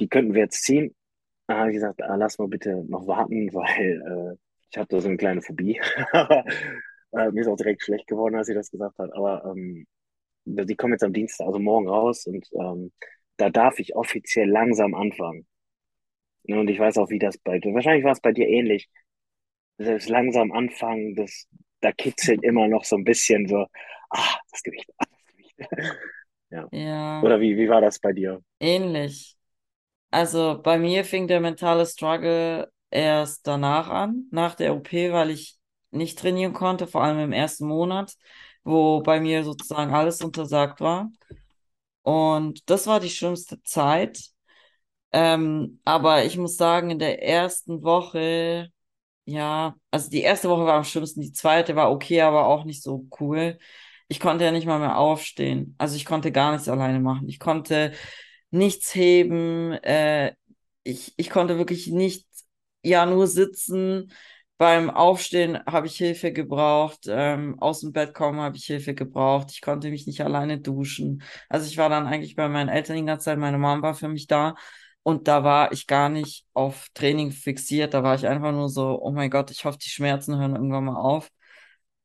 Die 0.00 0.08
könnten 0.08 0.32
wir 0.32 0.44
jetzt 0.44 0.62
ziehen. 0.62 0.96
Da 1.46 1.58
habe 1.58 1.70
ich 1.70 1.74
gesagt, 1.74 2.00
ah, 2.02 2.16
lass 2.16 2.38
mal 2.38 2.48
bitte 2.48 2.86
noch 2.88 3.06
warten, 3.06 3.50
weil 3.52 4.32
äh, 4.32 4.38
ich 4.70 4.78
habe 4.78 4.88
da 4.88 4.98
so 4.98 5.08
eine 5.08 5.18
kleine 5.18 5.42
Phobie. 5.42 5.78
Äh, 7.12 7.30
mir 7.32 7.42
ist 7.42 7.48
auch 7.48 7.56
direkt 7.56 7.82
schlecht 7.82 8.06
geworden, 8.06 8.36
als 8.36 8.46
sie 8.48 8.54
das 8.54 8.70
gesagt 8.70 8.98
hat. 8.98 9.12
Aber 9.14 9.44
ähm, 9.46 9.86
die 10.46 10.76
kommen 10.76 10.94
jetzt 10.94 11.04
am 11.04 11.12
Dienstag, 11.14 11.46
also 11.46 11.58
morgen 11.60 11.88
raus 11.88 12.26
und 12.26 12.46
ähm, 12.54 12.92
da 13.38 13.50
darf 13.50 13.78
ich 13.80 13.96
offiziell 13.96 14.48
langsam 14.50 14.94
anfangen. 14.94 15.46
Ne, 16.44 16.58
Und 16.60 16.68
ich 16.68 16.78
weiß 16.78 16.98
auch, 16.98 17.10
wie 17.10 17.18
das 17.18 17.38
bei 17.38 17.58
dir, 17.58 17.74
wahrscheinlich 17.74 18.04
war 18.04 18.12
es 18.12 18.20
bei 18.20 18.32
dir 18.32 18.46
ähnlich. 18.48 18.88
Selbst 19.78 20.08
langsam 20.08 20.52
anfangen, 20.52 21.14
das, 21.16 21.48
da 21.80 21.92
kitzelt 21.92 22.42
immer 22.44 22.68
noch 22.68 22.84
so 22.84 22.96
ein 22.96 23.04
bisschen 23.04 23.48
so, 23.48 23.66
ah, 24.10 24.38
das 24.52 24.62
Gewicht, 24.62 24.90
ah, 24.98 25.04
das 25.10 25.26
Gewicht. 25.26 25.56
Ja. 26.50 26.70
ja, 26.70 27.22
Oder 27.22 27.40
wie, 27.40 27.56
wie 27.58 27.68
war 27.68 27.80
das 27.80 27.98
bei 28.00 28.12
dir? 28.12 28.42
ähnlich. 28.60 29.36
Also 30.10 30.60
bei 30.62 30.78
mir 30.78 31.04
fing 31.04 31.28
der 31.28 31.40
mentale 31.40 31.86
Struggle 31.86 32.72
erst 32.90 33.46
danach 33.46 33.88
an, 33.90 34.28
nach 34.32 34.54
der 34.56 34.74
OP, 34.76 35.12
weil 35.12 35.30
ich 35.30 35.58
nicht 35.90 36.18
trainieren 36.18 36.52
konnte, 36.52 36.86
vor 36.86 37.02
allem 37.04 37.18
im 37.18 37.32
ersten 37.32 37.66
Monat, 37.66 38.14
wo 38.64 39.00
bei 39.02 39.20
mir 39.20 39.44
sozusagen 39.44 39.92
alles 39.94 40.22
untersagt 40.22 40.80
war. 40.80 41.10
Und 42.02 42.68
das 42.70 42.86
war 42.86 43.00
die 43.00 43.10
schlimmste 43.10 43.62
Zeit. 43.62 44.30
Ähm, 45.12 45.80
aber 45.84 46.24
ich 46.24 46.36
muss 46.36 46.56
sagen, 46.56 46.90
in 46.90 46.98
der 46.98 47.22
ersten 47.22 47.82
Woche, 47.82 48.70
ja, 49.26 49.76
also 49.90 50.10
die 50.10 50.22
erste 50.22 50.48
Woche 50.50 50.66
war 50.66 50.74
am 50.76 50.84
schlimmsten, 50.84 51.20
die 51.22 51.32
zweite 51.32 51.76
war 51.76 51.90
okay, 51.92 52.22
aber 52.22 52.46
auch 52.46 52.64
nicht 52.64 52.82
so 52.82 53.06
cool. 53.20 53.58
Ich 54.08 54.20
konnte 54.20 54.44
ja 54.44 54.52
nicht 54.52 54.66
mal 54.66 54.78
mehr 54.80 54.98
aufstehen. 54.98 55.74
Also 55.78 55.96
ich 55.96 56.04
konnte 56.06 56.32
gar 56.32 56.52
nichts 56.52 56.68
alleine 56.68 57.00
machen. 57.00 57.28
Ich 57.28 57.40
konnte 57.40 57.92
nichts 58.50 58.94
heben. 58.94 59.72
Äh, 59.72 60.34
ich, 60.84 61.14
ich 61.16 61.30
konnte 61.30 61.58
wirklich 61.58 61.88
nicht, 61.88 62.26
ja, 62.82 63.06
nur 63.06 63.26
sitzen. 63.26 64.12
Beim 64.58 64.88
Aufstehen 64.88 65.58
habe 65.66 65.86
ich 65.86 65.96
Hilfe 65.98 66.32
gebraucht. 66.32 67.00
Ähm, 67.08 67.58
aus 67.60 67.80
dem 67.80 67.92
Bett 67.92 68.14
kommen 68.14 68.40
habe 68.40 68.56
ich 68.56 68.64
Hilfe 68.64 68.94
gebraucht. 68.94 69.48
Ich 69.52 69.60
konnte 69.60 69.90
mich 69.90 70.06
nicht 70.06 70.22
alleine 70.22 70.58
duschen. 70.58 71.22
Also 71.50 71.66
ich 71.66 71.76
war 71.76 71.90
dann 71.90 72.06
eigentlich 72.06 72.36
bei 72.36 72.48
meinen 72.48 72.70
Eltern 72.70 72.96
die 72.96 73.04
ganze 73.04 73.26
Zeit. 73.26 73.38
Meine 73.38 73.58
Mom 73.58 73.82
war 73.82 73.94
für 73.94 74.08
mich 74.08 74.26
da. 74.26 74.54
Und 75.02 75.28
da 75.28 75.44
war 75.44 75.72
ich 75.72 75.86
gar 75.86 76.08
nicht 76.08 76.46
auf 76.54 76.88
Training 76.94 77.32
fixiert. 77.32 77.92
Da 77.92 78.02
war 78.02 78.14
ich 78.14 78.26
einfach 78.26 78.52
nur 78.52 78.68
so, 78.70 78.98
oh 79.02 79.10
mein 79.12 79.30
Gott, 79.30 79.50
ich 79.50 79.64
hoffe, 79.66 79.78
die 79.78 79.90
Schmerzen 79.90 80.38
hören 80.38 80.54
irgendwann 80.56 80.84
mal 80.86 80.96
auf. 80.96 81.30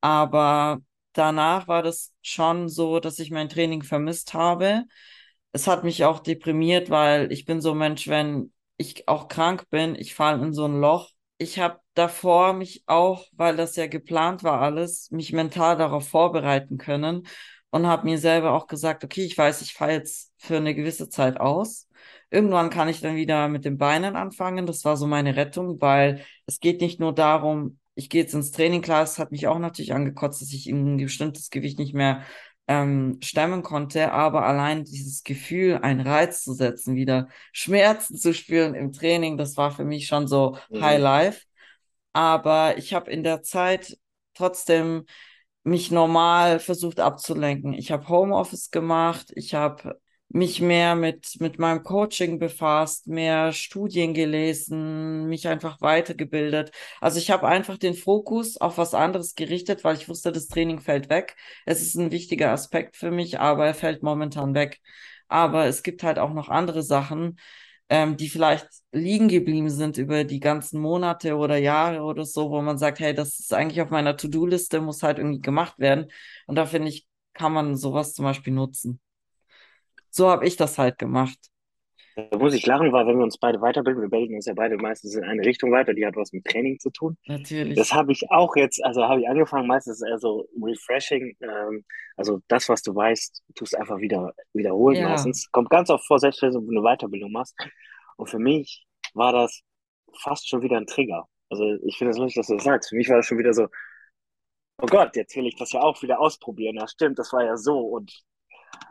Aber 0.02 0.80
danach 1.14 1.68
war 1.68 1.84
das 1.84 2.14
schon 2.22 2.70
so, 2.70 3.00
dass 3.00 3.20
ich 3.20 3.32
mein 3.32 3.50
Training 3.50 3.84
vermisst 3.84 4.34
habe. 4.34 4.84
Es 5.54 5.68
hat 5.68 5.84
mich 5.86 6.06
auch 6.06 6.20
deprimiert, 6.20 6.90
weil 6.90 7.32
ich 7.32 7.46
bin 7.46 7.62
so 7.62 7.72
ein 7.72 7.78
Mensch, 7.78 8.08
wenn 8.10 8.54
ich 8.78 9.08
auch 9.08 9.28
krank 9.30 9.70
bin, 9.70 9.96
ich 9.96 10.16
falle 10.16 10.44
in 10.46 10.54
so 10.54 10.66
ein 10.66 10.80
Loch. 10.82 11.10
Ich 11.42 11.58
habe 11.58 11.80
davor 11.96 12.54
mich 12.54 12.84
auch, 12.86 13.26
weil 13.32 13.56
das 13.58 13.76
ja 13.76 13.88
geplant 13.88 14.44
war 14.44 14.62
alles, 14.62 15.10
mich 15.10 15.34
mental 15.34 15.76
darauf 15.76 16.08
vorbereiten 16.08 16.78
können 16.78 17.26
und 17.72 17.88
habe 17.88 18.06
mir 18.06 18.20
selber 18.20 18.52
auch 18.52 18.68
gesagt, 18.68 19.04
okay, 19.04 19.24
ich 19.26 19.36
weiß, 19.40 19.64
ich 19.64 19.74
falle 19.74 19.94
jetzt 19.94 20.32
für 20.38 20.58
eine 20.58 20.76
gewisse 20.76 21.10
Zeit 21.10 21.40
aus. 21.40 21.90
Irgendwann 22.30 22.70
kann 22.70 22.90
ich 22.90 23.02
dann 23.02 23.16
wieder 23.16 23.48
mit 23.48 23.66
den 23.66 23.80
Beinen 23.80 24.16
anfangen. 24.16 24.68
Das 24.68 24.86
war 24.86 24.96
so 24.98 25.08
meine 25.08 25.36
Rettung, 25.36 25.82
weil 25.82 26.24
es 26.46 26.60
geht 26.60 26.80
nicht 26.80 27.00
nur 27.00 27.12
darum, 27.12 27.80
ich 27.96 28.10
gehe 28.12 28.22
jetzt 28.22 28.36
ins 28.36 28.52
Training, 28.52 28.84
klar, 28.84 29.02
es 29.02 29.18
hat 29.18 29.32
mich 29.32 29.48
auch 29.48 29.58
natürlich 29.58 29.94
angekotzt, 29.96 30.44
dass 30.44 30.54
ich 30.54 30.68
ein 30.68 30.98
bestimmtes 30.98 31.50
Gewicht 31.50 31.80
nicht 31.80 31.96
mehr 31.96 32.24
ähm, 32.72 33.18
stemmen 33.24 33.64
konnte, 33.64 34.12
aber 34.14 34.46
allein 34.46 34.84
dieses 34.86 35.24
Gefühl, 35.24 35.78
einen 35.82 36.02
Reiz 36.02 36.44
zu 36.44 36.54
setzen, 36.54 36.96
wieder 36.96 37.28
Schmerzen 37.52 38.16
zu 38.18 38.34
spüren 38.34 38.76
im 38.76 38.94
Training, 38.94 39.38
das 39.38 39.58
war 39.58 39.72
für 39.72 39.86
mich 39.86 40.08
schon 40.08 40.28
so 40.28 40.58
High 40.80 41.00
Mhm. 41.00 41.02
Life. 41.02 41.46
Aber 42.14 42.78
ich 42.78 42.94
habe 42.94 43.12
in 43.12 43.24
der 43.24 43.42
Zeit 43.44 43.98
trotzdem 44.34 45.06
mich 45.64 45.92
normal 45.92 46.60
versucht 46.60 47.00
abzulenken. 47.00 47.74
Ich 47.74 47.92
habe 47.92 48.08
Homeoffice 48.10 48.72
gemacht, 48.72 49.32
ich 49.36 49.54
habe 49.56 50.00
mich 50.34 50.62
mehr 50.62 50.96
mit, 50.96 51.40
mit 51.40 51.60
meinem 51.60 51.84
Coaching 51.84 52.40
befasst, 52.40 53.08
mehr 53.08 53.52
Studien 53.54 54.14
gelesen, 54.14 55.28
mich 55.28 55.48
einfach 55.48 55.82
weitergebildet. 55.82 56.72
Also 57.02 57.20
ich 57.20 57.32
habe 57.32 57.48
einfach 57.48 57.78
den 57.78 57.94
Fokus 57.94 58.58
auf 58.58 58.78
was 58.78 58.94
anderes 58.94 59.36
gerichtet, 59.36 59.84
weil 59.84 59.96
ich 59.98 60.08
wusste, 60.10 60.32
das 60.32 60.48
Training 60.48 60.80
fällt 60.80 61.10
weg. 61.10 61.36
Es 61.66 61.82
ist 61.82 61.96
ein 61.96 62.12
wichtiger 62.12 62.52
Aspekt 62.52 62.96
für 62.98 63.12
mich, 63.12 63.40
aber 63.40 63.66
er 63.66 63.74
fällt 63.74 64.04
momentan 64.04 64.54
weg. 64.54 64.80
Aber 65.28 65.66
es 65.66 65.84
gibt 65.84 66.04
halt 66.04 66.20
auch 66.20 66.34
noch 66.34 66.50
andere 66.50 66.84
Sachen, 66.84 67.38
ähm, 67.90 68.16
die 68.18 68.30
vielleicht 68.30 68.68
liegen 68.92 69.28
geblieben 69.28 69.70
sind 69.70 69.98
über 69.98 70.24
die 70.24 70.40
ganzen 70.40 70.80
Monate 70.80 71.36
oder 71.36 71.58
Jahre 71.58 72.02
oder 72.04 72.26
so, 72.26 72.50
wo 72.52 72.62
man 72.62 72.78
sagt, 72.78 73.00
hey, 73.00 73.14
das 73.14 73.40
ist 73.40 73.54
eigentlich 73.54 73.82
auf 73.82 73.90
meiner 73.90 74.16
To-Do-Liste, 74.18 74.82
muss 74.82 75.04
halt 75.04 75.18
irgendwie 75.20 75.42
gemacht 75.42 75.78
werden. 75.80 76.12
Und 76.48 76.56
da 76.56 76.66
finde 76.66 76.90
ich, 76.90 77.06
kann 77.34 77.54
man 77.54 77.76
sowas 77.76 78.14
zum 78.14 78.26
Beispiel 78.26 78.54
nutzen. 78.54 79.02
So 80.12 80.30
habe 80.30 80.46
ich 80.46 80.58
das 80.58 80.78
halt 80.78 80.98
gemacht. 81.00 81.38
Da 82.16 82.38
muss 82.38 82.54
ich 82.54 82.66
lachen, 82.66 82.92
weil 82.92 83.08
wenn 83.08 83.18
wir 83.18 83.24
uns 83.24 83.38
beide 83.38 83.62
weiterbilden, 83.62 84.02
wir 84.02 84.10
bilden 84.10 84.36
uns 84.36 84.46
ja 84.46 84.54
beide 84.54 84.76
meistens 84.76 85.16
in 85.16 85.24
eine 85.24 85.44
Richtung 85.46 85.72
weiter, 85.72 85.94
die 85.94 86.06
hat 86.06 86.16
was 86.18 86.34
mit 86.34 86.44
Training 86.46 86.78
zu 86.78 86.90
tun. 86.90 87.18
Das 87.26 87.40
Natürlich. 87.40 87.94
habe 87.94 88.12
ich 88.12 88.30
auch 88.30 88.56
jetzt, 88.58 88.84
also 88.84 89.04
habe 89.04 89.22
ich 89.22 89.30
angefangen, 89.30 89.68
meistens 89.68 90.02
eher 90.02 90.20
so 90.20 90.46
refreshing, 90.62 91.36
ähm, 91.40 91.86
also 92.18 92.42
das, 92.50 92.68
was 92.68 92.82
du 92.82 92.94
weißt, 92.94 93.44
tust 93.56 93.78
einfach 93.78 94.00
wieder 94.00 94.34
wiederholen 94.54 94.98
Ja, 94.98 95.10
meistens. 95.10 95.50
Kommt 95.52 95.70
ganz 95.70 95.90
oft 95.90 96.06
vor, 96.06 96.20
selbst 96.20 96.42
wenn 96.42 96.52
du 96.52 96.60
eine 96.60 96.82
Weiterbildung 96.82 97.32
machst. 97.32 97.56
Und 98.18 98.30
für 98.30 98.40
mich 98.40 98.86
war 99.14 99.32
das 99.32 99.62
fast 100.22 100.50
schon 100.50 100.62
wieder 100.62 100.78
ein 100.78 100.88
Trigger. 100.88 101.26
Also 101.50 101.64
ich 101.86 101.98
finde 101.98 102.12
es 102.12 102.18
lustig, 102.18 102.36
dass 102.36 102.48
du 102.48 102.56
das 102.56 102.64
sagst. 102.66 102.90
Für 102.90 102.96
mich 102.98 103.08
war 103.10 103.18
das 103.18 103.26
schon 103.26 103.38
wieder 103.38 103.54
so, 103.54 103.68
oh 104.82 104.86
Gott, 104.88 105.16
jetzt 105.16 105.36
will 105.36 105.48
ich 105.48 105.56
das 105.56 105.72
ja 105.72 105.82
auch 105.82 106.02
wieder 106.02 106.20
ausprobieren. 106.20 106.76
Ja, 106.76 106.88
stimmt, 106.88 107.20
das 107.20 107.32
war 107.34 107.46
ja 107.46 107.56
so. 107.56 107.80
Und 107.80 108.12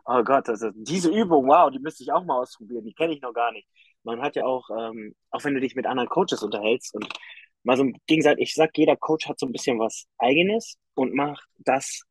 oh 0.05 0.23
Gott, 0.25 0.49
also 0.49 0.71
diese 0.75 1.11
Übung, 1.11 1.47
wow, 1.47 1.71
die 1.71 1.79
müsste 1.79 2.03
ich 2.03 2.13
auch 2.13 2.25
mal 2.25 2.41
ausprobieren. 2.41 2.85
Die 2.85 2.95
kenne 2.95 3.13
ich 3.15 3.23
noch 3.23 3.33
gar 3.33 3.53
nicht. 3.53 3.69
Man 4.03 4.21
hat 4.21 4.37
ja 4.37 4.45
auch, 4.45 4.69
ähm, 4.71 5.15
auch 5.31 5.45
wenn 5.45 5.55
du 5.55 5.61
dich 5.61 5.75
mit 5.75 5.87
anderen 5.87 6.09
Coaches 6.09 6.43
unterhältst 6.43 6.95
und 6.95 7.07
mal 7.63 7.77
so 7.77 7.91
gegenseitig, 8.07 8.49
ich 8.49 8.55
sag, 8.55 8.77
jeder 8.77 8.97
Coach 8.97 9.29
hat 9.29 9.39
so 9.39 9.47
ein 9.47 9.53
bisschen 9.53 9.79
was 9.79 10.07
Eigenes 10.19 10.77
und 10.95 11.15
macht 11.15 11.45
das, 11.59 12.03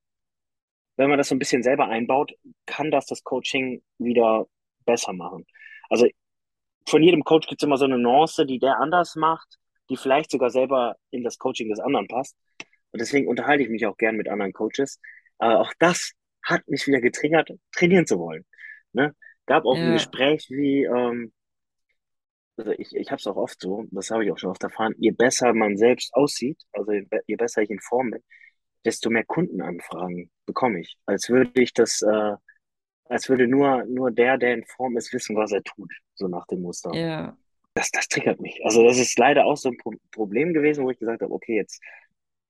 wenn 0.98 1.10
man 1.10 1.18
das 1.18 1.30
so 1.30 1.36
ein 1.36 1.40
bisschen 1.40 1.64
selber 1.64 1.88
einbaut, 1.88 2.32
kann 2.66 2.92
das 2.92 3.06
das 3.06 3.24
Coaching 3.24 3.82
wieder 3.98 4.46
besser 4.86 5.14
machen. 5.14 5.46
Also 5.90 6.08
von 6.88 7.04
jedem 7.04 7.24
Coach 7.24 7.48
gibt 7.48 7.62
es 7.62 7.66
immer 7.66 7.78
so 7.78 7.86
eine 7.86 7.98
Nuance, 7.98 8.46
die 8.46 8.60
der 8.60 8.80
anders 8.80 9.16
macht, 9.16 9.58
die 9.90 9.98
vielleicht 9.98 10.32
sogar 10.32 10.50
selber 10.50 10.96
in 11.12 11.24
das 11.24 11.38
Coaching 11.38 11.70
des 11.70 11.80
anderen 11.80 12.08
passt. 12.08 12.36
Und 12.92 13.00
deswegen 13.02 13.28
unterhalte 13.28 13.64
ich 13.64 13.70
mich 13.70 13.86
auch 13.86 13.98
gern 13.98 14.16
mit 14.16 14.30
anderen 14.30 14.54
Coaches. 14.54 15.00
Aber 15.38 15.62
auch 15.62 15.74
das 15.80 16.14
hat 16.44 16.68
mich 16.68 16.88
wieder 16.88 17.02
getriggert, 17.02 17.52
trainieren 17.74 18.08
zu 18.08 18.20
wollen. 18.20 18.46
Ne? 18.94 19.16
Gab 19.46 19.66
auch 19.66 19.82
ein 19.82 19.92
ja, 19.92 19.94
Gespräch 19.94 20.48
wie, 20.50 20.84
ähm, 20.86 21.34
also 22.58 22.72
ich, 22.72 22.94
ich 22.96 23.08
habe 23.12 23.20
es 23.20 23.28
auch 23.28 23.38
oft 23.38 23.60
so, 23.62 23.86
das 23.92 24.12
habe 24.12 24.26
ich 24.26 24.32
auch 24.32 24.38
schon 24.38 24.50
oft 24.52 24.64
erfahren, 24.64 24.94
je 24.98 25.12
besser 25.12 25.54
man 25.54 25.78
selbst 25.78 26.14
aussieht, 26.14 26.62
also 26.74 26.92
je, 26.92 27.02
be- 27.02 27.22
je 27.28 27.36
besser 27.36 27.62
ich 27.62 27.70
in 27.70 27.80
Form 27.80 28.12
bin, 28.12 28.24
desto 28.86 29.10
mehr 29.10 29.26
Kundenanfragen 29.26 30.32
bekomme 30.46 30.82
ich. 30.82 30.98
Als 31.06 31.30
würde 31.30 31.52
ich 31.62 31.74
das, 31.74 32.02
äh, 32.02 32.36
als 33.06 33.30
würde 33.30 33.48
nur, 33.48 33.86
nur 33.86 34.12
der, 34.12 34.38
der 34.38 34.54
in 34.56 34.66
Form 34.66 34.98
ist, 34.98 35.14
wissen, 35.14 35.36
was 35.38 35.52
er 35.54 35.64
tut, 35.64 35.92
so 36.16 36.28
nach 36.28 36.48
dem 36.48 36.62
Muster. 36.62 37.00
ja, 37.00 37.38
Das, 37.76 37.92
das 37.92 38.08
triggert 38.10 38.40
mich. 38.42 38.62
Also 38.66 38.84
das 38.86 39.00
ist 39.00 39.18
leider 39.20 39.46
auch 39.46 39.58
so 39.58 39.70
ein 39.70 39.78
Pro 39.78 39.94
Problem 40.12 40.54
gewesen, 40.54 40.84
wo 40.86 40.92
ich 40.92 41.00
gesagt 41.00 41.22
habe, 41.22 41.34
okay, 41.34 41.56
jetzt 41.58 41.82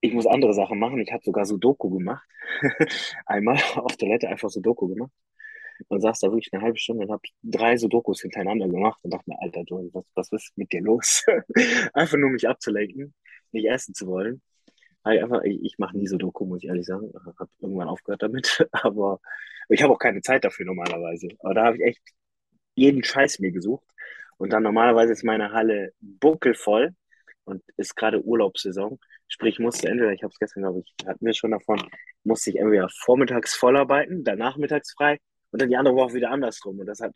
ich 0.02 0.14
muss 0.14 0.28
andere 0.28 0.54
Sachen 0.54 0.80
machen. 0.80 1.00
Ich 1.00 1.12
habe 1.12 1.24
sogar 1.24 1.46
Sudoku 1.46 1.90
gemacht. 1.90 2.28
Einmal 3.26 3.58
auf 3.76 3.98
Toilette 3.98 4.30
einfach 4.30 4.50
Sudoku 4.50 4.88
gemacht. 4.88 5.12
Und 5.88 6.02
saß 6.02 6.20
da 6.20 6.28
wirklich 6.28 6.52
eine 6.52 6.62
halbe 6.62 6.78
Stunde 6.78 7.06
und 7.06 7.12
habe 7.12 7.22
drei 7.42 7.78
Sudokus 7.78 8.22
hintereinander 8.22 8.68
gemacht 8.68 9.00
und 9.02 9.14
dachte 9.14 9.30
mir, 9.30 9.42
Alter, 9.42 9.64
du, 9.64 9.90
was, 9.94 10.06
was 10.14 10.32
ist 10.34 10.58
mit 10.58 10.74
dir 10.74 10.82
los? 10.82 11.24
einfach 11.94 12.18
nur 12.18 12.32
mich 12.32 12.48
abzulenken, 12.48 13.14
nicht 13.52 13.66
essen 13.66 13.94
zu 13.94 14.08
wollen. 14.08 14.42
Ich, 15.06 15.24
einfach, 15.24 15.42
ich, 15.44 15.64
ich 15.64 15.78
mache 15.78 15.98
nie 15.98 16.08
Sudoku, 16.08 16.46
muss 16.46 16.64
ich 16.64 16.70
ehrlich 16.70 16.86
sagen. 16.86 17.12
Habe 17.40 17.50
irgendwann 17.60 17.88
aufgehört 17.88 18.22
damit. 18.22 18.68
Aber 18.74 19.22
ich 19.70 19.82
habe 19.82 19.94
auch 19.94 20.00
keine 20.00 20.22
Zeit 20.22 20.44
dafür 20.44 20.66
normalerweise. 20.66 21.30
Aber 21.40 21.54
da 21.54 21.66
habe 21.66 21.78
ich 21.78 21.84
echt 21.84 22.02
jeden 22.76 23.04
Scheiß 23.04 23.40
mir 23.40 23.52
gesucht. 23.52 23.86
Und 24.38 24.52
dann 24.52 24.64
normalerweise 24.64 25.14
ist 25.14 25.24
meine 25.24 25.52
Halle 25.52 25.94
buckelvoll 26.02 26.94
und 27.46 27.64
ist 27.78 27.96
gerade 27.96 28.22
Urlaubssaison. 28.24 29.00
Sprich, 29.30 29.60
musste 29.60 29.88
entweder, 29.88 30.12
ich 30.12 30.24
habe 30.24 30.32
es 30.32 30.40
gestern, 30.40 30.64
glaube 30.64 30.80
ich, 30.82 31.08
hatten 31.08 31.26
wir 31.26 31.34
schon 31.34 31.52
davon, 31.52 31.80
musste 32.24 32.50
ich 32.50 32.58
entweder 32.58 32.90
vormittags 32.90 33.56
vollarbeiten, 33.56 34.24
dann 34.24 34.40
nachmittags 34.40 34.94
frei 34.94 35.20
und 35.52 35.62
dann 35.62 35.70
die 35.70 35.78
andere 35.78 35.96
Woche 35.96 36.16
wieder 36.16 36.32
andersrum. 36.32 36.80
Und 36.80 36.88
das 36.88 37.00
hat, 37.00 37.16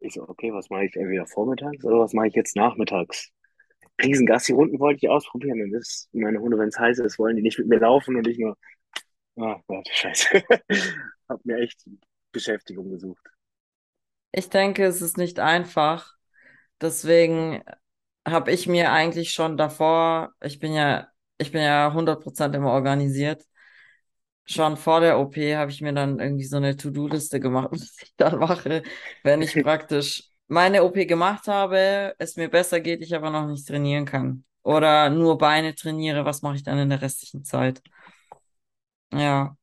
ich 0.00 0.12
so, 0.14 0.28
okay, 0.28 0.52
was 0.52 0.68
mache 0.70 0.84
ich 0.84 0.96
entweder 0.96 1.26
vormittags 1.26 1.84
oder 1.84 2.00
was 2.00 2.12
mache 2.12 2.28
ich 2.28 2.34
jetzt 2.34 2.56
nachmittags? 2.56 3.30
Riesengassi-Runden 4.02 4.78
wollte 4.80 5.06
ich 5.06 5.08
ausprobieren. 5.08 5.62
Und 5.62 5.72
das, 5.72 6.08
meine 6.12 6.40
Hunde, 6.40 6.58
wenn 6.58 6.68
es 6.68 6.78
heiß 6.78 6.98
ist, 6.98 7.18
wollen 7.18 7.36
die 7.36 7.42
nicht 7.42 7.58
mit 7.58 7.68
mir 7.68 7.78
laufen 7.78 8.16
und 8.16 8.26
ich 8.26 8.38
nur, 8.38 8.56
ah, 9.36 9.60
Gott, 9.66 9.88
scheiße. 9.92 10.42
hab 11.28 11.44
mir 11.44 11.58
echt 11.58 11.84
Beschäftigung 12.32 12.90
gesucht. 12.90 13.24
Ich 14.32 14.50
denke, 14.50 14.84
es 14.84 15.00
ist 15.00 15.16
nicht 15.16 15.38
einfach. 15.38 16.14
Deswegen 16.80 17.62
habe 18.26 18.50
ich 18.52 18.66
mir 18.66 18.90
eigentlich 18.90 19.32
schon 19.32 19.56
davor, 19.56 20.34
ich 20.42 20.58
bin 20.58 20.72
ja, 20.74 21.08
ich 21.38 21.52
bin 21.52 21.62
ja 21.62 21.92
100% 21.92 22.54
immer 22.54 22.72
organisiert. 22.72 23.44
Schon 24.46 24.76
vor 24.76 25.00
der 25.00 25.18
OP 25.18 25.36
habe 25.56 25.70
ich 25.70 25.80
mir 25.80 25.92
dann 25.94 26.20
irgendwie 26.20 26.44
so 26.44 26.58
eine 26.58 26.76
To-Do-Liste 26.76 27.40
gemacht, 27.40 27.68
was 27.72 27.96
ich 28.02 28.14
dann 28.16 28.38
mache, 28.38 28.82
wenn 29.22 29.42
ich 29.42 29.54
praktisch 29.62 30.28
meine 30.48 30.84
OP 30.84 31.06
gemacht 31.06 31.46
habe, 31.48 32.14
es 32.18 32.36
mir 32.36 32.48
besser 32.50 32.80
geht, 32.80 33.00
ich 33.02 33.14
aber 33.14 33.30
noch 33.30 33.46
nicht 33.46 33.66
trainieren 33.66 34.04
kann. 34.04 34.44
Oder 34.62 35.10
nur 35.10 35.38
Beine 35.38 35.74
trainiere, 35.74 36.24
was 36.24 36.42
mache 36.42 36.56
ich 36.56 36.62
dann 36.62 36.78
in 36.78 36.90
der 36.90 37.02
restlichen 37.02 37.44
Zeit? 37.44 37.82
Ja. 39.12 39.56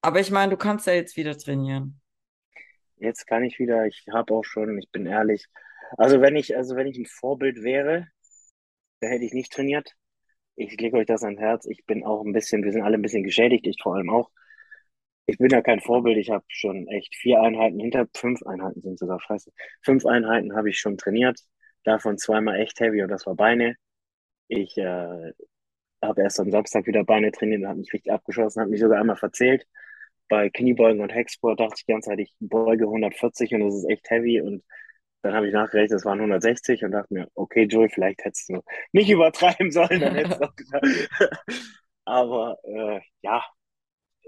Aber 0.00 0.20
ich 0.20 0.30
meine, 0.30 0.50
du 0.50 0.56
kannst 0.56 0.86
ja 0.86 0.92
jetzt 0.92 1.16
wieder 1.16 1.36
trainieren. 1.36 2.00
Jetzt 2.96 3.26
kann 3.26 3.44
ich 3.44 3.58
wieder, 3.58 3.86
ich 3.86 4.06
habe 4.12 4.32
auch 4.34 4.44
schon, 4.44 4.78
ich 4.78 4.90
bin 4.90 5.06
ehrlich, 5.06 5.46
also 5.98 6.20
wenn 6.20 6.36
ich, 6.36 6.56
also 6.56 6.76
wenn 6.76 6.86
ich 6.86 6.96
ein 6.96 7.06
Vorbild 7.06 7.62
wäre, 7.62 8.08
da 9.00 9.08
hätte 9.08 9.24
ich 9.24 9.34
nicht 9.34 9.52
trainiert. 9.52 9.94
Ich 10.56 10.78
lege 10.80 10.96
euch 10.98 11.06
das 11.06 11.22
ans 11.22 11.40
Herz. 11.40 11.66
Ich 11.66 11.84
bin 11.86 12.04
auch 12.04 12.24
ein 12.24 12.32
bisschen, 12.32 12.64
wir 12.64 12.72
sind 12.72 12.82
alle 12.82 12.96
ein 12.98 13.02
bisschen 13.02 13.24
geschädigt, 13.24 13.66
ich 13.66 13.80
vor 13.82 13.94
allem 13.96 14.10
auch. 14.10 14.30
Ich 15.26 15.38
bin 15.38 15.50
ja 15.50 15.60
kein 15.62 15.80
Vorbild. 15.80 16.18
Ich 16.18 16.30
habe 16.30 16.44
schon 16.48 16.86
echt 16.88 17.14
vier 17.16 17.40
Einheiten 17.40 17.80
hinter, 17.80 18.06
fünf 18.14 18.42
Einheiten 18.44 18.80
sind 18.80 18.98
sogar 18.98 19.20
scheiße. 19.20 19.52
Fünf 19.82 20.06
Einheiten 20.06 20.54
habe 20.56 20.70
ich 20.70 20.78
schon 20.78 20.96
trainiert. 20.98 21.40
Davon 21.84 22.18
zweimal 22.18 22.60
echt 22.60 22.80
heavy 22.80 23.02
und 23.02 23.08
das 23.10 23.26
war 23.26 23.34
Beine. 23.34 23.76
Ich 24.48 24.76
äh, 24.78 25.32
habe 26.02 26.22
erst 26.22 26.40
am 26.40 26.50
Samstag 26.50 26.86
wieder 26.86 27.04
Beine 27.04 27.32
trainiert 27.32 27.62
und 27.62 27.68
habe 27.68 27.80
mich 27.80 27.92
richtig 27.92 28.12
abgeschossen, 28.12 28.60
habe 28.60 28.70
mich 28.70 28.80
sogar 28.80 29.00
einmal 29.00 29.16
verzählt. 29.16 29.66
Bei 30.28 30.50
Kniebeugen 30.50 31.00
und 31.02 31.10
Hexport 31.14 31.60
dachte 31.60 31.76
ich 31.78 31.86
ganze 31.86 32.10
Zeit, 32.10 32.20
ich 32.20 32.34
beuge 32.40 32.84
140 32.86 33.54
und 33.54 33.60
das 33.60 33.74
ist 33.74 33.88
echt 33.88 34.10
heavy 34.10 34.40
und 34.40 34.64
dann 35.22 35.34
habe 35.34 35.48
ich 35.48 35.52
nachgerechnet, 35.52 35.92
das 35.92 36.04
waren 36.04 36.18
160 36.18 36.84
und 36.84 36.92
dachte 36.92 37.12
mir, 37.12 37.28
okay, 37.34 37.64
Joey, 37.64 37.88
vielleicht 37.88 38.24
hättest 38.24 38.48
du 38.48 38.62
nicht 38.92 39.10
übertreiben 39.10 39.70
sollen, 39.70 40.00
dann 40.00 40.14
hättest 40.14 40.40
du 40.40 40.44
auch 40.44 40.56
gesagt. 40.56 40.86
Aber 42.04 42.58
äh, 42.64 43.00
ja, 43.22 43.44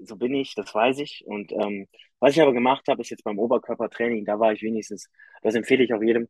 so 0.02 0.16
bin 0.16 0.34
ich, 0.34 0.54
das 0.54 0.74
weiß 0.74 0.98
ich. 0.98 1.24
Und 1.26 1.52
ähm, 1.52 1.86
was 2.20 2.34
ich 2.34 2.42
aber 2.42 2.52
gemacht 2.52 2.88
habe, 2.88 3.00
ist 3.00 3.10
jetzt 3.10 3.22
beim 3.22 3.38
Oberkörpertraining, 3.38 4.24
da 4.24 4.40
war 4.40 4.52
ich 4.52 4.62
wenigstens, 4.62 5.08
das 5.42 5.54
empfehle 5.54 5.84
ich 5.84 5.94
auch 5.94 6.02
jedem, 6.02 6.28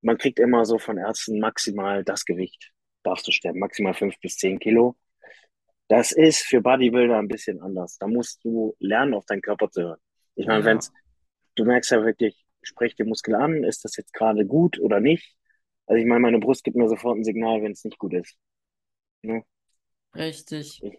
man 0.00 0.18
kriegt 0.18 0.40
immer 0.40 0.64
so 0.64 0.78
von 0.78 0.98
Ärzten 0.98 1.38
maximal 1.38 2.04
das 2.04 2.24
Gewicht, 2.24 2.72
darfst 3.04 3.26
du 3.26 3.30
sterben, 3.30 3.60
maximal 3.60 3.94
fünf 3.94 4.18
bis 4.20 4.36
zehn 4.36 4.58
Kilo. 4.58 4.96
Das 5.88 6.10
ist 6.12 6.42
für 6.42 6.60
Bodybuilder 6.60 7.18
ein 7.18 7.28
bisschen 7.28 7.60
anders. 7.60 7.98
Da 7.98 8.06
musst 8.06 8.44
du 8.44 8.74
lernen, 8.80 9.14
auf 9.14 9.26
deinen 9.26 9.42
Körper 9.42 9.70
zu 9.70 9.82
hören. 9.82 10.00
Ich 10.34 10.46
meine, 10.46 10.60
ja. 10.60 10.64
wenn's, 10.64 10.92
du 11.54 11.64
merkst 11.64 11.90
ja 11.90 12.04
wirklich, 12.04 12.44
spreche 12.62 12.96
den 12.96 13.08
Muskel 13.08 13.34
an, 13.34 13.64
ist 13.64 13.84
das 13.84 13.96
jetzt 13.96 14.12
gerade 14.12 14.46
gut 14.46 14.80
oder 14.80 15.00
nicht? 15.00 15.36
Also 15.86 16.00
ich 16.00 16.06
meine, 16.06 16.20
meine 16.20 16.38
Brust 16.38 16.64
gibt 16.64 16.76
mir 16.76 16.88
sofort 16.88 17.18
ein 17.18 17.24
Signal, 17.24 17.62
wenn 17.62 17.72
es 17.72 17.84
nicht 17.84 17.98
gut 17.98 18.14
ist. 18.14 18.36
Ne? 19.22 19.44
Richtig. 20.14 20.82
Ich, 20.82 20.98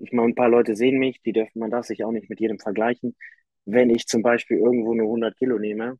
ich 0.00 0.12
meine, 0.12 0.28
ein 0.28 0.34
paar 0.34 0.48
Leute 0.48 0.74
sehen 0.76 0.98
mich, 0.98 1.20
die 1.22 1.32
dürfen, 1.32 1.58
man 1.58 1.70
darf 1.70 1.86
sich 1.86 2.04
auch 2.04 2.12
nicht 2.12 2.30
mit 2.30 2.40
jedem 2.40 2.58
vergleichen. 2.58 3.16
Wenn 3.64 3.90
ich 3.90 4.06
zum 4.06 4.22
Beispiel 4.22 4.58
irgendwo 4.58 4.94
nur 4.94 5.06
100 5.06 5.36
Kilo 5.36 5.58
nehme, 5.58 5.98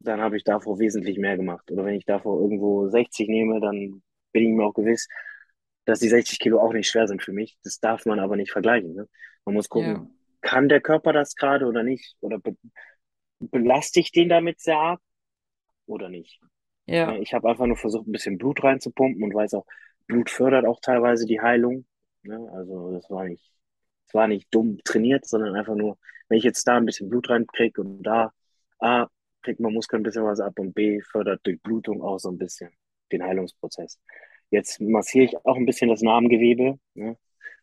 dann 0.00 0.20
habe 0.20 0.36
ich 0.36 0.44
davor 0.44 0.78
wesentlich 0.78 1.18
mehr 1.18 1.36
gemacht. 1.36 1.70
Oder 1.70 1.84
wenn 1.84 1.94
ich 1.94 2.04
davor 2.04 2.40
irgendwo 2.40 2.88
60 2.88 3.28
nehme, 3.28 3.60
dann 3.60 4.02
bin 4.32 4.44
ich 4.44 4.50
mir 4.50 4.64
auch 4.64 4.74
gewiss, 4.74 5.08
dass 5.84 6.00
die 6.00 6.08
60 6.08 6.38
Kilo 6.38 6.60
auch 6.60 6.72
nicht 6.72 6.88
schwer 6.88 7.06
sind 7.06 7.22
für 7.22 7.32
mich. 7.32 7.58
Das 7.64 7.80
darf 7.80 8.06
man 8.06 8.18
aber 8.18 8.36
nicht 8.36 8.52
vergleichen. 8.52 8.94
Ne? 8.94 9.08
Man 9.44 9.54
muss 9.54 9.68
gucken, 9.68 9.94
ja. 9.94 10.10
kann 10.40 10.68
der 10.68 10.80
Körper 10.80 11.12
das 11.12 11.34
gerade 11.34 11.66
oder 11.66 11.82
nicht? 11.82 12.16
Oder 12.20 12.40
belaste 13.40 14.00
ich 14.00 14.12
den 14.12 14.28
damit 14.28 14.60
sehr 14.60 14.78
arg 14.78 15.00
oder 15.86 16.08
nicht? 16.08 16.40
Ja. 16.86 17.16
Ich 17.16 17.34
habe 17.34 17.48
einfach 17.48 17.66
nur 17.66 17.76
versucht, 17.76 18.06
ein 18.06 18.12
bisschen 18.12 18.38
Blut 18.38 18.62
reinzupumpen 18.62 19.22
und 19.22 19.34
weiß 19.34 19.54
auch, 19.54 19.66
Blut 20.06 20.30
fördert 20.30 20.66
auch 20.66 20.80
teilweise 20.80 21.26
die 21.26 21.40
Heilung. 21.40 21.86
Ne? 22.22 22.50
Also 22.52 22.92
das 22.92 23.08
war 23.10 23.24
nicht, 23.24 23.52
das 24.06 24.14
war 24.14 24.28
nicht 24.28 24.48
dumm 24.52 24.78
trainiert, 24.84 25.26
sondern 25.26 25.54
einfach 25.54 25.74
nur, 25.74 25.98
wenn 26.28 26.38
ich 26.38 26.44
jetzt 26.44 26.66
da 26.66 26.76
ein 26.76 26.86
bisschen 26.86 27.08
Blut 27.08 27.30
reinkriege 27.30 27.80
und 27.80 28.02
da 28.02 28.32
A, 28.80 29.06
kriegt 29.42 29.60
man 29.60 29.72
Muskeln 29.72 30.00
ein 30.00 30.04
bisschen 30.04 30.24
was 30.24 30.40
ab 30.40 30.58
und 30.58 30.74
B, 30.74 31.00
fördert 31.00 31.40
durch 31.44 31.60
Blutung 31.62 32.02
auch 32.02 32.18
so 32.18 32.30
ein 32.30 32.38
bisschen 32.38 32.70
den 33.12 33.22
Heilungsprozess. 33.22 33.98
Jetzt 34.50 34.80
massiere 34.80 35.24
ich 35.24 35.36
auch 35.46 35.56
ein 35.56 35.66
bisschen 35.66 35.88
das 35.88 36.02
Narbengewebe. 36.02 36.78
Ne? 36.94 37.16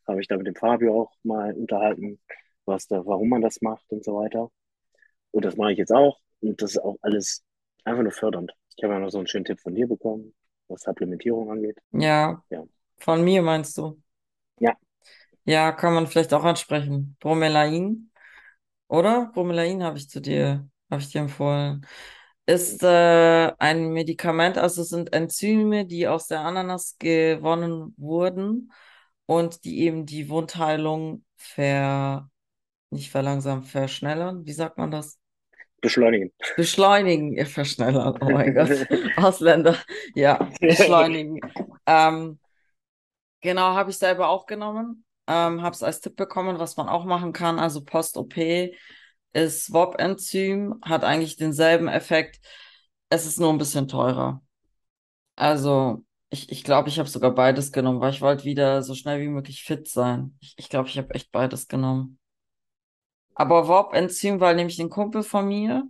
Habe 0.08 0.22
ich 0.22 0.28
da 0.28 0.38
mit 0.38 0.48
dem 0.48 0.56
Fabio 0.56 1.02
auch 1.02 1.12
mal 1.24 1.54
unterhalten, 1.54 2.20
was 2.66 2.88
da, 2.88 3.06
warum 3.06 3.30
man 3.30 3.42
das 3.42 3.62
macht 3.62 3.92
und 3.92 4.04
so 4.04 4.16
weiter. 4.16 4.50
Und 5.38 5.45
das 5.45 5.56
mache 5.56 5.73
ich 5.73 5.78
jetzt 5.78 5.93
auch. 5.93 6.19
Und 6.41 6.60
das 6.63 6.71
ist 6.71 6.80
auch 6.80 6.97
alles 7.04 7.43
einfach 7.84 8.02
nur 8.02 8.12
fördernd. 8.12 8.52
Ich 8.76 8.84
habe 8.84 8.93
ja 8.93 9.00
noch 9.00 9.12
so 9.12 9.19
einen 9.19 9.28
schönen 9.28 9.45
Tipp 9.45 9.60
von 9.60 9.76
dir 9.76 9.88
bekommen, 9.88 10.34
was 10.67 10.82
Supplementierung 10.82 11.52
angeht. 11.52 11.78
Ja. 11.91 12.43
ja. 12.50 12.63
Von 12.97 13.23
mir 13.23 13.43
meinst 13.43 13.78
du? 13.78 14.02
Ja. 14.60 14.76
Ja, 15.45 15.73
kann 15.73 15.93
man 15.93 16.08
vielleicht 16.08 16.34
auch 16.34 16.43
ansprechen. 16.43 17.17
Bromelain, 17.19 18.10
oder? 18.88 19.30
Bromelain 19.32 19.84
habe 19.84 20.00
ich 20.00 20.10
zu 20.10 20.21
dir, 20.21 20.67
habe 20.89 21.04
ich 21.04 21.12
dir 21.12 21.21
empfohlen. 21.21 21.86
Ist 22.47 22.82
äh, 22.82 23.52
ein 23.60 23.91
Medikament, 23.91 24.58
also 24.58 24.82
es 24.82 24.89
sind 24.89 25.13
Enzyme, 25.13 25.86
die 25.86 26.08
aus 26.08 26.26
der 26.26 26.39
Ananas 26.41 26.95
gewonnen 26.97 27.93
wurden 27.97 28.71
und 29.28 29.65
die 29.65 29.82
eben 29.82 30.08
die 30.08 30.30
Wundheilung 30.30 31.23
ver, 31.36 32.28
nicht 32.89 33.12
verlangsamen, 33.12 33.65
verschnellern. 33.65 34.43
Wie 34.47 34.54
sagt 34.54 34.80
man 34.80 34.89
das? 34.89 35.19
Beschleunigen. 35.82 36.32
Beschleunigen, 36.56 37.46
verschnellern, 37.46 38.18
oh 38.20 38.30
mein 38.30 38.54
Gott. 38.54 38.70
Ausländer, 39.18 39.78
ja, 40.16 40.50
beschleunigen. 40.60 41.40
ähm, 41.86 42.40
genau, 43.42 43.76
habe 43.76 43.92
ich 43.92 43.98
selber 43.98 44.30
auch 44.30 44.46
genommen. 44.46 45.06
Ähm, 45.28 45.62
habe 45.62 45.76
es 45.76 45.84
als 45.84 46.00
Tipp 46.00 46.16
bekommen, 46.16 46.58
was 46.58 46.78
man 46.78 46.88
auch 46.88 47.06
machen 47.06 47.34
kann. 47.34 47.60
Also 47.60 47.84
Post-OP 47.84 48.38
ist 49.34 49.72
WOP-Enzym, 49.72 50.80
hat 50.84 51.04
eigentlich 51.04 51.36
denselben 51.36 51.88
Effekt. 51.88 52.40
Es 53.10 53.26
ist 53.26 53.40
nur 53.40 53.52
ein 53.52 53.58
bisschen 53.58 53.88
teurer. 53.88 54.42
Also, 55.36 56.04
ich 56.30 56.48
glaube, 56.48 56.54
ich, 56.54 56.63
glaub, 56.63 56.88
ich 56.88 57.00
habe 57.00 57.10
sogar 57.10 57.32
beides 57.36 57.72
genommen, 57.72 58.02
weil 58.02 58.12
ich 58.12 58.22
wollte 58.22 58.46
wieder 58.46 58.82
so 58.84 58.96
schnell 58.96 59.22
wie 59.22 59.28
möglich 59.28 59.63
fit 59.63 59.88
sein. 59.88 60.36
Ich 60.42 60.56
glaube, 60.56 60.62
ich, 60.62 60.70
glaub, 60.70 60.88
ich 60.88 60.98
habe 60.98 61.13
echt 61.13 61.32
beides 61.32 61.68
genommen. 61.68 62.16
Aber 63.38 63.67
WOP-Enzym, 63.67 64.39
weil 64.39 64.56
nämlich 64.56 64.80
ein 64.80 64.89
Kumpel 64.89 65.21
von 65.21 65.47
mir, 65.47 65.84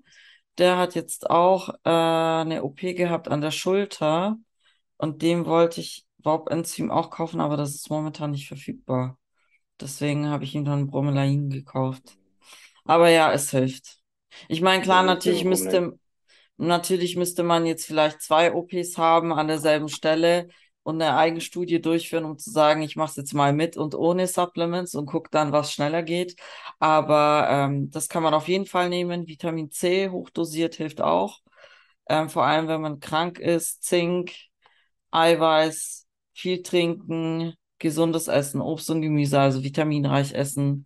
der 0.58 0.78
hat 0.78 0.96
jetzt 0.96 1.30
auch 1.30 1.70
äh, 1.86 1.90
eine 1.90 2.64
OP 2.64 2.94
gehabt 2.94 3.30
an 3.30 3.40
der 3.42 3.52
Schulter 3.52 4.38
und 4.98 5.22
dem 5.22 5.46
wollte 5.46 5.80
ich 5.80 6.06
WOP-Enzym 6.18 6.92
auch 6.92 7.10
kaufen, 7.10 7.40
aber 7.40 7.56
das 7.56 7.74
ist 7.74 7.90
momentan 7.90 8.32
nicht 8.32 8.50
verfügbar. 8.50 9.18
Deswegen 9.80 10.28
habe 10.28 10.44
ich 10.44 10.56
ihm 10.56 10.66
dann 10.66 10.88
Bromelain 10.88 11.50
gekauft. 11.50 12.18
Aber 12.84 13.10
ja, 13.10 13.32
es 13.32 13.52
hilft. 13.52 14.00
Ich 14.50 14.62
meine, 14.62 14.84
klar, 14.84 15.04
ja, 15.04 15.08
natürlich 15.14 15.46
müsste, 15.46 15.98
natürlich 16.58 17.16
müsste 17.16 17.44
man 17.44 17.66
jetzt 17.66 17.86
vielleicht 17.86 18.22
zwei 18.22 18.54
OPs 18.54 18.98
haben 18.98 19.32
an 19.32 19.48
derselben 19.48 19.88
Stelle 19.88 20.50
und 20.88 21.02
eine 21.02 21.18
eigene 21.18 21.42
Studie 21.42 21.82
durchführen, 21.82 22.24
um 22.24 22.38
zu 22.38 22.50
sagen, 22.50 22.82
ich 22.82 22.96
mache 22.96 23.10
es 23.10 23.16
jetzt 23.18 23.34
mal 23.34 23.52
mit 23.52 23.76
und 23.76 23.94
ohne 23.94 24.26
Supplements 24.26 24.96
und 24.96 25.06
gucke 25.06 25.28
dann, 25.30 25.52
was 25.52 25.74
schneller 25.74 26.02
geht. 26.02 26.38
Aber 26.80 27.46
ähm, 27.50 27.92
das 27.92 28.08
kann 28.08 28.24
man 28.24 28.34
auf 28.34 28.48
jeden 28.48 28.66
Fall 28.66 28.88
nehmen. 28.88 29.28
Vitamin 29.28 29.70
C 29.70 30.08
hochdosiert 30.08 30.76
hilft 30.76 31.02
auch. 31.02 31.40
Ähm, 32.08 32.30
vor 32.30 32.46
allem, 32.46 32.70
wenn 32.70 32.80
man 32.80 33.02
krank 33.02 33.38
ist, 33.38 33.84
Zink, 33.84 34.32
Eiweiß, 35.12 36.08
viel 36.34 36.64
trinken, 36.64 37.54
gesundes 37.80 38.30
Essen, 38.30 38.62
Obst 38.62 38.90
und 38.90 39.02
Gemüse, 39.02 39.42
also 39.42 39.66
vitaminreich 39.66 40.34
essen, 40.34 40.86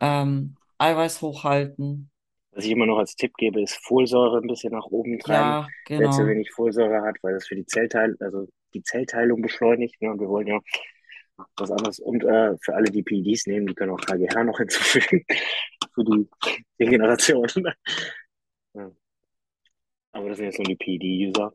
ähm, 0.00 0.56
Eiweiß 0.76 1.22
hochhalten. 1.22 2.10
Was 2.50 2.66
ich 2.66 2.72
immer 2.72 2.84
noch 2.84 2.98
als 2.98 3.16
Tipp 3.16 3.32
gebe, 3.38 3.62
ist 3.62 3.82
Folsäure 3.82 4.42
ein 4.42 4.46
bisschen 4.46 4.74
nach 4.74 4.84
oben 4.84 5.18
treiben. 5.18 5.62
Ja, 5.62 5.68
Wer 5.88 6.10
zu 6.10 6.18
genau. 6.18 6.28
wenig 6.28 6.50
Folsäure 6.52 7.00
hat, 7.00 7.16
weil 7.22 7.32
das 7.32 7.46
für 7.46 7.56
die 7.56 7.64
Zellteil, 7.64 8.14
also 8.20 8.46
die 8.74 8.82
Zellteilung 8.82 9.42
beschleunigt. 9.42 10.00
Ne? 10.00 10.10
Und 10.10 10.20
wir 10.20 10.28
wollen 10.28 10.46
ja 10.46 10.60
was 11.56 11.70
anderes. 11.70 11.98
Und 11.98 12.24
äh, 12.24 12.56
für 12.60 12.74
alle, 12.74 12.90
die 12.90 13.02
PEDs 13.02 13.46
nehmen, 13.46 13.66
die 13.66 13.74
können 13.74 13.92
auch 13.92 14.00
KGH 14.00 14.44
noch 14.44 14.58
hinzufügen 14.58 15.24
für 15.94 16.04
die 16.04 16.28
Regeneration. 16.78 17.48
ja. 18.74 18.90
Aber 20.12 20.28
das 20.28 20.38
sind 20.38 20.46
jetzt 20.46 20.58
nur 20.58 20.66
die 20.66 20.76
PED-User. 20.76 21.52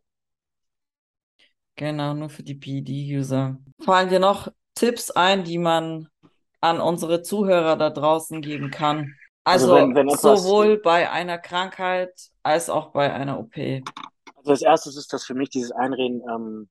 Genau, 1.76 2.14
nur 2.16 2.30
für 2.30 2.44
die 2.44 2.56
PED-User. 2.56 3.58
Fallen 3.80 4.10
dir 4.10 4.20
noch 4.20 4.52
Tipps 4.74 5.12
ein, 5.12 5.44
die 5.44 5.60
man 5.60 6.10
an 6.60 6.82
unsere 6.82 7.22
Zuhörer 7.22 7.76
da 7.76 7.92
draußen 7.92 8.42
geben 8.42 8.72
kann? 8.72 9.14
Also 9.44 9.74
Also 9.74 9.76
wenn, 9.76 9.96
wenn 9.96 10.08
etwas, 10.10 10.44
sowohl 10.44 10.78
bei 10.78 11.10
einer 11.10 11.38
Krankheit 11.38 12.12
als 12.44 12.70
auch 12.70 12.92
bei 12.92 13.14
einer 13.14 13.40
OP. 13.40 13.56
also 14.36 14.52
als 14.52 14.62
erstes 14.62 14.98
ist 14.98 15.14
das 15.14 15.24
für 15.24 15.36
mich 15.36 15.50
dieses 15.50 15.72
Einreden, 15.72 16.22
ähm, 16.30 16.70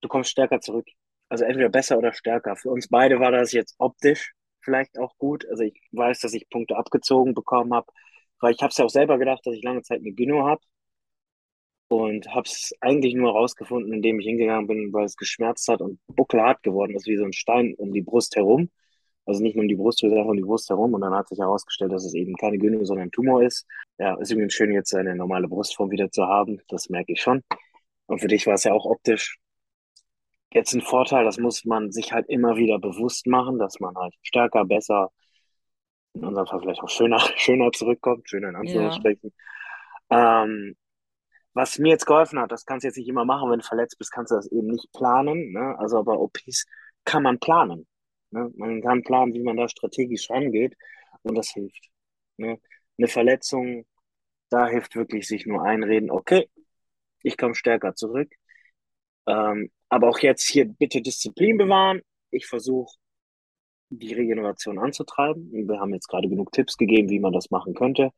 du 0.00 0.08
kommst 0.08 0.30
stärker 0.30 0.60
zurück. 0.60 0.86
Also 1.28 1.44
entweder 1.44 1.68
besser 1.68 1.98
oder 1.98 2.12
stärker. 2.12 2.56
Für 2.56 2.70
uns 2.70 2.88
beide 2.88 3.20
war 3.20 3.30
das 3.30 3.52
jetzt 3.52 3.74
optisch 3.78 4.34
vielleicht 4.62 4.98
auch 4.98 5.16
gut. 5.18 5.46
Also 5.48 5.62
ich 5.62 5.80
weiß, 5.92 6.20
dass 6.20 6.34
ich 6.34 6.48
Punkte 6.50 6.76
abgezogen 6.76 7.34
bekommen 7.34 7.72
habe, 7.74 7.86
weil 8.40 8.52
ich 8.52 8.60
habe 8.62 8.70
es 8.70 8.78
ja 8.78 8.84
auch 8.84 8.90
selber 8.90 9.18
gedacht, 9.18 9.40
dass 9.44 9.54
ich 9.54 9.62
lange 9.62 9.82
Zeit 9.82 10.00
eine 10.00 10.12
Gyno 10.12 10.46
habe 10.46 10.62
und 11.88 12.28
habe 12.28 12.48
es 12.48 12.72
eigentlich 12.80 13.14
nur 13.14 13.32
herausgefunden, 13.32 13.92
indem 13.92 14.20
ich 14.20 14.26
hingegangen 14.26 14.66
bin, 14.66 14.92
weil 14.92 15.06
es 15.06 15.16
geschmerzt 15.16 15.68
hat 15.68 15.80
und 15.80 15.98
buckelhart 16.06 16.62
geworden 16.62 16.94
ist, 16.94 17.06
wie 17.06 17.16
so 17.16 17.24
ein 17.24 17.32
Stein 17.32 17.74
um 17.76 17.92
die 17.92 18.02
Brust 18.02 18.36
herum. 18.36 18.70
Also 19.26 19.42
nicht 19.42 19.54
nur 19.54 19.62
um 19.62 19.68
die 19.68 19.76
Brust, 19.76 19.98
sondern 19.98 20.26
um 20.26 20.36
die 20.36 20.42
Brust 20.42 20.70
herum. 20.70 20.94
Und 20.94 21.02
dann 21.02 21.14
hat 21.14 21.28
sich 21.28 21.38
herausgestellt, 21.38 21.92
dass 21.92 22.04
es 22.04 22.14
eben 22.14 22.34
keine 22.36 22.58
Gyno, 22.58 22.84
sondern 22.84 23.08
ein 23.08 23.10
Tumor 23.10 23.42
ist. 23.42 23.66
Ja, 23.98 24.14
ist 24.16 24.30
übrigens 24.30 24.54
schön, 24.54 24.72
jetzt 24.72 24.94
eine 24.94 25.14
normale 25.14 25.48
Brustform 25.48 25.90
wieder 25.90 26.10
zu 26.10 26.24
haben. 26.26 26.60
Das 26.68 26.88
merke 26.88 27.12
ich 27.12 27.20
schon. 27.20 27.42
Und 28.06 28.20
für 28.20 28.28
dich 28.28 28.46
war 28.46 28.54
es 28.54 28.64
ja 28.64 28.72
auch 28.72 28.86
optisch 28.86 29.38
jetzt 30.52 30.74
ein 30.74 30.82
Vorteil. 30.82 31.24
Das 31.24 31.38
muss 31.38 31.64
man 31.64 31.92
sich 31.92 32.12
halt 32.12 32.28
immer 32.28 32.56
wieder 32.56 32.78
bewusst 32.78 33.26
machen, 33.26 33.58
dass 33.58 33.80
man 33.80 33.96
halt 33.96 34.14
stärker, 34.22 34.64
besser, 34.64 35.10
in 36.14 36.24
unserem 36.24 36.46
Fall 36.46 36.60
vielleicht 36.60 36.82
auch 36.82 36.88
schöner, 36.88 37.20
schöner 37.36 37.70
zurückkommt. 37.72 38.28
Schöner 38.28 38.48
in 38.50 38.56
Ja, 38.60 39.04
Anführungsstrichen. 39.06 39.32
Ähm, 40.10 40.76
was 41.54 41.78
mir 41.78 41.90
jetzt 41.90 42.06
geholfen 42.06 42.40
hat, 42.40 42.52
das 42.52 42.66
kannst 42.66 42.84
du 42.84 42.88
jetzt 42.88 42.98
nicht 42.98 43.08
immer 43.08 43.24
machen, 43.24 43.50
wenn 43.50 43.60
du 43.60 43.66
verletzt 43.66 43.98
bist, 43.98 44.12
kannst 44.12 44.32
du 44.32 44.36
das 44.36 44.50
eben 44.52 44.68
nicht 44.68 44.92
planen. 44.92 45.52
Ne? 45.52 45.76
Also 45.78 46.02
bei 46.04 46.14
OPs 46.14 46.66
kann 47.04 47.22
man 47.24 47.38
planen. 47.40 47.86
Ne? 48.30 48.50
Man 48.56 48.82
kann 48.82 49.02
planen, 49.02 49.34
wie 49.34 49.42
man 49.42 49.56
da 49.56 49.68
strategisch 49.68 50.30
rangeht 50.30 50.76
und 51.22 51.36
das 51.36 51.50
hilft. 51.50 51.90
Ne? 52.38 52.60
Eine 52.98 53.08
Verletzung, 53.08 53.86
da 54.50 54.68
hilft 54.68 54.96
wirklich 54.96 55.28
sich 55.28 55.46
nur 55.46 55.64
einreden, 55.64 56.10
okay, 56.10 56.48
ich 57.22 57.36
komme 57.38 57.54
stärker 57.54 57.94
zurück. 57.94 58.32
Ähm, 59.26 59.70
aber 59.90 60.08
auch 60.08 60.20
jetzt 60.20 60.48
hier 60.48 60.66
bitte 60.66 61.02
Disziplin 61.02 61.58
bewahren. 61.58 62.00
Ich 62.30 62.46
versuche 62.46 62.96
die 63.90 64.14
Regeneration 64.14 64.78
anzutreiben. 64.78 65.68
Wir 65.68 65.80
haben 65.80 65.92
jetzt 65.92 66.08
gerade 66.08 66.28
genug 66.28 66.52
Tipps 66.52 66.76
gegeben, 66.76 67.10
wie 67.10 67.18
man 67.18 67.32
das 67.32 67.50
machen 67.50 67.74
könnte. 67.74 68.12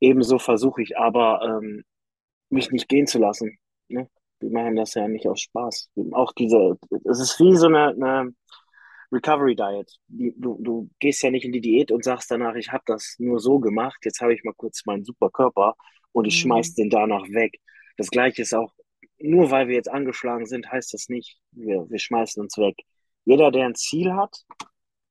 Ebenso 0.00 0.38
versuche 0.38 0.82
ich 0.82 0.96
aber, 0.96 1.60
ähm, 1.62 1.84
mich 2.50 2.70
nicht 2.70 2.88
gehen 2.88 3.06
zu 3.06 3.18
lassen. 3.18 3.58
Ne? 3.88 4.08
Wir 4.40 4.50
machen 4.50 4.76
das 4.76 4.94
ja 4.94 5.06
nicht 5.06 5.28
aus 5.28 5.42
Spaß. 5.42 5.90
Auch 6.12 6.32
diese, 6.32 6.78
es 7.04 7.20
ist 7.20 7.38
wie 7.38 7.54
so 7.54 7.66
eine, 7.66 7.88
eine 7.88 8.32
Recovery 9.12 9.56
Diet. 9.56 9.90
Die, 10.06 10.34
du, 10.38 10.58
du 10.62 10.90
gehst 11.00 11.22
ja 11.22 11.30
nicht 11.30 11.44
in 11.44 11.52
die 11.52 11.60
Diät 11.60 11.90
und 11.90 12.04
sagst 12.04 12.30
danach, 12.30 12.54
ich 12.54 12.72
habe 12.72 12.84
das 12.86 13.16
nur 13.18 13.40
so 13.40 13.58
gemacht, 13.58 13.98
jetzt 14.04 14.20
habe 14.20 14.32
ich 14.32 14.44
mal 14.44 14.54
kurz 14.56 14.86
meinen 14.86 15.04
super 15.04 15.28
Körper 15.30 15.74
und 16.12 16.26
ich 16.26 16.40
schmeiß 16.40 16.70
mhm. 16.70 16.74
den 16.76 16.90
danach 16.90 17.24
weg. 17.28 17.60
Das 17.96 18.08
gleiche 18.10 18.42
ist 18.42 18.54
auch, 18.54 18.72
nur 19.20 19.50
weil 19.50 19.68
wir 19.68 19.74
jetzt 19.76 19.90
angeschlagen 19.90 20.46
sind, 20.46 20.70
heißt 20.70 20.94
das 20.94 21.08
nicht, 21.08 21.38
wir, 21.52 21.88
wir 21.88 21.98
schmeißen 21.98 22.42
uns 22.42 22.56
weg. 22.58 22.76
Jeder, 23.24 23.50
der 23.50 23.66
ein 23.66 23.74
Ziel 23.74 24.12
hat, 24.14 24.44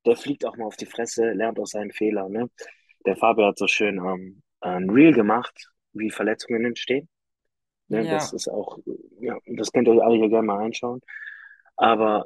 der 0.06 0.16
fliegt 0.18 0.46
auch 0.46 0.58
mal 0.58 0.66
auf 0.66 0.78
die 0.78 0.86
Fresse, 0.86 1.32
lernt 1.34 1.60
aus 1.60 1.72
seinen 1.72 1.92
Fehlern. 1.92 2.32
Ne? 2.32 2.50
Der 3.06 3.18
Fabio 3.18 3.48
hat 3.48 3.58
so 3.58 3.68
schön 3.68 3.98
ähm, 3.98 4.42
ein 4.62 4.90
Reel 4.90 5.14
gemacht, 5.14 5.70
wie 5.94 6.12
Verletzungen 6.12 6.66
entstehen. 6.66 7.10
Ne, 7.90 8.08
das 8.08 8.32
Ja, 8.32 8.34
ist 8.34 8.50
auch, 8.50 8.80
ja, 9.22 9.38
das 9.48 9.72
könnt 9.72 9.88
ihr 9.88 9.94
euch 9.96 10.04
alle 10.04 10.18
hier 10.18 10.30
gerne 10.30 10.48
mal 10.48 10.66
einschauen. 10.66 11.02
Aber 11.78 12.26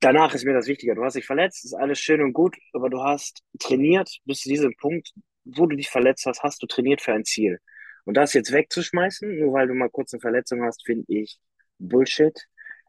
danach 0.00 0.34
ist 0.34 0.44
mir 0.44 0.54
das 0.54 0.66
wichtiger. 0.66 0.94
Du 0.94 1.04
hast 1.04 1.14
dich 1.16 1.26
verletzt, 1.26 1.64
ist 1.64 1.74
alles 1.74 1.98
schön 1.98 2.22
und 2.22 2.32
gut, 2.32 2.56
aber 2.72 2.90
du 2.90 3.02
hast 3.02 3.42
trainiert 3.58 4.18
bis 4.24 4.40
zu 4.40 4.48
diesem 4.48 4.74
Punkt, 4.76 5.12
wo 5.44 5.66
du 5.66 5.76
dich 5.76 5.88
verletzt 5.90 6.26
hast, 6.26 6.42
hast 6.42 6.62
du 6.62 6.66
trainiert 6.66 7.00
für 7.02 7.12
ein 7.12 7.24
Ziel. 7.24 7.58
Und 8.04 8.14
das 8.14 8.34
jetzt 8.34 8.52
wegzuschmeißen, 8.52 9.38
nur 9.38 9.54
weil 9.54 9.66
du 9.68 9.74
mal 9.74 9.90
kurz 9.90 10.12
eine 10.12 10.20
Verletzung 10.20 10.62
hast, 10.62 10.84
finde 10.84 11.04
ich 11.08 11.38
Bullshit. 11.78 12.38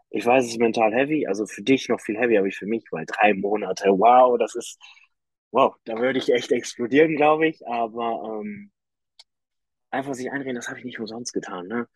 Ich 0.10 0.26
weiß, 0.26 0.46
es 0.46 0.52
ist 0.52 0.60
mental 0.60 0.94
heavy, 0.94 1.28
also 1.28 1.46
für 1.46 1.62
dich 1.64 1.90
noch 1.90 2.02
viel 2.02 2.18
heavy, 2.18 2.38
aber 2.38 2.48
ich 2.48 2.58
für 2.58 2.66
mich, 2.68 2.86
weil 2.92 3.06
drei 3.06 3.34
Monate, 3.34 3.86
wow, 3.90 4.38
das 4.38 4.56
ist, 4.56 4.80
wow, 5.52 5.76
da 5.86 5.98
würde 5.98 6.20
ich 6.20 6.32
echt 6.32 6.52
explodieren, 6.52 7.16
glaube 7.16 7.48
ich. 7.48 7.66
Aber 7.68 8.42
ähm, 8.42 8.72
einfach 9.90 10.14
sich 10.14 10.32
einreden, 10.32 10.56
das 10.56 10.70
habe 10.70 10.80
ich 10.80 10.86
nicht 10.86 11.00
umsonst 11.00 11.34
getan. 11.34 11.68
Ne? 11.68 11.88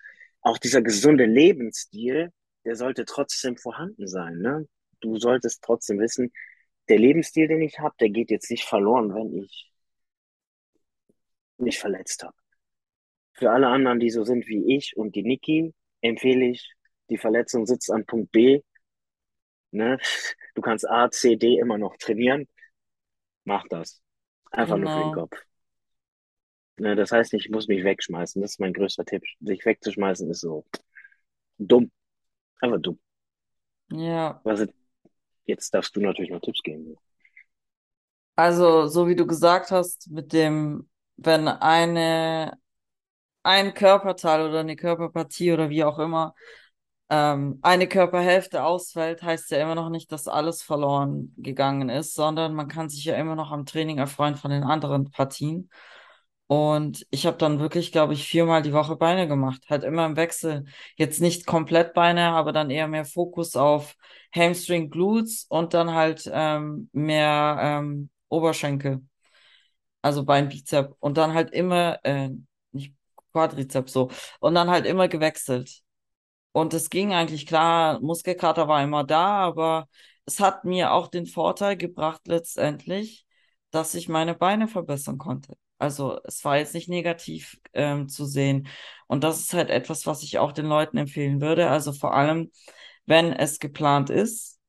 Auch 0.41 0.57
dieser 0.57 0.81
gesunde 0.81 1.25
Lebensstil, 1.25 2.31
der 2.65 2.75
sollte 2.75 3.05
trotzdem 3.05 3.57
vorhanden 3.57 4.07
sein. 4.07 4.39
Ne? 4.39 4.67
Du 5.01 5.17
solltest 5.17 5.61
trotzdem 5.63 5.99
wissen, 5.99 6.31
der 6.89 6.99
Lebensstil, 6.99 7.47
den 7.47 7.61
ich 7.61 7.79
habe, 7.79 7.95
der 7.99 8.09
geht 8.09 8.31
jetzt 8.31 8.49
nicht 8.49 8.65
verloren, 8.65 9.13
wenn 9.13 9.33
ich 9.43 9.71
mich 11.57 11.79
verletzt 11.79 12.23
habe. 12.23 12.38
Für 13.39 13.51
alle 13.51 13.67
anderen, 13.67 14.01
die 14.01 14.09
so 14.09 14.25
sind 14.25 14.47
wie 14.47 14.75
ich 14.75 14.97
und 14.97 15.15
die 15.15 15.23
Niki, 15.23 15.73
empfehle 16.01 16.45
ich, 16.45 16.73
die 17.09 17.17
Verletzung 17.17 17.65
sitzt 17.65 17.89
an 17.89 18.05
Punkt 18.05 18.33
B. 18.33 18.61
Ne? 19.71 19.97
Du 20.55 20.61
kannst 20.61 20.85
A, 20.89 21.09
C, 21.09 21.37
D 21.37 21.57
immer 21.57 21.77
noch 21.77 21.95
trainieren. 21.95 22.49
Mach 23.45 23.65
das. 23.69 24.01
Einfach 24.51 24.77
nur 24.77 24.89
für 24.89 24.97
den 24.97 25.11
genau. 25.11 25.21
Kopf. 25.21 25.41
Ne? 26.79 26.97
Das 26.97 27.13
heißt 27.13 27.31
nicht, 27.31 27.45
ich 27.45 27.51
muss 27.51 27.69
mich 27.69 27.85
wegschmeißen. 27.85 28.41
Das 28.41 28.51
ist 28.51 28.59
mein 28.59 28.73
größter 28.73 29.05
Tipp. 29.05 29.23
Sich 29.39 29.65
wegzuschmeißen 29.65 30.29
ist 30.29 30.41
so 30.41 30.65
dumm. 31.57 31.89
Einfach 32.59 32.81
dumm. 32.81 32.99
Ja. 33.89 34.41
Was, 34.43 34.67
jetzt 35.45 35.73
darfst 35.73 35.95
du 35.95 36.01
natürlich 36.01 36.31
noch 36.31 36.41
Tipps 36.41 36.61
geben. 36.61 36.97
Also, 38.35 38.87
so 38.87 39.07
wie 39.07 39.15
du 39.15 39.25
gesagt 39.25 39.71
hast, 39.71 40.11
mit 40.11 40.33
dem, 40.33 40.89
wenn 41.15 41.47
eine, 41.47 42.57
ein 43.49 43.73
Körperteil 43.73 44.47
oder 44.47 44.59
eine 44.59 44.75
Körperpartie 44.75 45.51
oder 45.51 45.69
wie 45.71 45.83
auch 45.83 45.97
immer 45.97 46.35
ähm, 47.09 47.59
eine 47.63 47.87
Körperhälfte 47.87 48.63
ausfällt, 48.63 49.23
heißt 49.23 49.49
ja 49.51 49.59
immer 49.61 49.73
noch 49.75 49.89
nicht, 49.89 50.11
dass 50.11 50.27
alles 50.27 50.61
verloren 50.61 51.33
gegangen 51.37 51.89
ist, 51.89 52.13
sondern 52.13 52.53
man 52.53 52.67
kann 52.67 52.89
sich 52.89 53.03
ja 53.05 53.15
immer 53.15 53.35
noch 53.35 53.51
am 53.51 53.65
Training 53.65 53.97
erfreuen 53.97 54.35
von 54.35 54.51
den 54.51 54.63
anderen 54.63 55.09
Partien. 55.09 55.69
Und 56.47 57.05
ich 57.11 57.25
habe 57.27 57.37
dann 57.37 57.59
wirklich, 57.59 57.91
glaube 57.91 58.13
ich, 58.13 58.27
viermal 58.27 58.61
die 58.61 58.73
Woche 58.73 58.95
Beine 58.95 59.27
gemacht, 59.27 59.63
halt 59.69 59.83
immer 59.83 60.05
im 60.05 60.15
Wechsel. 60.15 60.65
Jetzt 60.95 61.21
nicht 61.21 61.45
komplett 61.47 61.93
Beine, 61.93 62.29
aber 62.31 62.51
dann 62.51 62.69
eher 62.71 62.87
mehr 62.87 63.05
Fokus 63.05 63.55
auf 63.55 63.95
Hamstring, 64.35 64.89
Glutes 64.91 65.45
und 65.49 65.73
dann 65.73 65.93
halt 65.93 66.29
ähm, 66.31 66.89
mehr 66.93 67.57
ähm, 67.61 68.09
Oberschenkel, 68.29 69.01
also 70.01 70.25
Bein, 70.25 70.49
Bizep 70.49 70.95
und 70.99 71.17
dann 71.17 71.33
halt 71.33 71.51
immer, 71.51 71.99
äh, 72.03 72.29
Quadrizeps 73.31 73.93
so, 73.93 74.09
und 74.39 74.55
dann 74.55 74.69
halt 74.69 74.85
immer 74.85 75.07
gewechselt. 75.07 75.81
Und 76.51 76.73
es 76.73 76.89
ging 76.89 77.13
eigentlich 77.13 77.45
klar, 77.45 77.99
Muskelkater 78.01 78.67
war 78.67 78.83
immer 78.83 79.03
da, 79.03 79.39
aber 79.39 79.87
es 80.25 80.39
hat 80.39 80.65
mir 80.65 80.91
auch 80.93 81.07
den 81.07 81.25
Vorteil 81.25 81.77
gebracht 81.77 82.21
letztendlich, 82.27 83.25
dass 83.71 83.93
ich 83.95 84.09
meine 84.09 84.35
Beine 84.35 84.67
verbessern 84.67 85.17
konnte. 85.17 85.55
Also 85.77 86.19
es 86.25 86.43
war 86.43 86.57
jetzt 86.57 86.73
nicht 86.73 86.89
negativ 86.89 87.57
ähm, 87.73 88.09
zu 88.09 88.25
sehen. 88.25 88.67
Und 89.07 89.23
das 89.23 89.39
ist 89.39 89.53
halt 89.53 89.69
etwas, 89.69 90.05
was 90.05 90.23
ich 90.23 90.37
auch 90.37 90.51
den 90.51 90.65
Leuten 90.65 90.97
empfehlen 90.97 91.39
würde. 91.41 91.69
Also 91.69 91.93
vor 91.93 92.13
allem, 92.13 92.51
wenn 93.05 93.31
es 93.33 93.59
geplant 93.59 94.09
ist, 94.09 94.59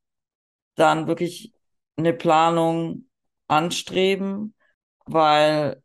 dann 0.76 1.06
wirklich 1.08 1.52
eine 1.96 2.12
Planung 2.12 3.08
anstreben, 3.48 4.54
weil 5.06 5.82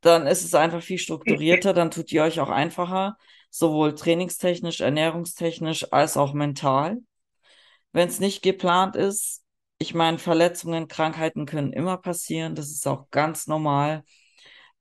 dann 0.00 0.26
ist 0.26 0.44
es 0.44 0.54
einfach 0.54 0.82
viel 0.82 0.98
strukturierter, 0.98 1.72
dann 1.72 1.90
tut 1.90 2.12
ihr 2.12 2.22
euch 2.22 2.40
auch 2.40 2.50
einfacher, 2.50 3.16
sowohl 3.50 3.94
trainingstechnisch, 3.94 4.80
ernährungstechnisch 4.80 5.92
als 5.92 6.16
auch 6.16 6.32
mental. 6.32 6.98
Wenn 7.92 8.08
es 8.08 8.20
nicht 8.20 8.42
geplant 8.42 8.96
ist, 8.96 9.42
ich 9.78 9.94
meine, 9.94 10.18
Verletzungen, 10.18 10.88
Krankheiten 10.88 11.46
können 11.46 11.72
immer 11.72 11.96
passieren, 11.98 12.54
das 12.54 12.70
ist 12.70 12.86
auch 12.86 13.10
ganz 13.10 13.46
normal, 13.46 14.04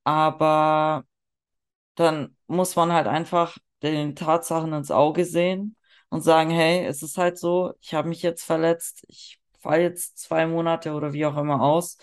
aber 0.03 1.05
dann 1.95 2.35
muss 2.47 2.75
man 2.75 2.93
halt 2.93 3.07
einfach 3.07 3.57
den 3.83 4.15
Tatsachen 4.15 4.73
ins 4.73 4.91
Auge 4.91 5.25
sehen 5.25 5.75
und 6.09 6.21
sagen, 6.21 6.49
hey, 6.49 6.85
es 6.85 7.03
ist 7.03 7.17
halt 7.17 7.37
so, 7.37 7.73
ich 7.81 7.93
habe 7.93 8.09
mich 8.09 8.21
jetzt 8.21 8.43
verletzt, 8.43 9.05
ich 9.07 9.39
falle 9.59 9.83
jetzt 9.83 10.17
zwei 10.19 10.47
Monate 10.47 10.93
oder 10.93 11.13
wie 11.13 11.25
auch 11.25 11.37
immer 11.37 11.61
aus 11.61 11.97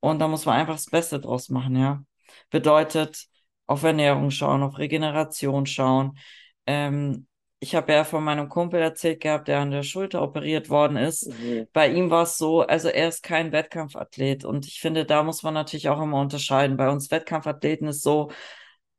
und 0.00 0.18
da 0.20 0.28
muss 0.28 0.46
man 0.46 0.56
einfach 0.56 0.74
das 0.74 0.86
Beste 0.86 1.20
draus 1.20 1.48
machen, 1.50 1.76
ja. 1.76 2.04
Bedeutet, 2.50 3.26
auf 3.66 3.82
Ernährung 3.82 4.30
schauen, 4.30 4.62
auf 4.62 4.78
Regeneration 4.78 5.66
schauen. 5.66 6.18
Ähm, 6.66 7.26
ich 7.60 7.74
habe 7.74 7.92
ja 7.92 8.04
von 8.04 8.22
meinem 8.22 8.50
Kumpel 8.50 8.80
erzählt 8.80 9.20
gehabt, 9.20 9.48
der 9.48 9.60
an 9.60 9.70
der 9.70 9.82
Schulter 9.82 10.20
operiert 10.22 10.68
worden 10.68 10.98
ist. 10.98 11.28
Mhm. 11.28 11.66
Bei 11.72 11.88
ihm 11.88 12.10
war 12.10 12.24
es 12.24 12.36
so, 12.36 12.60
also 12.60 12.88
er 12.88 13.08
ist 13.08 13.22
kein 13.22 13.52
Wettkampfathlet 13.52 14.44
und 14.44 14.66
ich 14.66 14.80
finde, 14.80 15.06
da 15.06 15.22
muss 15.22 15.42
man 15.42 15.54
natürlich 15.54 15.88
auch 15.88 16.02
immer 16.02 16.20
unterscheiden. 16.20 16.76
Bei 16.76 16.90
uns 16.90 17.10
Wettkampfathleten 17.10 17.88
ist 17.88 18.02
so, 18.02 18.30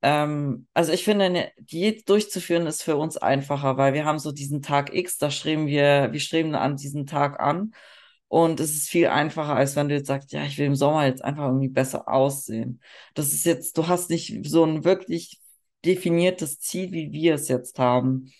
ähm, 0.01 0.67
also 0.73 0.91
ich 0.93 1.03
finde, 1.03 1.25
eine 1.25 1.51
Diät 1.59 2.09
durchzuführen 2.09 2.65
ist 2.65 2.81
für 2.81 2.95
uns 2.95 3.17
einfacher, 3.17 3.77
weil 3.77 3.93
wir 3.93 4.05
haben 4.05 4.19
so 4.19 4.31
diesen 4.31 4.63
Tag 4.63 4.93
X, 4.95 5.17
da 5.19 5.29
streben 5.29 5.67
wir, 5.67 6.09
wir 6.11 6.19
streben 6.19 6.55
an 6.55 6.75
diesen 6.75 7.05
Tag 7.05 7.39
an. 7.39 7.71
Und 8.27 8.59
es 8.59 8.75
ist 8.75 8.89
viel 8.89 9.07
einfacher, 9.07 9.55
als 9.55 9.75
wenn 9.75 9.87
du 9.87 9.95
jetzt 9.95 10.07
sagst, 10.07 10.31
ja, 10.33 10.43
ich 10.43 10.57
will 10.57 10.65
im 10.65 10.75
Sommer 10.75 11.05
jetzt 11.05 11.23
einfach 11.23 11.45
irgendwie 11.45 11.69
besser 11.69 12.09
aussehen. 12.09 12.81
Das 13.13 13.33
ist 13.33 13.45
jetzt, 13.45 13.77
du 13.77 13.87
hast 13.87 14.09
nicht 14.09 14.45
so 14.45 14.63
ein 14.65 14.83
wirklich 14.83 15.39
definiertes 15.85 16.59
Ziel, 16.59 16.91
wie 16.91 17.11
wir 17.11 17.35
es 17.35 17.47
jetzt 17.47 17.79
haben. 17.79 18.31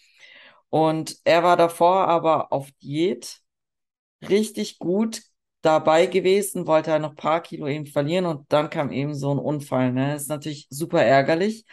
Und 0.70 1.18
er 1.24 1.44
war 1.44 1.58
davor 1.58 2.08
aber 2.08 2.52
auf 2.52 2.72
Diät 2.82 3.40
richtig 4.28 4.80
gut 4.80 5.22
dabei 5.62 6.06
gewesen, 6.06 6.68
wollte 6.68 6.92
er 6.92 7.00
noch 7.00 7.12
ein 7.12 7.16
paar 7.16 7.42
Kilo 7.42 7.68
eben 7.68 7.86
verlieren 7.88 8.26
und 8.26 8.52
dann 8.52 8.70
kam 8.70 8.92
eben 8.92 9.16
so 9.16 9.32
ein 9.32 9.40
Unfall. 9.40 9.92
Ne? 9.94 10.14
Das 10.14 10.24
ist 10.24 10.30
natürlich 10.30 10.68
super 10.70 11.02
ärgerlich. 11.04 11.66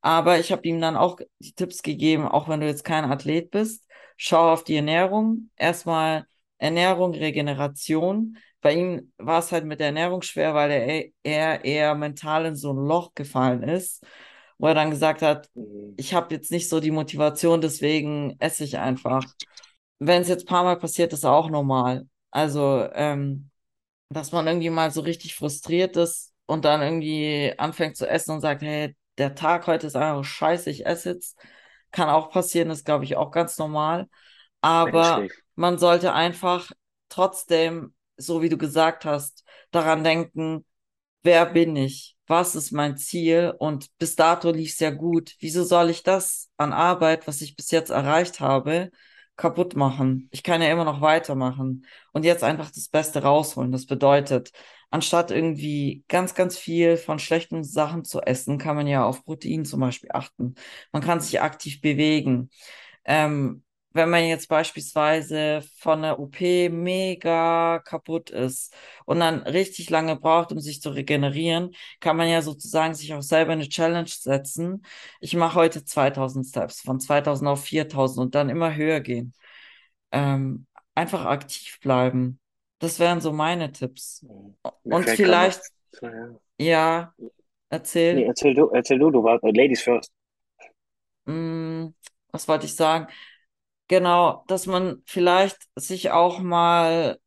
Aber 0.00 0.38
ich 0.38 0.52
habe 0.52 0.66
ihm 0.68 0.80
dann 0.80 0.96
auch 0.96 1.18
die 1.38 1.54
Tipps 1.54 1.82
gegeben, 1.82 2.26
auch 2.26 2.48
wenn 2.48 2.60
du 2.60 2.66
jetzt 2.66 2.84
kein 2.84 3.04
Athlet 3.04 3.50
bist, 3.50 3.86
schau 4.16 4.52
auf 4.52 4.64
die 4.64 4.76
Ernährung. 4.76 5.50
Erstmal 5.56 6.26
Ernährung, 6.62 7.14
Regeneration. 7.14 8.38
Bei 8.60 8.74
ihm 8.74 9.12
war 9.18 9.40
es 9.40 9.52
halt 9.52 9.64
mit 9.64 9.80
der 9.80 9.88
Ernährung 9.88 10.22
schwer, 10.22 10.54
weil 10.54 10.70
er 10.70 11.06
eher, 11.24 11.64
eher 11.64 11.94
mental 11.94 12.46
in 12.46 12.56
so 12.56 12.72
ein 12.72 12.76
Loch 12.86 13.14
gefallen 13.14 13.62
ist, 13.62 14.04
wo 14.58 14.68
er 14.68 14.74
dann 14.74 14.90
gesagt 14.90 15.22
hat, 15.22 15.50
Mhm. 15.54 15.96
ich 15.96 16.14
habe 16.14 16.34
jetzt 16.34 16.50
nicht 16.52 16.68
so 16.68 16.80
die 16.80 16.90
Motivation, 16.92 17.60
deswegen 17.60 18.36
esse 18.40 18.64
ich 18.64 18.78
einfach. 18.78 19.34
Wenn 19.98 20.22
es 20.22 20.28
jetzt 20.28 20.44
ein 20.44 20.46
paar 20.46 20.64
Mal 20.64 20.78
passiert, 20.78 21.12
ist 21.12 21.24
auch 21.24 21.50
normal. 21.50 22.08
Also, 22.30 22.88
ähm, 22.94 23.50
dass 24.10 24.32
man 24.32 24.46
irgendwie 24.46 24.70
mal 24.70 24.90
so 24.90 25.00
richtig 25.02 25.34
frustriert 25.34 25.96
ist 25.96 26.32
und 26.46 26.64
dann 26.64 26.82
irgendwie 26.82 27.54
anfängt 27.58 27.96
zu 27.96 28.08
essen 28.08 28.32
und 28.32 28.40
sagt, 28.40 28.62
hey, 28.62 28.96
der 29.18 29.34
Tag 29.34 29.66
heute 29.66 29.86
ist 29.86 29.96
einfach 29.96 30.24
scheiße, 30.24 30.70
ich 30.70 30.86
esse 30.86 31.10
jetzt. 31.12 31.38
Kann 31.92 32.08
auch 32.08 32.30
passieren, 32.30 32.70
ist, 32.70 32.84
glaube 32.86 33.04
ich, 33.04 33.16
auch 33.16 33.30
ganz 33.30 33.58
normal. 33.58 34.08
Aber 34.62 35.24
Menschlich. 35.24 35.41
Man 35.54 35.78
sollte 35.78 36.12
einfach 36.12 36.70
trotzdem, 37.08 37.94
so 38.16 38.42
wie 38.42 38.48
du 38.48 38.58
gesagt 38.58 39.04
hast, 39.04 39.44
daran 39.70 40.04
denken, 40.04 40.64
wer 41.22 41.46
bin 41.46 41.76
ich? 41.76 42.16
Was 42.26 42.54
ist 42.54 42.72
mein 42.72 42.96
Ziel? 42.96 43.54
Und 43.58 43.88
bis 43.98 44.16
dato 44.16 44.50
lief 44.50 44.72
es 44.72 44.78
ja 44.80 44.90
gut. 44.90 45.34
Wieso 45.40 45.64
soll 45.64 45.90
ich 45.90 46.02
das 46.02 46.50
an 46.56 46.72
Arbeit, 46.72 47.26
was 47.26 47.40
ich 47.40 47.56
bis 47.56 47.70
jetzt 47.70 47.90
erreicht 47.90 48.40
habe, 48.40 48.90
kaputt 49.36 49.76
machen? 49.76 50.28
Ich 50.32 50.42
kann 50.42 50.62
ja 50.62 50.70
immer 50.70 50.84
noch 50.84 51.00
weitermachen 51.00 51.86
und 52.12 52.24
jetzt 52.24 52.44
einfach 52.44 52.70
das 52.70 52.88
Beste 52.88 53.22
rausholen. 53.22 53.72
Das 53.72 53.86
bedeutet, 53.86 54.52
anstatt 54.90 55.30
irgendwie 55.30 56.04
ganz, 56.08 56.34
ganz 56.34 56.58
viel 56.58 56.96
von 56.96 57.18
schlechten 57.18 57.64
Sachen 57.64 58.04
zu 58.04 58.20
essen, 58.22 58.58
kann 58.58 58.76
man 58.76 58.86
ja 58.86 59.04
auf 59.04 59.24
Protein 59.24 59.64
zum 59.64 59.80
Beispiel 59.80 60.10
achten. 60.12 60.54
Man 60.92 61.02
kann 61.02 61.20
sich 61.20 61.40
aktiv 61.40 61.80
bewegen. 61.80 62.50
Ähm, 63.04 63.64
wenn 63.94 64.10
man 64.10 64.24
jetzt 64.24 64.48
beispielsweise 64.48 65.62
von 65.78 66.02
der 66.02 66.18
OP 66.18 66.68
mega 66.68 67.78
kaputt 67.80 68.30
ist 68.30 68.74
und 69.06 69.20
dann 69.20 69.42
richtig 69.42 69.90
lange 69.90 70.16
braucht, 70.16 70.52
um 70.52 70.60
sich 70.60 70.80
zu 70.82 70.90
regenerieren, 70.90 71.74
kann 72.00 72.16
man 72.16 72.28
ja 72.28 72.42
sozusagen 72.42 72.94
sich 72.94 73.12
auch 73.14 73.22
selber 73.22 73.52
eine 73.52 73.68
Challenge 73.68 74.08
setzen. 74.08 74.84
Ich 75.20 75.34
mache 75.36 75.54
heute 75.56 75.84
2000 75.84 76.46
Steps, 76.46 76.80
von 76.80 77.00
2000 77.00 77.48
auf 77.48 77.64
4000 77.64 78.24
und 78.26 78.34
dann 78.34 78.48
immer 78.50 78.74
höher 78.74 79.00
gehen. 79.00 79.34
Ähm, 80.12 80.66
einfach 80.94 81.24
aktiv 81.26 81.78
bleiben. 81.80 82.40
Das 82.78 82.98
wären 82.98 83.20
so 83.20 83.32
meine 83.32 83.72
Tipps. 83.72 84.26
Mir 84.84 84.96
Und 84.98 85.10
vielleicht, 85.10 85.62
so, 85.92 86.06
Ja. 86.06 86.38
ja, 86.58 87.14
Nee, 88.10 88.22
erzähl, 88.22 88.28
erzähl 88.28 88.54
du, 88.54 88.68
erzähl 88.70 89.00
du, 89.00 89.10
du 89.10 89.24
warst 89.24 89.42
äh, 89.42 89.50
Ladies 89.50 89.82
first. 89.82 90.12
mh, 91.26 91.92
was 92.32 92.48
wollte 92.48 92.66
ich 92.66 92.76
sagen? 92.76 93.08
Genau, 93.92 94.42
dass 94.46 94.64
man 94.64 95.02
vielleicht 95.04 95.58
sich 95.76 96.10
auch 96.12 96.38
mal 96.40 97.18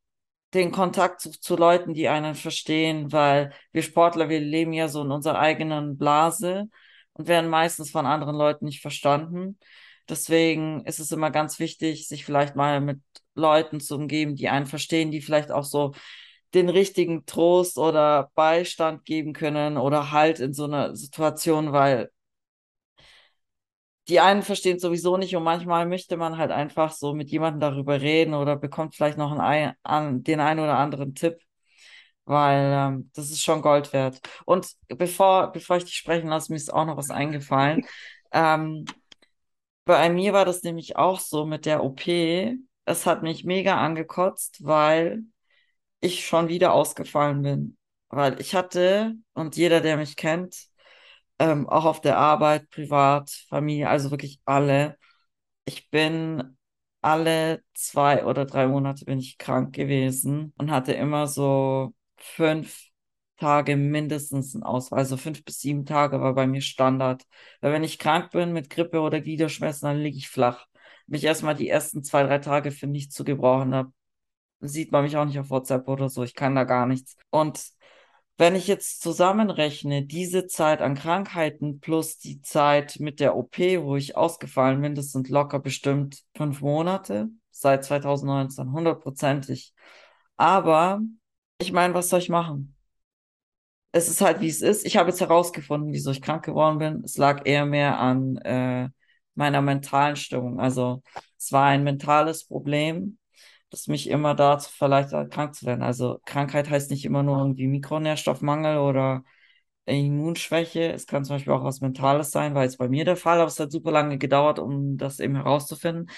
den 0.56 0.72
Kontakt 0.72 1.22
zu, 1.22 1.30
zu 1.30 1.56
Leuten, 1.56 1.94
die 1.94 2.08
einen 2.08 2.34
verstehen, 2.34 3.12
weil 3.12 3.54
wir 3.72 3.84
Sportler, 3.84 4.30
wir 4.30 4.40
leben 4.40 4.74
ja 4.74 4.88
so 4.88 5.04
in 5.04 5.12
unserer 5.12 5.38
eigenen 5.38 6.00
Blase 6.00 6.68
und 7.14 7.28
werden 7.28 7.52
meistens 7.52 7.92
von 7.92 8.08
anderen 8.08 8.36
Leuten 8.36 8.66
nicht 8.66 8.82
verstanden. 8.82 9.60
Deswegen 10.10 10.84
ist 10.86 10.98
es 11.00 11.12
immer 11.12 11.30
ganz 11.30 11.60
wichtig, 11.60 12.08
sich 12.08 12.26
vielleicht 12.26 12.56
mal 12.56 12.82
mit 12.82 13.00
Leuten 13.36 13.80
zu 13.80 13.96
umgeben, 13.96 14.36
die 14.36 14.50
einen 14.50 14.66
verstehen, 14.66 15.12
die 15.12 15.22
vielleicht 15.22 15.52
auch 15.52 15.66
so 15.66 15.94
den 16.56 16.70
richtigen 16.70 17.28
Trost 17.28 17.78
oder 17.78 18.32
Beistand 18.34 19.06
geben 19.06 19.34
können 19.34 19.78
oder 19.78 20.10
halt 20.12 20.40
in 20.40 20.54
so 20.56 20.64
einer 20.64 20.96
Situation, 20.96 21.74
weil 21.74 22.10
die 24.08 24.20
einen 24.20 24.44
verstehen 24.44 24.78
es 24.78 24.82
sowieso 24.84 25.18
nicht 25.18 25.36
und 25.36 25.44
manchmal 25.44 25.86
möchte 25.88 26.18
man 26.18 26.38
halt 26.38 26.52
einfach 26.52 26.92
so 26.94 27.14
mit 27.14 27.30
jemandem 27.32 27.60
darüber 27.62 28.02
reden 28.02 28.34
oder 28.34 28.56
bekommt 28.56 28.96
vielleicht 28.96 29.18
noch 29.18 29.32
einen, 29.32 29.42
ein, 29.42 29.74
an, 29.84 30.24
den 30.24 30.40
einen 30.40 30.60
oder 30.60 30.78
anderen 30.78 31.16
Tipp, 31.16 31.40
weil 32.26 32.72
ähm, 32.74 33.12
das 33.16 33.32
ist 33.32 33.44
schon 33.44 33.62
Gold 33.62 33.94
wert. 33.94 34.20
Und 34.46 34.68
bevor, 34.90 35.52
bevor 35.52 35.78
ich 35.78 35.86
dich 35.86 35.96
sprechen 35.96 36.30
lasse, 36.30 36.52
mir 36.52 36.58
ist 36.58 36.74
auch 36.74 36.86
noch 36.86 36.98
was 36.98 37.10
eingefallen. 37.12 37.86
Ähm, 38.32 38.86
bei 39.86 40.10
mir 40.10 40.34
war 40.34 40.46
das 40.46 40.64
nämlich 40.64 40.96
auch 40.98 41.20
so 41.20 41.46
mit 41.46 41.66
der 41.66 41.84
OP. 41.84 42.58
Es 42.86 43.06
hat 43.06 43.24
mich 43.24 43.44
mega 43.46 43.78
angekotzt, 43.80 44.64
weil 44.66 45.24
ich 46.02 46.26
schon 46.26 46.50
wieder 46.50 46.74
ausgefallen 46.74 47.42
bin. 47.44 47.78
Weil 48.10 48.40
ich 48.42 48.56
hatte, 48.56 49.16
und 49.34 49.58
jeder, 49.58 49.82
der 49.82 49.98
mich 49.98 50.16
kennt, 50.16 50.56
ähm, 51.40 51.68
auch 51.70 51.86
auf 51.86 52.02
der 52.02 52.18
Arbeit, 52.18 52.70
privat, 52.70 53.30
Familie, 53.50 53.90
also 53.90 54.12
wirklich 54.12 54.40
alle. 54.46 54.98
Ich 55.66 55.90
bin 55.90 56.58
alle 57.02 57.62
zwei 57.74 58.26
oder 58.26 58.46
drei 58.46 58.68
Monate 58.68 59.06
bin 59.06 59.20
ich 59.20 59.38
krank 59.38 59.74
gewesen 59.76 60.54
und 60.58 60.72
hatte 60.72 60.94
immer 60.94 61.28
so 61.28 61.94
fünf 62.18 62.90
Tage 63.38 63.76
mindestens 63.76 64.56
einen 64.56 64.64
Ausfall. 64.64 65.00
Also 65.00 65.18
fünf 65.18 65.44
bis 65.44 65.60
sieben 65.60 65.86
Tage 65.86 66.22
war 66.22 66.34
bei 66.34 66.48
mir 66.48 66.62
Standard. 66.62 67.24
Weil 67.62 67.74
wenn 67.74 67.84
ich 67.84 68.00
krank 68.00 68.32
bin 68.32 68.54
mit 68.54 68.70
Grippe 68.70 69.02
oder 69.02 69.22
Gliederschmerzen, 69.22 69.88
dann 69.88 70.00
liege 70.00 70.18
ich 70.18 70.30
flach. 70.30 70.66
Mich 71.08 71.24
erstmal 71.24 71.56
die 71.56 71.70
ersten 71.70 72.04
zwei, 72.04 72.24
drei 72.24 72.40
Tage 72.40 72.72
für 72.72 72.88
nichts 72.88 73.14
zu 73.14 73.24
gebrauchen. 73.24 73.72
Da 73.72 73.92
sieht 74.62 74.92
man 74.92 75.04
mich 75.04 75.18
auch 75.18 75.26
nicht 75.26 75.40
auf 75.40 75.50
WhatsApp 75.50 75.88
oder 75.88 76.10
so. 76.10 76.24
Ich 76.24 76.34
kann 76.34 76.56
da 76.56 76.64
gar 76.64 76.86
nichts. 76.88 77.18
Und 77.30 77.64
wenn 78.38 78.56
ich 78.56 78.68
jetzt 78.68 79.02
zusammenrechne, 79.02 80.06
diese 80.06 80.48
Zeit 80.48 80.82
an 80.82 80.96
Krankheiten 80.96 81.80
plus 81.80 82.18
die 82.18 82.42
Zeit 82.42 83.00
mit 83.00 83.20
der 83.20 83.36
OP, 83.36 83.58
wo 83.82 83.96
ich 83.96 84.18
ausgefallen 84.18 84.82
bin, 84.82 84.96
das 84.96 85.12
sind 85.12 85.30
locker 85.30 85.60
bestimmt 85.60 86.24
fünf 86.36 86.62
Monate 86.62 87.30
seit 87.52 87.86
2019, 87.86 88.74
hundertprozentig. 88.74 89.74
Aber 90.36 91.02
ich 91.60 91.72
meine, 91.72 91.94
was 91.94 92.10
soll 92.10 92.20
ich 92.20 92.30
machen? 92.30 92.76
Es 93.94 94.10
ist 94.10 94.20
halt, 94.20 94.42
wie 94.42 94.50
es 94.50 94.62
ist. 94.62 94.86
Ich 94.86 94.98
habe 94.98 95.10
jetzt 95.10 95.22
herausgefunden, 95.22 95.94
wieso 95.94 96.12
ich 96.12 96.22
krank 96.22 96.44
geworden 96.44 96.80
bin. 96.80 97.04
Es 97.06 97.18
lag 97.18 97.44
eher 97.46 97.66
mehr 97.66 97.98
an 97.98 98.36
äh, 98.38 98.90
meiner 99.36 99.62
mentalen 99.62 100.18
Stimmung. 100.18 100.60
Also 100.60 101.02
es 101.38 101.54
war 101.54 101.68
ein 101.68 101.86
mentales 101.86 102.46
Problem 102.46 103.18
das 103.76 103.88
mich 103.88 104.10
immer 104.10 104.36
dazu 104.36 104.72
verleitet 104.72 105.32
krank 105.32 105.54
zu 105.54 105.66
werden. 105.66 105.84
Also 105.84 106.20
Krankheit 106.26 106.70
heißt 106.70 106.92
nicht 106.92 107.04
immer 107.04 107.24
nur 107.24 107.38
irgendwie 107.40 107.68
Mikronährstoffmangel 107.68 108.78
oder 108.78 109.24
Immunschwäche. 109.86 110.94
Es 110.94 111.08
kann 111.08 111.26
zum 111.26 111.36
Beispiel 111.36 111.52
auch 111.54 111.64
was 111.66 111.82
Mentales 111.82 112.32
sein, 112.32 112.56
war 112.56 112.64
jetzt 112.64 112.78
bei 112.78 112.88
mir 112.88 113.04
der 113.04 113.18
Fall, 113.18 113.40
aber 113.40 113.48
es 113.50 113.60
hat 113.60 113.72
super 113.74 113.92
lange 113.92 114.18
gedauert, 114.18 114.60
um 114.60 114.98
das 114.98 115.20
eben 115.20 115.36
herauszufinden. 115.36 116.10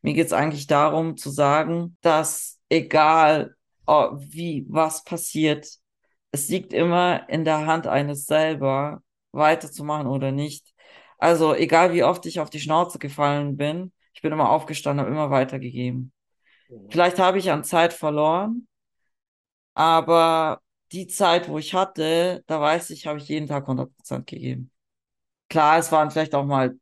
Mir 0.00 0.14
geht 0.14 0.26
es 0.26 0.32
eigentlich 0.32 0.66
darum 0.66 1.18
zu 1.18 1.30
sagen, 1.30 1.98
dass 2.00 2.58
egal 2.70 3.56
oh, 3.86 4.12
wie, 4.18 4.64
was 4.70 5.04
passiert, 5.04 5.68
es 6.30 6.48
liegt 6.48 6.72
immer 6.72 7.28
in 7.28 7.44
der 7.44 7.66
Hand 7.66 7.86
eines 7.86 8.24
selber, 8.24 9.02
weiterzumachen 9.32 10.06
oder 10.06 10.32
nicht. 10.32 10.74
Also 11.18 11.54
egal 11.54 11.92
wie 11.92 12.04
oft 12.04 12.24
ich 12.26 12.40
auf 12.40 12.48
die 12.50 12.60
Schnauze 12.60 12.98
gefallen 12.98 13.56
bin, 13.58 13.92
ich 14.14 14.22
bin 14.22 14.32
immer 14.32 14.50
aufgestanden, 14.50 15.04
habe 15.04 15.14
immer 15.14 15.30
weitergegeben. 15.30 16.12
Mhm. 16.72 16.90
Vielleicht 16.90 17.18
habe 17.18 17.38
ich 17.38 17.50
an 17.50 17.64
Zeit 17.64 17.92
verloren, 17.92 18.66
aber 19.74 20.60
die 20.92 21.06
Zeit, 21.06 21.48
wo 21.48 21.58
ich 21.58 21.74
hatte, 21.74 22.42
da 22.46 22.60
weiß 22.60 22.90
ich, 22.90 23.06
habe 23.06 23.18
ich 23.18 23.28
jeden 23.28 23.46
Tag 23.46 23.66
100% 23.66 24.26
gegeben. 24.26 24.70
Klar, 25.48 25.78
es 25.78 25.92
waren 25.92 26.10
vielleicht 26.10 26.34
auch 26.34 26.44
mal 26.44 26.78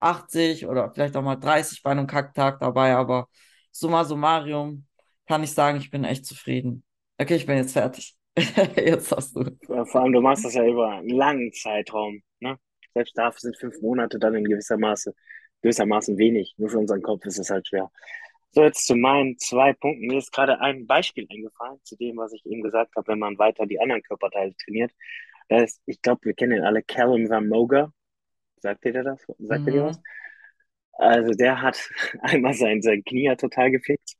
80 0.00 0.66
oder 0.66 0.92
vielleicht 0.92 1.16
auch 1.16 1.22
mal 1.22 1.36
30 1.36 1.82
bei 1.82 1.90
einem 1.92 2.06
Kacktag 2.06 2.60
dabei, 2.60 2.94
aber 2.94 3.28
summa 3.70 4.04
summarum 4.04 4.86
kann 5.26 5.42
ich 5.44 5.52
sagen, 5.52 5.78
ich 5.78 5.90
bin 5.90 6.04
echt 6.04 6.26
zufrieden. 6.26 6.84
Okay, 7.18 7.36
ich 7.36 7.46
bin 7.46 7.56
jetzt 7.56 7.72
fertig. 7.72 8.16
Jetzt 8.76 9.12
hast 9.12 9.36
du. 9.36 9.44
Vor 9.66 10.00
allem, 10.00 10.12
du 10.12 10.22
machst 10.22 10.44
das 10.46 10.54
ja 10.54 10.66
über 10.66 10.88
einen 10.88 11.10
langen 11.10 11.52
Zeitraum. 11.52 12.22
Ne? 12.40 12.58
Selbst 12.94 13.16
dafür 13.16 13.40
sind 13.40 13.58
fünf 13.58 13.80
Monate 13.82 14.18
dann 14.18 14.34
in 14.34 14.44
gewisser 14.44 14.78
Maße, 14.78 15.14
gewissermaßen 15.60 16.16
wenig. 16.16 16.54
Nur 16.56 16.70
für 16.70 16.78
unseren 16.78 17.02
Kopf 17.02 17.26
ist 17.26 17.38
es 17.38 17.50
halt 17.50 17.68
schwer. 17.68 17.90
So, 18.54 18.62
jetzt 18.62 18.86
zu 18.86 18.96
meinen 18.96 19.38
zwei 19.38 19.72
Punkten. 19.72 20.06
Mir 20.06 20.18
ist 20.18 20.30
gerade 20.32 20.60
ein 20.60 20.86
Beispiel 20.86 21.26
eingefallen 21.30 21.78
zu 21.84 21.96
dem, 21.96 22.18
was 22.18 22.32
ich 22.34 22.44
eben 22.44 22.62
gesagt 22.62 22.94
habe, 22.96 23.08
wenn 23.08 23.18
man 23.18 23.38
weiter 23.38 23.66
die 23.66 23.80
anderen 23.80 24.02
Körperteile 24.02 24.54
trainiert. 24.56 24.92
Ist, 25.48 25.80
ich 25.86 26.02
glaube, 26.02 26.20
wir 26.24 26.34
kennen 26.34 26.58
ihn 26.58 26.64
alle, 26.64 26.82
Callum 26.82 27.28
Van 27.30 27.48
Moger. 27.48 27.92
Sagt 28.58 28.84
ihr 28.84 28.92
das? 29.02 29.24
Sagt 29.38 29.66
ihr 29.66 29.72
dir 29.72 29.84
was? 29.84 29.96
Mhm. 29.98 30.02
Also 30.92 31.32
der 31.32 31.62
hat 31.62 31.78
einmal 32.20 32.54
sein, 32.54 32.82
sein 32.82 33.02
Knie 33.04 33.30
hat 33.30 33.40
total 33.40 33.70
gefickt, 33.70 34.14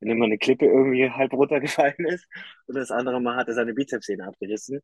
indem 0.00 0.18
man 0.18 0.26
eine 0.26 0.38
Klippe 0.38 0.66
irgendwie 0.66 1.10
halb 1.10 1.32
runtergefallen 1.34 2.06
ist. 2.06 2.26
Und 2.66 2.76
das 2.76 2.90
andere 2.90 3.20
Mal 3.20 3.36
hat 3.36 3.48
er 3.48 3.54
seine 3.54 3.74
Bizepssehne 3.74 4.26
abgerissen 4.26 4.80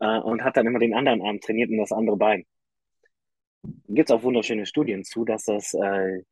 äh, 0.00 0.18
und 0.18 0.42
hat 0.42 0.56
dann 0.56 0.66
immer 0.66 0.80
den 0.80 0.94
anderen 0.94 1.22
Arm 1.22 1.40
trainiert 1.40 1.70
und 1.70 1.78
das 1.78 1.92
andere 1.92 2.16
Bein. 2.16 2.44
Gibt 3.88 4.10
es 4.10 4.16
auch 4.16 4.22
wunderschöne 4.22 4.66
Studien 4.66 5.04
zu, 5.04 5.24
dass 5.24 5.44
das, 5.44 5.74
äh, 5.74 6.22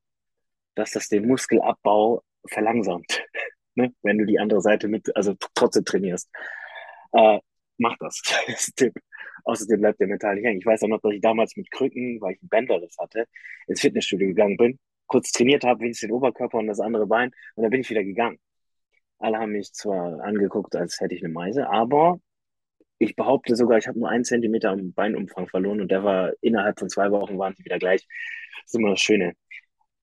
dass 0.77 0.93
das 0.93 1.09
den 1.09 1.27
Muskelabbau 1.27 2.23
verlangsamt, 2.49 3.25
ne? 3.75 3.93
wenn 4.03 4.19
du 4.19 4.27
die 4.27 4.39
andere 4.39 4.61
Seite 4.61 4.87
mit, 4.87 5.15
also 5.17 5.35
trotzdem 5.55 5.85
trainierst. 5.85 6.31
Äh, 7.13 7.41
mach 7.79 7.97
das. 7.99 8.23
Tipp. 8.77 8.95
Außerdem 9.45 9.81
bleibt 9.81 10.01
der 10.01 10.09
mental 10.09 10.35
nicht 10.37 10.45
hängen. 10.45 10.61
Ich 10.61 10.67
weiß 10.67 10.83
auch 10.83 10.89
noch, 10.89 11.01
dass 11.01 11.13
ich 11.13 11.21
damals 11.21 11.57
mit 11.57 11.71
Krücken, 11.71 12.21
weil 12.21 12.35
ich 12.35 12.43
ein 12.43 12.49
Bänderriss 12.49 12.97
hatte, 12.99 13.27
ins 13.67 13.81
Fitnessstudio 13.81 14.29
gegangen 14.29 14.57
bin, 14.57 14.79
kurz 15.07 15.31
trainiert 15.33 15.65
habe, 15.65 15.81
wenigstens 15.81 16.09
den 16.09 16.15
Oberkörper 16.15 16.59
und 16.59 16.67
das 16.67 16.81
andere 16.81 17.07
Bein 17.07 17.31
und 17.55 17.63
dann 17.63 17.71
bin 17.71 17.81
ich 17.81 17.91
wieder 17.91 18.05
gegangen. 18.05 18.39
Alle 19.19 19.39
haben 19.39 19.53
mich 19.53 19.73
zwar 19.73 20.21
angeguckt, 20.21 20.77
als 20.77 21.01
hätte 21.01 21.15
ich 21.15 21.25
eine 21.25 21.33
Meise, 21.33 21.69
aber 21.69 22.21
ich 22.99 23.15
behaupte 23.15 23.57
sogar, 23.57 23.79
ich 23.79 23.89
habe 23.89 23.99
nur 23.99 24.09
einen 24.09 24.25
Zentimeter 24.25 24.71
am 24.71 24.93
Beinumfang 24.93 25.49
verloren 25.49 25.81
und 25.81 25.91
der 25.91 26.03
war 26.05 26.33
innerhalb 26.41 26.79
von 26.79 26.89
zwei 26.89 27.11
Wochen 27.11 27.39
waren 27.39 27.55
die 27.55 27.65
wieder 27.65 27.79
gleich. 27.79 28.07
Das 28.63 28.73
ist 28.73 28.75
immer 28.75 28.91
das 28.91 29.01
Schöne. 29.01 29.35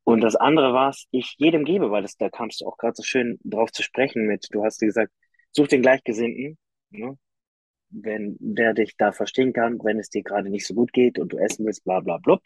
Und 0.03 0.21
das 0.21 0.35
andere 0.35 0.73
war 0.73 0.89
es, 0.89 1.07
ich 1.11 1.35
jedem 1.37 1.63
gebe, 1.65 1.91
weil 1.91 2.01
das, 2.01 2.17
da 2.17 2.29
kamst 2.29 2.61
du 2.61 2.67
auch 2.67 2.77
gerade 2.77 2.95
so 2.95 3.03
schön 3.03 3.39
drauf 3.43 3.71
zu 3.71 3.83
sprechen 3.83 4.25
mit, 4.27 4.47
du 4.51 4.63
hast 4.63 4.81
dir 4.81 4.87
gesagt, 4.87 5.11
such 5.51 5.67
den 5.67 5.81
Gleichgesinnten, 5.81 6.57
ne? 6.91 7.17
wenn 7.89 8.37
der 8.39 8.73
dich 8.73 8.95
da 8.97 9.11
verstehen 9.11 9.53
kann, 9.53 9.79
wenn 9.83 9.99
es 9.99 10.09
dir 10.09 10.23
gerade 10.23 10.49
nicht 10.49 10.67
so 10.67 10.73
gut 10.73 10.93
geht 10.93 11.19
und 11.19 11.33
du 11.33 11.37
essen 11.37 11.65
willst, 11.65 11.83
bla 11.85 11.99
bla 12.01 12.17
blub. 12.17 12.41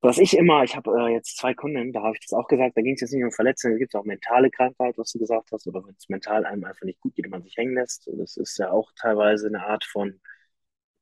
Was 0.00 0.18
ich 0.18 0.36
immer, 0.36 0.62
ich 0.64 0.76
habe 0.76 0.90
äh, 0.98 1.12
jetzt 1.14 1.38
zwei 1.38 1.54
Kunden, 1.54 1.92
da 1.92 2.02
habe 2.02 2.14
ich 2.14 2.20
das 2.20 2.34
auch 2.38 2.46
gesagt, 2.46 2.76
da 2.76 2.82
ging 2.82 2.94
es 2.94 3.00
jetzt 3.00 3.12
nicht 3.12 3.24
um 3.24 3.32
Verletzungen, 3.32 3.74
da 3.74 3.78
gibt 3.78 3.94
es 3.94 3.98
auch 3.98 4.04
mentale 4.04 4.50
Krankheit, 4.50 4.98
was 4.98 5.10
du 5.12 5.18
gesagt 5.18 5.50
hast, 5.50 5.66
oder 5.66 5.82
wenn 5.84 5.94
es 5.98 6.08
mental 6.10 6.44
einem 6.44 6.64
einfach 6.64 6.84
nicht 6.84 7.00
gut 7.00 7.14
geht 7.14 7.28
man 7.30 7.42
sich 7.42 7.56
hängen 7.56 7.74
lässt. 7.74 8.06
Und 8.06 8.18
das 8.18 8.36
ist 8.36 8.58
ja 8.58 8.70
auch 8.70 8.92
teilweise 9.00 9.46
eine 9.48 9.64
Art 9.66 9.84
von 9.84 10.20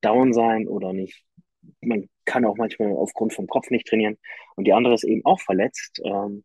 Down 0.03 0.33
sein 0.33 0.69
oder 0.69 0.93
nicht. 0.93 1.25
Man 1.81 2.09
kann 2.25 2.45
auch 2.45 2.57
manchmal 2.57 2.93
aufgrund 2.93 3.33
vom 3.35 3.47
Kopf 3.47 3.71
nicht 3.71 3.87
trainieren. 3.87 4.19
Und 4.57 4.65
die 4.65 4.73
andere 4.73 4.95
ist 4.95 5.05
eben 5.05 5.25
auch 5.25 5.41
verletzt, 5.41 6.01
ähm, 6.05 6.45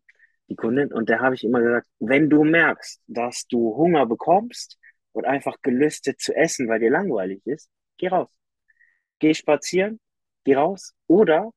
die 0.49 0.55
Kundin. 0.55 0.91
Und 0.93 1.09
da 1.09 1.20
habe 1.20 1.36
ich 1.36 1.43
immer 1.43 1.61
gesagt, 1.61 1.88
wenn 1.99 2.30
du 2.30 2.43
merkst, 2.43 3.01
dass 3.07 3.47
du 3.47 3.76
Hunger 3.76 4.05
bekommst 4.05 4.78
und 5.11 5.26
einfach 5.26 5.55
gelüstet 5.61 6.20
zu 6.20 6.36
essen, 6.36 6.68
weil 6.68 6.80
dir 6.80 6.91
langweilig 6.91 7.41
ist, 7.45 7.70
geh 7.97 8.07
raus. 8.07 8.30
Geh 9.20 9.34
spazieren, 9.34 9.99
geh 10.43 10.55
raus. 10.55 10.93
Oder, 11.07 11.51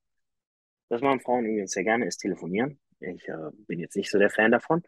das 0.89 1.01
machen 1.01 1.21
Frauen 1.21 1.45
übrigens 1.45 1.71
sehr 1.71 1.83
gerne, 1.83 2.05
ist 2.07 2.17
telefonieren. 2.17 2.79
Ich 2.99 3.27
äh, 3.27 3.51
bin 3.67 3.79
jetzt 3.79 3.95
nicht 3.95 4.09
so 4.09 4.19
der 4.19 4.29
Fan 4.29 4.51
davon. 4.51 4.83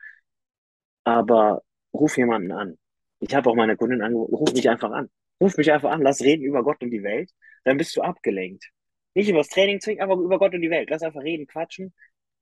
Aber 1.04 1.64
ruf 1.94 2.18
jemanden 2.18 2.52
an. 2.52 2.78
Ich 3.20 3.34
habe 3.36 3.50
auch 3.50 3.56
meine 3.56 3.78
Kundin 3.78 4.02
angerufen, 4.02 4.36
ruf 4.36 4.54
mich 4.54 4.70
einfach 4.70 4.92
an. 4.92 5.10
Ruf 5.44 5.58
mich 5.58 5.72
einfach 5.72 5.92
an, 5.92 6.02
lass 6.02 6.22
reden 6.22 6.44
über 6.44 6.64
Gott 6.64 6.82
und 6.82 6.92
die 6.92 7.04
Welt. 7.04 7.32
Dann 7.66 7.78
bist 7.78 7.96
du 7.98 8.02
abgelenkt. 8.02 8.70
Nicht 9.14 9.30
über 9.30 9.40
das 9.40 9.50
Training 9.50 9.82
zwingen, 9.82 10.02
aber 10.02 10.16
über 10.16 10.40
Gott 10.40 10.54
und 10.54 10.62
die 10.62 10.70
Welt. 10.70 10.90
Lass 10.90 11.04
einfach 11.04 11.22
reden, 11.22 11.48
quatschen. 11.48 11.94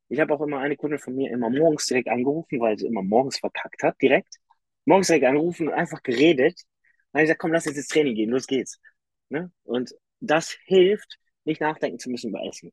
Ich 0.10 0.20
habe 0.20 0.34
auch 0.34 0.41
immer 0.41 0.60
eine 0.60 0.76
Kundin 0.78 0.99
von 0.99 1.16
mir 1.16 1.32
immer 1.32 1.49
morgens 1.49 1.88
direkt 1.88 2.10
angerufen, 2.10 2.60
weil 2.60 2.78
sie 2.78 2.86
immer 2.88 3.02
morgens 3.04 3.39
verkackt 3.39 3.84
hat, 3.84 4.02
direkt. 4.02 4.38
Morgens 4.86 5.08
direkt 5.08 5.26
angerufen 5.26 5.70
und 5.70 5.74
einfach 5.74 6.04
geredet. 6.04 6.62
Dann 7.12 7.20
habe 7.20 7.24
ich 7.24 7.28
gesagt, 7.30 7.39
komm, 7.39 7.54
lass 7.54 7.66
jetzt 7.66 7.78
ins 7.78 7.88
Training 7.88 8.16
gehen, 8.16 8.30
los 8.30 8.47
geht's. 8.47 8.80
Ne? 9.30 9.52
Und 9.64 9.95
das 10.20 10.58
hilft, 10.66 11.18
nicht 11.45 11.62
nachdenken 11.62 11.99
zu 11.99 12.12
müssen 12.12 12.30
über 12.30 12.43
Essen. 12.45 12.72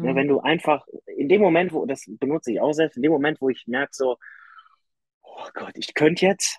Ne? 0.00 0.14
Wenn 0.14 0.26
Mhm. 0.26 0.28
du 0.28 0.40
einfach, 0.40 0.86
in 1.06 1.28
dem 1.28 1.40
Moment, 1.42 1.72
wo, 1.72 1.86
das 1.86 2.04
benutze 2.08 2.52
ich 2.52 2.60
auch 2.60 2.72
selbst, 2.72 2.96
in 2.96 3.02
dem 3.02 3.12
Moment, 3.12 3.40
wo 3.40 3.50
ich 3.50 3.66
merke 3.66 3.92
so, 3.94 4.16
oh 5.22 5.48
Gott, 5.54 5.72
ich 5.76 5.94
könnte 5.94 6.26
jetzt, 6.26 6.58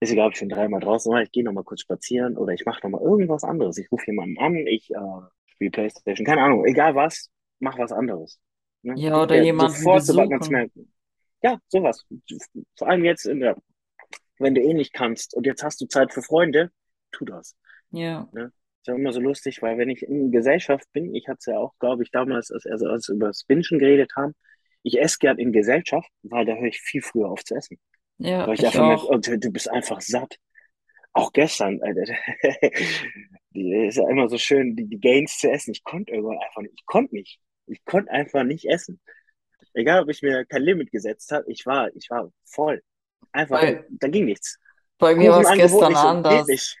ist 0.00 0.12
egal, 0.12 0.28
ob 0.28 0.32
ich 0.32 0.38
schon 0.38 0.48
dreimal 0.48 0.80
draußen 0.80 1.12
war, 1.12 1.22
ich 1.22 1.30
gehe 1.30 1.44
nochmal 1.44 1.64
kurz 1.64 1.82
spazieren 1.82 2.36
oder 2.36 2.52
ich 2.54 2.64
mache 2.64 2.80
nochmal 2.82 3.02
irgendwas 3.02 3.44
anderes. 3.44 3.78
Ich 3.78 3.92
rufe 3.92 4.06
jemanden 4.06 4.38
an, 4.38 4.56
ich 4.66 4.90
äh, 4.90 4.98
spiele 5.46 5.70
Playstation, 5.70 6.26
keine 6.26 6.42
Ahnung, 6.42 6.64
egal 6.64 6.94
was, 6.94 7.30
mach 7.58 7.78
was 7.78 7.92
anderes. 7.92 8.40
Ne? 8.82 8.94
Ja, 8.96 9.22
oder 9.22 9.36
dir 9.36 9.44
jemanden 9.44 9.76
sofort, 9.76 10.04
sobald 10.04 10.50
merkt, 10.50 10.72
ja, 11.42 11.58
sowas. 11.68 12.06
Vor 12.76 12.88
allem 12.88 13.04
jetzt, 13.04 13.26
in 13.26 13.40
der, 13.40 13.56
wenn 14.38 14.54
du 14.54 14.62
eh 14.62 14.74
nicht 14.74 14.92
kannst 14.92 15.34
und 15.34 15.46
jetzt 15.46 15.62
hast 15.62 15.80
du 15.80 15.86
Zeit 15.86 16.12
für 16.12 16.22
Freunde, 16.22 16.70
tu 17.12 17.24
das. 17.24 17.56
Ja. 17.90 18.28
Ne? 18.32 18.52
Ist 18.80 18.86
ja 18.86 18.94
immer 18.94 19.12
so 19.12 19.20
lustig, 19.20 19.60
weil 19.60 19.76
wenn 19.76 19.90
ich 19.90 20.02
in 20.02 20.30
Gesellschaft 20.32 20.90
bin, 20.92 21.14
ich 21.14 21.28
hatte 21.28 21.38
es 21.40 21.46
ja 21.46 21.58
auch, 21.58 21.74
glaube 21.78 22.02
ich, 22.02 22.10
damals, 22.10 22.50
als, 22.50 22.64
also 22.66 22.86
als 22.86 23.08
wir 23.08 23.16
über 23.16 23.26
das 23.26 23.44
Bingen 23.44 23.78
geredet 23.78 24.12
haben, 24.16 24.34
ich 24.82 24.98
esse 24.98 25.18
gern 25.18 25.38
in 25.38 25.52
Gesellschaft, 25.52 26.08
weil 26.22 26.46
da 26.46 26.54
höre 26.54 26.68
ich 26.68 26.80
viel 26.80 27.02
früher 27.02 27.28
auf 27.28 27.44
zu 27.44 27.54
essen. 27.54 27.78
Ja, 28.20 28.46
Weil 28.46 28.54
ich 28.54 28.62
ich 28.62 28.66
einfach 28.66 29.04
auch. 29.04 29.04
oh, 29.04 29.16
du, 29.18 29.38
du 29.38 29.50
bist 29.50 29.70
einfach 29.70 30.00
satt. 30.00 30.36
Auch 31.12 31.32
gestern, 31.32 31.80
Alter. 31.82 32.14
Die 33.54 33.86
ist 33.88 33.96
ja 33.96 34.08
immer 34.08 34.28
so 34.28 34.38
schön, 34.38 34.76
die, 34.76 34.86
die 34.86 35.00
Gains 35.00 35.38
zu 35.38 35.50
essen. 35.50 35.72
Ich 35.72 35.82
konnte 35.84 36.12
irgendwann 36.12 36.38
einfach 36.38 36.62
nicht. 36.62 36.74
Ich 36.78 36.86
konnte 36.86 37.14
nicht. 37.16 37.40
Ich 37.66 37.84
konnte 37.84 38.10
einfach 38.12 38.44
nicht 38.44 38.64
essen. 38.66 39.00
Egal, 39.74 40.02
ob 40.02 40.10
ich 40.10 40.22
mir 40.22 40.44
kein 40.46 40.62
Limit 40.62 40.90
gesetzt 40.92 41.32
habe, 41.32 41.50
ich 41.50 41.66
war, 41.66 41.90
ich 41.96 42.10
war 42.10 42.30
voll. 42.44 42.82
Einfach, 43.32 43.60
Bei, 43.60 43.84
da 43.90 44.08
ging 44.08 44.26
nichts. 44.26 44.58
bei 44.98 45.14
mir 45.14 45.32
war 45.32 45.42
es 45.42 45.52
gestern 45.52 45.94
anders. 45.96 46.76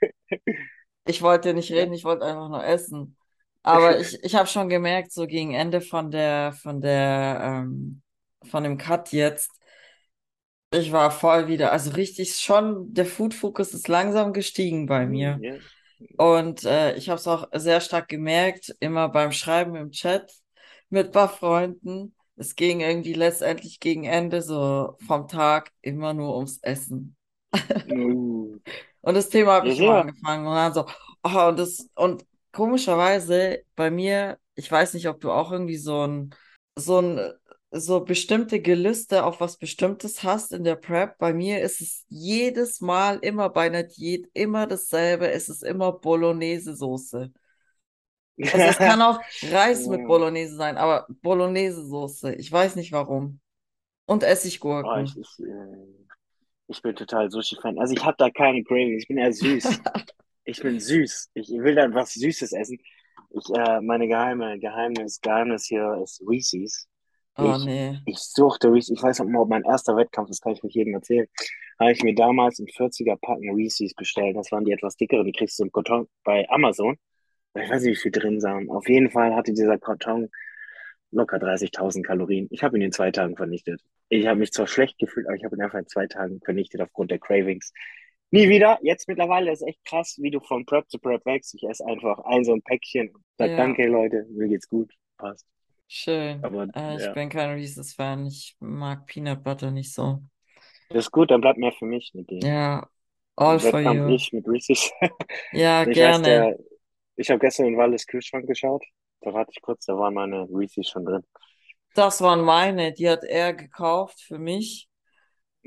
Ich 1.06 1.22
wollte 1.22 1.54
nicht 1.54 1.72
reden, 1.72 1.92
ich 1.92 2.04
wollte 2.04 2.24
einfach 2.24 2.48
nur 2.48 2.64
essen. 2.64 3.16
Aber 3.62 3.98
ich, 3.98 4.18
ich 4.24 4.34
habe 4.34 4.46
schon 4.46 4.68
gemerkt, 4.68 5.12
so 5.12 5.26
gegen 5.26 5.54
Ende 5.54 5.80
von 5.80 6.10
der, 6.10 6.52
von 6.52 6.80
der, 6.80 7.40
ähm, 7.42 8.02
von 8.44 8.62
dem 8.64 8.78
Cut 8.78 9.12
jetzt, 9.12 9.59
ich 10.72 10.92
war 10.92 11.10
voll 11.10 11.48
wieder, 11.48 11.72
also 11.72 11.90
richtig 11.92 12.36
schon, 12.36 12.92
der 12.94 13.06
Food 13.06 13.34
Focus 13.34 13.74
ist 13.74 13.88
langsam 13.88 14.32
gestiegen 14.32 14.86
bei 14.86 15.06
mir. 15.06 15.42
Ja. 15.42 15.60
Und 16.16 16.64
äh, 16.64 16.96
ich 16.96 17.08
habe 17.10 17.18
es 17.20 17.26
auch 17.28 17.48
sehr 17.54 17.80
stark 17.80 18.08
gemerkt, 18.08 18.74
immer 18.80 19.08
beim 19.08 19.32
Schreiben 19.32 19.76
im 19.76 19.90
Chat 19.92 20.32
mit 20.90 21.08
ein 21.08 21.12
paar 21.12 21.28
Freunden. 21.30 22.14
Es 22.36 22.56
ging 22.56 22.80
irgendwie 22.80 23.14
letztendlich 23.14 23.80
gegen 23.80 24.04
Ende 24.04 24.42
so 24.42 24.96
vom 25.06 25.28
Tag 25.28 25.72
immer 25.82 26.14
nur 26.14 26.36
ums 26.36 26.58
Essen. 26.62 27.16
Uh. 27.88 28.60
Und 29.02 29.14
das 29.14 29.28
Thema 29.30 29.52
habe 29.54 29.68
Ja, 29.68 29.72
ich 29.72 29.76
sehr. 29.76 29.88
angefangen 29.88 30.46
und 30.46 30.54
dann 30.54 30.74
so, 30.74 30.86
oh, 31.24 31.48
und 31.48 31.58
das, 31.58 31.88
und 31.94 32.26
komischerweise 32.52 33.62
bei 33.76 33.90
mir, 33.90 34.38
ich 34.54 34.70
weiß 34.70 34.94
nicht, 34.94 35.08
ob 35.08 35.20
du 35.20 35.30
auch 35.32 35.52
irgendwie 35.52 35.76
so 35.78 36.06
ein, 36.06 36.34
so 36.76 37.00
ein, 37.00 37.32
so 37.72 38.00
bestimmte 38.04 38.60
Gelüste 38.60 39.24
auf 39.24 39.40
was 39.40 39.56
Bestimmtes 39.58 40.22
hast 40.24 40.52
in 40.52 40.64
der 40.64 40.76
Prep. 40.76 41.18
Bei 41.18 41.32
mir 41.32 41.60
ist 41.62 41.80
es 41.80 42.04
jedes 42.08 42.80
Mal 42.80 43.18
immer 43.22 43.48
bei 43.50 43.66
einer 43.66 43.84
Diät 43.84 44.28
immer 44.34 44.66
dasselbe. 44.66 45.30
Es 45.30 45.48
ist 45.48 45.62
immer 45.62 45.92
Bolognese-Soße. 45.92 47.32
Also 48.52 48.66
es 48.68 48.80
kann 48.80 49.02
auch 49.02 49.20
Reis 49.42 49.86
mit. 49.86 50.06
Bolognese 50.06 50.56
sein, 50.56 50.76
aber 50.76 51.06
Bolognese-Soße. 51.22 52.34
Ich 52.34 52.50
weiß 52.50 52.76
nicht 52.76 52.92
warum. 52.92 53.40
Und 54.06 54.24
Oh, 54.82 54.96
ich, 55.02 55.14
Essiggurken. 55.14 55.16
ich, 55.16 55.38
äh, 55.40 55.86
ich 56.68 56.82
bin 56.82 56.96
total 56.96 57.30
Sushi-Fan. 57.30 57.78
Also 57.78 57.94
ich 57.94 58.04
habe 58.04 58.16
da 58.18 58.30
keine 58.30 58.62
Cravings. 58.64 59.02
Ich 59.02 59.08
bin 59.08 59.18
eher 59.18 59.32
süß. 59.32 59.80
Ich 60.44 60.60
bin 60.62 60.80
süß. 60.80 61.30
Ich 61.34 61.48
will 61.50 61.74
dann 61.74 61.94
was 61.94 62.14
Süßes 62.14 62.52
essen. 62.52 62.78
Ich, 63.30 63.48
äh, 63.54 63.80
meine 63.80 64.08
geheime 64.08 64.58
Geheimnis, 64.58 65.20
Geheimnis 65.20 65.66
hier 65.66 66.00
ist 66.02 66.22
Reese's. 66.26 66.88
Oh 67.36 67.56
Ich, 67.56 67.64
nee. 67.64 67.98
ich 68.04 68.18
suchte 68.18 68.72
Reese's. 68.72 68.90
Ich 68.96 69.02
weiß 69.02 69.20
noch 69.20 69.26
mal, 69.26 69.46
mein 69.46 69.64
erster 69.64 69.96
Wettkampf, 69.96 70.28
das 70.28 70.40
kann 70.40 70.52
ich 70.52 70.62
nicht 70.62 70.74
jedem 70.76 70.94
erzählen, 70.94 71.26
habe 71.78 71.92
ich 71.92 72.02
mir 72.02 72.14
damals 72.14 72.58
ein 72.58 72.66
40er 72.68 73.16
Packen 73.16 73.54
Reese's 73.54 73.94
bestellt. 73.94 74.36
Das 74.36 74.52
waren 74.52 74.64
die 74.64 74.72
etwas 74.72 74.96
dickeren. 74.96 75.24
Die 75.26 75.32
kriegst 75.32 75.58
du 75.58 75.64
im 75.64 75.72
Karton 75.72 76.08
bei 76.24 76.48
Amazon. 76.50 76.96
Ich 77.54 77.70
weiß 77.70 77.82
nicht, 77.82 77.98
wie 77.98 78.02
viel 78.02 78.12
drin 78.12 78.42
waren. 78.42 78.70
Auf 78.70 78.88
jeden 78.88 79.10
Fall 79.10 79.34
hatte 79.34 79.52
dieser 79.52 79.78
Karton 79.78 80.28
locker 81.10 81.38
30.000 81.38 82.02
Kalorien. 82.02 82.48
Ich 82.50 82.62
habe 82.62 82.76
ihn 82.78 82.82
in 82.82 82.92
zwei 82.92 83.10
Tagen 83.10 83.36
vernichtet. 83.36 83.80
Ich 84.08 84.26
habe 84.26 84.38
mich 84.38 84.52
zwar 84.52 84.66
schlecht 84.66 84.98
gefühlt, 84.98 85.26
aber 85.26 85.36
ich 85.36 85.44
habe 85.44 85.56
ihn 85.56 85.62
einfach 85.62 85.78
in 85.78 85.88
zwei 85.88 86.06
Tagen 86.06 86.40
vernichtet 86.44 86.80
aufgrund 86.80 87.10
der 87.10 87.18
Cravings. 87.18 87.72
Nie 88.30 88.48
wieder. 88.48 88.78
Jetzt 88.82 89.08
mittlerweile 89.08 89.50
ist 89.52 89.62
echt 89.62 89.84
krass, 89.84 90.16
wie 90.20 90.30
du 90.30 90.40
von 90.40 90.64
Prep 90.64 90.88
zu 90.88 90.98
Prep 90.98 91.24
wächst. 91.26 91.54
Ich 91.54 91.64
esse 91.68 91.84
einfach 91.86 92.20
ein 92.20 92.44
so 92.44 92.52
ein 92.54 92.62
Päckchen 92.62 93.10
und 93.14 93.24
sag 93.38 93.50
Ja. 93.50 93.56
danke, 93.56 93.86
Leute, 93.88 94.26
mir 94.30 94.48
geht's 94.48 94.68
gut, 94.68 94.92
passt. 95.16 95.46
Schön. 95.92 96.46
Aber 96.46 96.68
Äh, 96.74 96.96
ich 96.96 97.12
ja, 97.12 97.14
bin 97.14 97.28
kein 97.28 97.50
Reese's-Fan. 97.50 98.26
Ich 98.26 98.56
mag 98.60 99.06
Peanut 99.06 99.42
Butter 99.44 99.70
nicht 99.70 99.92
so. 99.92 100.22
das 100.88 101.06
ist 101.06 101.10
gut, 101.12 101.30
dann 101.30 101.40
bleibt 101.40 101.58
mehr 101.58 101.72
für 101.72 101.86
mich 101.86 102.12
mit 102.14 102.30
dem 102.30 102.58
Ja, 102.58 102.88
all 103.36 103.58
for 103.60 103.80
Wettkampf 103.80 104.04
you. 104.04 104.06
ich 104.06 104.32
mit 104.32 104.46
Reese's. 104.48 104.90
Ja, 105.52 105.84
Ich 105.84 106.00
gerne. 106.00 106.22
der, 106.24 106.56
ich 107.16 107.30
habe 107.30 107.40
gestern 107.40 107.66
in 107.66 107.76
Wallis 107.78 108.06
Kühlschrank 108.06 108.46
geschaut. 108.46 108.84
Da 109.22 109.30
rate 109.30 109.50
ich 109.54 109.62
kurz, 109.62 109.86
da 109.86 109.96
waren 109.98 110.14
meine 110.14 110.48
Reese's 110.50 110.88
schon 110.90 111.04
drin. 111.06 111.24
Das 111.94 112.20
waren 112.20 112.40
meine. 112.42 112.92
Die 112.92 113.08
hat 113.08 113.24
er 113.24 113.52
gekauft 113.54 114.20
für 114.20 114.38
mich. 114.38 114.88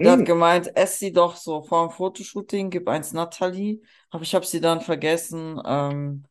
Der 0.03 0.13
hat 0.13 0.25
Mm, 0.25 0.25
gemeint, 0.25 0.75
ess 0.77 0.99
sie 0.99 1.13
doch 1.13 1.35
so 1.37 1.63
vor 1.63 1.87
dem 1.89 1.91
Fotoshooting, 1.95 2.69
gib 2.71 2.87
eins 2.89 3.13
Natalie. 3.13 3.81
Aber 4.11 4.23
ich 4.23 4.35
habe 4.35 4.45
sie 4.45 4.61
dann 4.61 4.81
vergessen. 4.81 5.61
Ähm, 5.65 6.25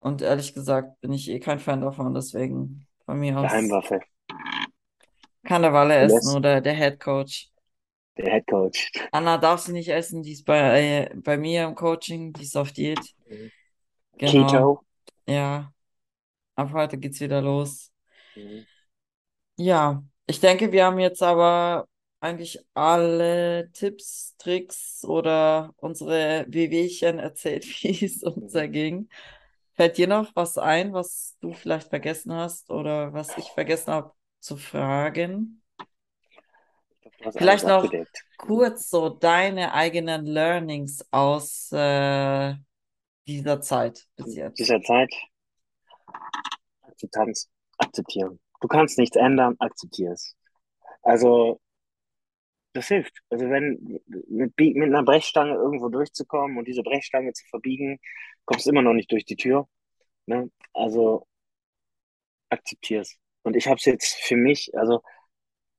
und 0.00 0.22
ehrlich 0.22 0.54
gesagt 0.54 1.00
bin 1.02 1.12
ich 1.12 1.30
eh 1.30 1.40
kein 1.40 1.60
Fan 1.60 1.80
davon. 1.82 2.14
Deswegen 2.14 2.86
von 3.06 3.18
mir 3.20 3.38
aus 3.38 3.52
Geheimwaffe. 3.52 4.00
kann 5.44 5.62
der 5.62 5.72
Walle 5.72 5.96
essen 5.98 6.28
oder 6.36 6.60
der 6.60 6.74
Head 6.74 7.00
Coach. 7.00 7.50
der 8.16 8.30
Head 8.32 8.46
Coach. 8.46 8.90
Anna 9.12 9.38
darf 9.38 9.60
sie 9.60 9.72
nicht 9.72 9.88
essen. 9.88 10.22
Die 10.22 10.32
ist 10.32 10.44
bei, 10.44 11.06
äh, 11.10 11.14
bei 11.16 11.36
mir 11.38 11.64
im 11.64 11.74
Coaching. 11.74 12.32
Die 12.32 12.42
ist 12.42 12.56
auf 12.56 12.72
Diät. 12.72 13.14
Genau. 14.18 14.66
Keto. 14.66 14.84
Ja. 15.26 15.72
Ab 16.56 16.72
heute 16.74 16.98
geht's 16.98 17.20
wieder 17.20 17.42
los. 17.42 17.92
Mhm. 18.36 18.66
Ja, 19.56 20.02
ich 20.26 20.40
denke, 20.40 20.72
wir 20.72 20.84
haben 20.86 20.98
jetzt 20.98 21.22
aber 21.22 21.88
eigentlich 22.20 22.58
alle 22.74 23.70
Tipps, 23.72 24.34
Tricks 24.38 25.04
oder 25.04 25.72
unsere 25.76 26.46
Wehwehchen 26.48 27.18
erzählt, 27.18 27.64
wie 27.82 28.04
es 28.04 28.22
uns 28.22 28.54
Mhm. 28.54 28.58
erging. 28.58 29.08
Fällt 29.74 29.98
dir 29.98 30.06
noch 30.06 30.30
was 30.34 30.56
ein, 30.56 30.92
was 30.92 31.36
du 31.40 31.52
vielleicht 31.52 31.88
vergessen 31.88 32.32
hast 32.32 32.70
oder 32.70 33.12
was 33.12 33.36
ich 33.36 33.46
vergessen 33.50 33.92
habe 33.92 34.12
zu 34.40 34.56
fragen? 34.56 35.62
Vielleicht 37.36 37.66
noch 37.66 37.84
abgedeckt. 37.84 38.24
kurz 38.38 38.90
so 38.90 39.08
deine 39.08 39.72
eigenen 39.72 40.26
Learnings 40.26 41.04
aus 41.10 41.72
äh, 41.72 42.54
dieser 43.26 43.60
Zeit 43.60 44.06
bis 44.16 44.36
jetzt. 44.36 44.58
Dieser 44.58 44.80
Zeit 44.82 45.10
Akzeptanz, 46.82 47.48
akzeptieren. 47.78 48.38
Du 48.60 48.68
kannst 48.68 48.98
nichts 48.98 49.16
ändern, 49.16 49.56
akzeptier 49.58 50.12
es. 50.12 50.36
Also, 51.02 51.60
das 52.74 52.88
hilft. 52.88 53.20
Also, 53.30 53.48
wenn 53.50 54.00
mit, 54.28 54.58
mit 54.58 54.76
einer 54.88 55.04
Brechstange 55.04 55.54
irgendwo 55.54 55.88
durchzukommen 55.90 56.58
und 56.58 56.68
diese 56.68 56.82
Brechstange 56.82 57.32
zu 57.34 57.46
verbiegen, 57.48 58.00
kommst 58.46 58.66
du 58.66 58.70
immer 58.70 58.82
noch 58.82 58.94
nicht 58.94 59.12
durch 59.12 59.24
die 59.26 59.36
Tür. 59.36 59.68
Ne? 60.26 60.50
Also, 60.74 61.26
akzeptier 62.50 63.00
es. 63.02 63.16
Und 63.42 63.56
ich 63.56 63.66
habe 63.66 63.76
es 63.76 63.84
jetzt 63.84 64.14
für 64.22 64.36
mich, 64.36 64.70
also 64.76 65.02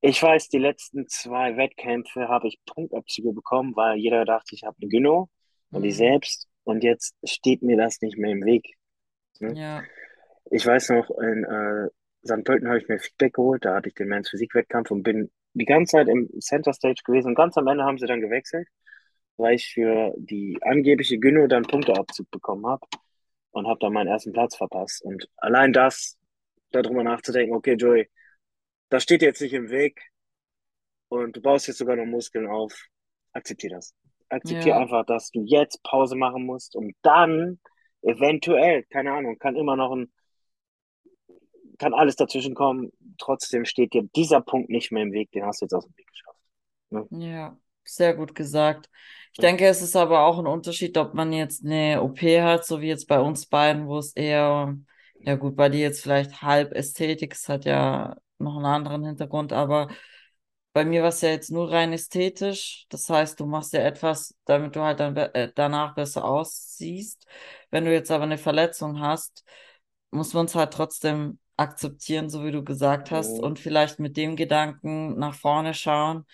ich 0.01 0.21
weiß, 0.21 0.49
die 0.49 0.59
letzten 0.59 1.07
zwei 1.09 1.57
Wettkämpfe 1.57 2.29
habe 2.29 2.47
ich 2.47 2.59
Punktabzüge 2.65 3.33
bekommen, 3.33 3.75
weil 3.75 3.97
jeder 3.97 4.25
dachte, 4.25 4.55
ich 4.55 4.63
habe 4.63 4.77
eine 4.81 4.89
Gyno 4.89 5.29
und 5.71 5.83
ich 5.85 5.95
Hm, 5.95 5.97
selbst. 5.97 6.47
Und 6.63 6.83
jetzt 6.83 7.15
steht 7.25 7.63
mir 7.63 7.77
das 7.77 8.01
nicht 8.01 8.17
mehr 8.17 8.31
im 8.31 8.45
Weg. 8.45 8.75
Ne? 9.39 9.57
ja, 9.57 9.83
Ich 10.51 10.65
weiß 10.65 10.89
noch, 10.89 11.09
in 11.11 11.43
äh, 11.45 11.89
St. 12.27 12.43
Pölten 12.43 12.67
habe 12.67 12.79
ich 12.79 12.87
mir 12.87 12.99
Feedback 12.99 13.33
geholt, 13.33 13.65
da 13.65 13.75
hatte 13.75 13.89
ich 13.89 13.95
den 13.95 14.07
Men's 14.07 14.29
Physik-Wettkampf 14.29 14.91
und 14.91 15.03
bin 15.03 15.31
die 15.55 15.65
ganze 15.65 15.97
Zeit 15.97 16.07
im 16.07 16.29
Center 16.39 16.73
Stage 16.73 17.01
gewesen 17.03 17.29
und 17.29 17.35
ganz 17.35 17.57
am 17.57 17.67
Ende 17.67 17.83
haben 17.83 17.97
sie 17.97 18.07
dann 18.07 18.21
gewechselt, 18.21 18.67
weil 19.37 19.55
ich 19.55 19.73
für 19.73 20.13
die 20.17 20.57
angebliche 20.61 21.17
Gyno 21.17 21.47
dann 21.47 21.63
Punkteabzug 21.63 22.29
bekommen 22.29 22.65
habe 22.67 22.85
und 23.51 23.67
habe 23.67 23.79
dann 23.79 23.93
meinen 23.93 24.07
ersten 24.07 24.33
Platz 24.33 24.55
verpasst. 24.55 25.01
Und 25.03 25.29
allein 25.37 25.73
das, 25.73 26.17
darüber 26.71 27.03
nachzudenken, 27.03 27.55
okay, 27.55 27.73
Joey, 27.73 28.09
das 28.89 29.03
steht 29.03 29.21
jetzt 29.21 29.41
nicht 29.41 29.53
im 29.53 29.69
Weg 29.69 30.01
und 31.07 31.37
du 31.37 31.41
baust 31.41 31.67
jetzt 31.67 31.77
sogar 31.77 31.95
noch 31.95 32.05
Muskeln 32.05 32.47
auf, 32.47 32.73
akzeptier 33.31 33.71
das. 33.71 33.93
Akzeptier 34.29 34.73
ja, 34.73 34.79
einfach, 34.79 35.05
dass 35.05 35.31
du 35.31 35.43
jetzt 35.45 35.83
Pause 35.83 36.15
machen 36.15 36.45
musst 36.45 36.75
und 36.75 36.95
dann 37.01 37.59
eventuell, 38.01 38.83
keine 38.83 39.13
Ahnung, 39.13 39.37
kann 39.39 39.55
immer 39.55 39.75
noch 39.75 39.93
ein 39.93 40.11
kann 41.77 41.93
alles 41.93 42.15
dazwischen 42.15 42.55
kommen. 42.55 42.91
Trotzdem 43.17 43.65
steht 43.65 43.93
dir 43.93 44.03
dieser 44.15 44.41
Punkt 44.41 44.69
nicht 44.69 44.91
mehr 44.91 45.03
im 45.03 45.11
Weg, 45.13 45.31
den 45.31 45.45
hast 45.45 45.61
du 45.61 45.65
jetzt 45.65 45.73
aus 45.73 45.85
dem 45.85 45.97
Weg 45.97 46.07
geschafft. 46.07 46.39
Ne? 46.91 47.09
ja, 47.09 47.57
sehr 47.83 48.13
gut 48.15 48.35
gesagt. 48.35 48.89
Ich 49.33 49.39
Ja. 49.39 49.45
denke, 49.47 49.65
es 49.67 49.81
ist 49.81 49.95
aber 49.95 50.21
auch 50.25 50.39
ein 50.39 50.47
Unterschied, 50.47 50.97
ob 50.97 51.13
man 51.13 51.33
jetzt 51.33 51.65
eine 51.65 52.01
OP 52.01 52.41
hat, 52.41 52.65
so 52.65 52.81
wie 52.81 52.87
jetzt 52.87 53.07
bei 53.07 53.19
uns 53.19 53.45
beiden, 53.47 53.87
wo 53.87 53.97
es 53.97 54.13
eher, 54.13 54.77
ja 55.23 55.35
gut, 55.35 55.55
bei 55.55 55.69
dir 55.69 55.79
jetzt 55.81 56.01
vielleicht 56.01 56.41
halb 56.41 56.71
Ästhetik, 56.73 57.33
es 57.33 57.49
hat 57.49 57.65
ja 57.65 58.15
noch 58.37 58.55
einen 58.57 58.65
anderen 58.65 59.05
Hintergrund, 59.05 59.53
aber 59.53 59.89
bei 60.73 60.85
mir 60.85 61.01
war 61.03 61.09
es 61.09 61.21
ja 61.21 61.29
jetzt 61.29 61.51
nur 61.51 61.71
rein 61.71 61.93
ästhetisch. 61.93 62.85
Das 62.89 63.09
heißt, 63.09 63.39
du 63.39 63.45
machst 63.45 63.73
ja 63.73 63.81
etwas, 63.81 64.35
damit 64.45 64.75
du 64.75 64.81
halt 64.81 64.99
dann 64.99 65.13
be 65.15 65.33
äh, 65.35 65.51
danach 65.55 65.95
besser 65.95 66.25
aussiehst. 66.25 67.25
Wenn 67.71 67.85
du 67.85 67.93
jetzt 67.93 68.11
aber 68.11 68.25
eine 68.25 68.37
Verletzung 68.37 68.99
hast, 68.99 69.45
muss 70.11 70.33
man 70.33 70.45
es 70.47 70.55
halt 70.55 70.73
trotzdem 70.73 71.39
akzeptieren, 71.57 72.29
so 72.29 72.43
wie 72.45 72.51
du 72.51 72.63
gesagt 72.63 73.11
hast, 73.11 73.37
Mhm. 73.37 73.43
und 73.43 73.59
vielleicht 73.59 73.99
mit 73.99 74.17
dem 74.17 74.35
Gedanken 74.35 75.17
nach 75.17 75.35
vorne 75.35 75.73
schauen. 75.73 76.25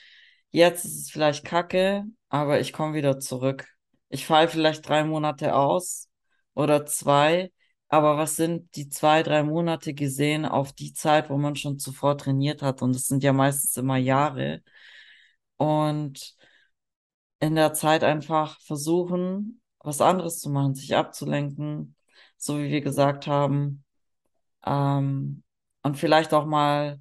Jetzt 0.52 0.86
ist 0.86 1.00
es 1.00 1.12
vielleicht 1.12 1.46
kacke, 1.46 2.06
aber 2.30 2.60
ich 2.60 2.74
komme 2.74 2.94
wieder 2.96 3.20
zurück. 3.20 3.68
Ich 4.10 4.26
falle 4.26 4.48
vielleicht 4.48 4.88
drei 4.88 5.04
Monate 5.04 5.56
aus 5.56 6.10
oder 6.54 6.86
zwei, 6.86 7.52
aber 7.88 8.18
was 8.18 8.36
sind 8.36 8.76
die 8.76 8.90
zwei, 8.90 9.24
drei 9.24 9.44
Monate 9.44 9.94
gesehen 9.94 10.46
auf 10.46 10.74
die 10.74 10.94
Zeit, 10.94 11.30
wo 11.30 11.38
man 11.38 11.56
schon 11.56 11.78
zuvor 11.80 12.18
trainiert 12.18 12.62
hat? 12.62 12.82
Und 12.82 12.96
es 12.96 13.08
sind 13.08 13.24
ja 13.24 13.34
meistens 13.34 13.78
immer 13.78 13.98
Jahre. 13.98 14.62
Und 15.58 16.36
in 17.40 17.56
der 17.56 17.74
Zeit 17.74 18.04
einfach 18.04 18.60
versuchen, 18.62 19.62
was 19.80 20.02
anderes 20.02 20.40
zu 20.40 20.50
machen, 20.50 20.76
sich 20.76 20.96
abzulenken, 20.96 21.96
so 22.38 22.60
wie 22.60 22.70
wir 22.70 22.82
gesagt 22.82 23.28
haben. 23.28 23.84
Ähm, 24.66 25.44
und 25.84 25.98
vielleicht 25.98 26.34
auch 26.34 26.46
mal 26.46 27.00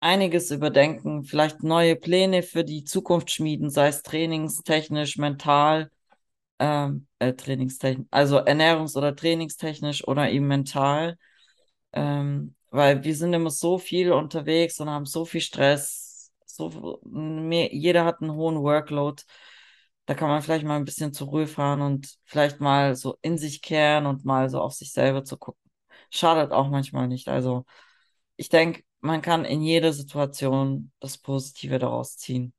einiges 0.00 0.50
überdenken, 0.50 1.24
vielleicht 1.24 1.62
neue 1.62 1.96
Pläne 1.96 2.42
für 2.42 2.64
die 2.64 2.84
Zukunft 2.84 3.30
schmieden, 3.30 3.70
sei 3.70 3.88
es 3.88 4.02
trainingstechnisch, 4.02 5.16
mental, 5.18 5.90
ähm, 6.58 7.06
äh, 7.18 7.34
trainingstechnisch, 7.34 8.06
also 8.10 8.38
ernährungs- 8.40 8.96
oder 8.96 9.14
trainingstechnisch 9.16 10.06
oder 10.06 10.30
eben 10.30 10.46
mental. 10.46 11.18
Ähm, 11.92 12.54
weil 12.70 13.04
wir 13.04 13.16
sind 13.16 13.32
immer 13.34 13.50
so 13.50 13.78
viel 13.78 14.12
unterwegs 14.12 14.80
und 14.80 14.90
haben 14.90 15.06
so 15.06 15.24
viel 15.24 15.40
Stress, 15.40 16.32
so 16.46 17.00
mehr, 17.04 17.74
jeder 17.74 18.04
hat 18.04 18.20
einen 18.22 18.34
hohen 18.34 18.62
Workload. 18.62 19.22
Da 20.06 20.14
kann 20.14 20.28
man 20.28 20.42
vielleicht 20.42 20.64
mal 20.64 20.76
ein 20.76 20.84
bisschen 20.84 21.12
zur 21.12 21.28
Ruhe 21.28 21.46
fahren 21.46 21.82
und 21.82 22.18
vielleicht 22.24 22.60
mal 22.60 22.96
so 22.96 23.18
in 23.22 23.38
sich 23.38 23.62
kehren 23.62 24.06
und 24.06 24.24
mal 24.24 24.50
so 24.50 24.60
auf 24.60 24.74
sich 24.74 24.92
selber 24.92 25.24
zu 25.24 25.36
gucken. 25.38 25.67
Schadet 26.10 26.52
auch 26.52 26.68
manchmal 26.68 27.08
nicht. 27.08 27.28
Also 27.28 27.64
ich 28.36 28.48
denke, 28.50 28.84
man 29.00 29.22
kann 29.22 29.44
in 29.44 29.62
jeder 29.62 29.92
Situation 29.92 30.92
das 31.00 31.18
Positive 31.18 31.78
daraus 31.78 32.16
ziehen. 32.18 32.54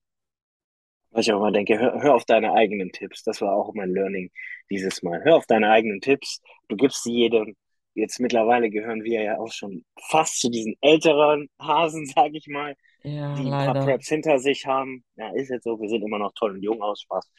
Was 1.11 1.25
ich 1.27 1.33
auch 1.33 1.39
mal 1.39 1.51
denke, 1.51 1.79
hör, 1.79 2.01
hör 2.01 2.15
auf 2.15 2.25
deine 2.25 2.53
eigenen 2.53 2.91
Tipps. 2.91 3.23
Das 3.23 3.41
war 3.41 3.53
auch 3.55 3.73
mein 3.73 3.91
Learning 3.93 4.31
dieses 4.69 5.01
Mal. 5.01 5.23
Hör 5.23 5.37
auf 5.37 5.45
deine 5.47 5.71
eigenen 5.71 6.01
Tipps. 6.01 6.41
Du 6.67 6.75
gibst 6.75 7.03
sie 7.03 7.13
jedem. 7.13 7.55
Jetzt 7.95 8.19
mittlerweile 8.19 8.69
gehören 8.69 9.03
wir 9.03 9.21
ja 9.23 9.37
auch 9.39 9.51
schon 9.51 9.83
fast 10.09 10.39
zu 10.39 10.49
diesen 10.49 10.75
älteren 10.81 11.49
Hasen, 11.59 12.05
sage 12.15 12.37
ich 12.37 12.47
mal, 12.47 12.75
Ja, 13.03 13.37
die 13.37 13.51
ein 13.51 13.55
paar 13.57 13.75
leider. 13.75 13.85
Preps 13.85 14.09
hinter 14.09 14.39
sich 14.39 14.65
haben. 14.67 15.03
Ja, 15.15 15.31
ist 15.35 15.49
jetzt 15.49 15.63
so. 15.65 15.79
Wir 15.81 15.89
sehen 15.89 16.03
immer 16.03 16.19
noch 16.19 16.33
toll 16.35 16.53
und 16.53 16.63
jung 16.63 16.81
aus, 16.83 17.01
Spaß. 17.01 17.31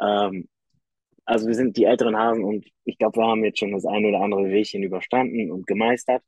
Ähm, 0.00 0.48
also 1.24 1.46
wir 1.46 1.54
sind 1.54 1.76
die 1.76 1.84
älteren 1.84 2.16
Hasen 2.16 2.44
und 2.44 2.66
ich 2.84 2.98
glaube, 2.98 3.18
wir 3.20 3.26
haben 3.26 3.44
jetzt 3.44 3.58
schon 3.58 3.72
das 3.72 3.86
ein 3.86 4.04
oder 4.04 4.20
andere 4.20 4.50
Wehchen 4.50 4.82
überstanden 4.82 5.50
und 5.50 5.66
gemeistert. 5.66 6.22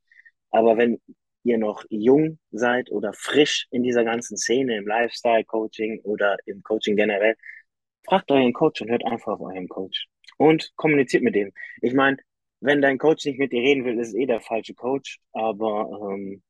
Aber 0.51 0.77
wenn 0.77 0.99
ihr 1.43 1.57
noch 1.57 1.83
jung 1.89 2.39
seid 2.51 2.91
oder 2.91 3.13
frisch 3.13 3.67
in 3.71 3.83
dieser 3.83 4.03
ganzen 4.03 4.37
Szene, 4.37 4.77
im 4.77 4.87
Lifestyle-Coaching 4.87 6.01
oder 6.03 6.37
im 6.45 6.63
Coaching 6.63 6.95
generell, 6.95 7.35
fragt 8.05 8.31
euren 8.31 8.53
Coach 8.53 8.81
und 8.81 8.89
hört 8.89 9.05
einfach 9.05 9.33
auf 9.33 9.41
euren 9.41 9.67
Coach. 9.67 10.07
Und 10.37 10.71
kommuniziert 10.75 11.23
mit 11.23 11.35
dem. 11.35 11.51
Ich 11.81 11.93
meine, 11.93 12.17
wenn 12.61 12.81
dein 12.81 12.97
Coach 12.97 13.25
nicht 13.25 13.39
mit 13.39 13.51
dir 13.51 13.61
reden 13.61 13.85
will, 13.85 13.99
ist 13.99 14.09
es 14.09 14.15
eh 14.15 14.25
der 14.25 14.41
falsche 14.41 14.73
Coach. 14.73 15.19
Aber 15.33 16.11
ähm, 16.11 16.41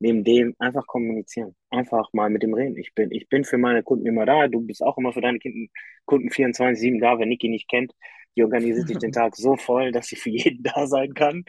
neben 0.00 0.24
dem 0.24 0.56
einfach 0.58 0.86
kommunizieren. 0.86 1.54
Einfach 1.70 2.12
mal 2.12 2.30
mit 2.30 2.42
dem 2.42 2.54
reden. 2.54 2.76
Ich 2.78 2.94
bin, 2.94 3.12
ich 3.12 3.28
bin 3.28 3.44
für 3.44 3.58
meine 3.58 3.82
Kunden 3.84 4.06
immer 4.06 4.26
da. 4.26 4.48
Du 4.48 4.60
bist 4.62 4.82
auch 4.82 4.98
immer 4.98 5.12
für 5.12 5.20
deine 5.20 5.38
Kunden, 5.38 5.70
Kunden 6.06 6.30
24-7 6.30 7.00
da. 7.00 7.18
Wenn 7.18 7.28
Niki 7.28 7.48
nicht 7.48 7.68
kennt, 7.68 7.92
die 8.36 8.42
organisiert 8.44 8.88
sich 8.88 8.98
den 8.98 9.12
Tag 9.12 9.36
so 9.36 9.56
voll, 9.56 9.92
dass 9.92 10.08
sie 10.08 10.16
für 10.16 10.30
jeden 10.30 10.62
da 10.64 10.86
sein 10.86 11.14
kann. 11.14 11.44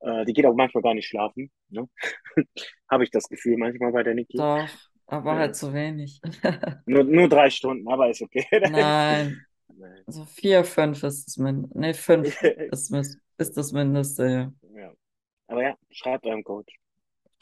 Äh, 0.00 0.24
die 0.26 0.32
geht 0.32 0.46
auch 0.46 0.54
manchmal 0.54 0.82
gar 0.82 0.94
nicht 0.94 1.08
schlafen. 1.08 1.50
Ne? 1.70 1.88
Habe 2.90 3.04
ich 3.04 3.10
das 3.10 3.28
Gefühl 3.28 3.56
manchmal 3.56 3.92
bei 3.92 4.02
der 4.02 4.14
Niki. 4.14 4.36
Doch, 4.36 4.68
aber 5.06 5.32
Ja. 5.32 5.38
halt 5.38 5.56
zu 5.56 5.72
wenig. 5.72 6.20
Nur, 6.86 7.04
nur 7.04 7.28
drei 7.28 7.50
Stunden, 7.50 7.88
aber 7.88 8.10
ist 8.10 8.22
okay. 8.22 8.46
Nein, 8.70 9.44
Nein. 9.68 10.02
so 10.06 10.24
vier, 10.24 10.64
fünf 10.64 11.02
ist 11.02 11.26
das 11.26 11.36
Mindeste. 11.36 11.78
Nee, 11.78 11.94
fünf 11.94 12.42
ist, 12.42 13.18
ist 13.38 13.56
das 13.56 13.72
Mindeste, 13.72 14.24
ja. 14.28 14.52
Ja. 14.80 14.92
Aber 15.46 15.62
ja, 15.62 15.76
schreibt 15.90 16.26
eurem 16.26 16.44
Coach. 16.44 16.74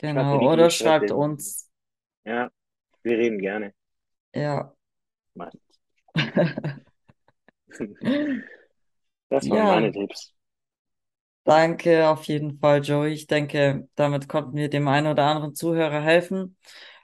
Schreibt 0.04 0.32
Genau. 0.32 0.32
Enrico, 0.32 0.52
Oder 0.52 0.70
schreibt 0.70 1.10
schreibt 1.10 1.10
uns. 1.10 1.70
Ja, 2.24 2.50
wir 3.02 3.18
reden 3.18 3.38
gerne. 3.38 3.74
Ja. 4.32 4.74
Meistens. 5.34 5.78
Das 9.28 9.48
waren 9.50 9.66
Ja. 9.66 9.66
meine 9.66 9.92
Tipps. 9.92 10.34
Danke 11.44 12.08
auf 12.08 12.24
jeden 12.24 12.58
Fall, 12.58 12.82
Joey. 12.82 13.12
Ich 13.12 13.26
denke, 13.28 13.88
damit 13.94 14.28
konnten 14.28 14.56
wir 14.56 14.68
dem 14.68 14.88
einen 14.88 15.06
oder 15.06 15.24
anderen 15.26 15.54
Zuhörer 15.54 16.00
helfen. 16.00 16.56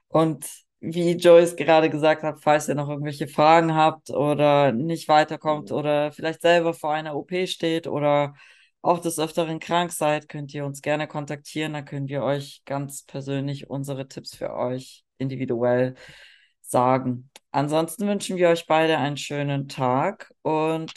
Und 0.08 0.48
wie 0.80 1.12
Joey 1.16 1.42
es 1.44 1.54
gerade 1.56 1.88
gesagt 1.90 2.24
hat, 2.24 2.40
falls 2.42 2.68
ihr 2.68 2.74
noch 2.74 2.88
irgendwelche 2.88 3.28
Fragen 3.28 3.74
habt 3.76 4.10
oder 4.10 4.72
nicht 4.72 5.06
weiterkommt 5.08 5.70
Mhm. 5.70 5.76
oder 5.76 6.10
vielleicht 6.12 6.40
selber 6.42 6.74
vor 6.74 6.92
einer 6.92 7.14
OP 7.14 7.46
steht 7.46 7.86
oder 7.86 8.34
auch 8.82 8.98
des 8.98 9.18
Öfteren 9.18 9.60
krank 9.60 9.92
seid, 9.92 10.28
könnt 10.28 10.52
ihr 10.52 10.66
uns 10.66 10.82
gerne 10.82 11.06
kontaktieren. 11.06 11.72
Dann 11.72 11.84
können 11.84 12.08
wir 12.08 12.22
euch 12.22 12.62
ganz 12.64 13.04
persönlich 13.04 13.70
unsere 13.70 14.08
Tipps 14.08 14.34
für 14.34 14.52
euch 14.52 15.04
individuell 15.18 15.94
sagen. 16.60 17.30
Ansonsten 17.52 18.06
wünschen 18.08 18.36
wir 18.36 18.48
euch 18.48 18.66
beide 18.66 18.98
einen 18.98 19.16
schönen 19.16 19.68
Tag 19.68 20.32
und 20.42 20.92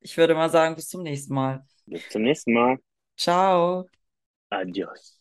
ich 0.00 0.16
würde 0.16 0.34
mal 0.34 0.48
sagen, 0.48 0.74
bis 0.74 0.88
zum 0.88 1.02
nächsten 1.02 1.34
Mal. 1.34 1.64
Bis 1.86 2.08
zum 2.08 2.22
nächsten 2.22 2.54
Mal. 2.54 2.78
Ciao. 3.16 3.86
Adios. 4.50 5.17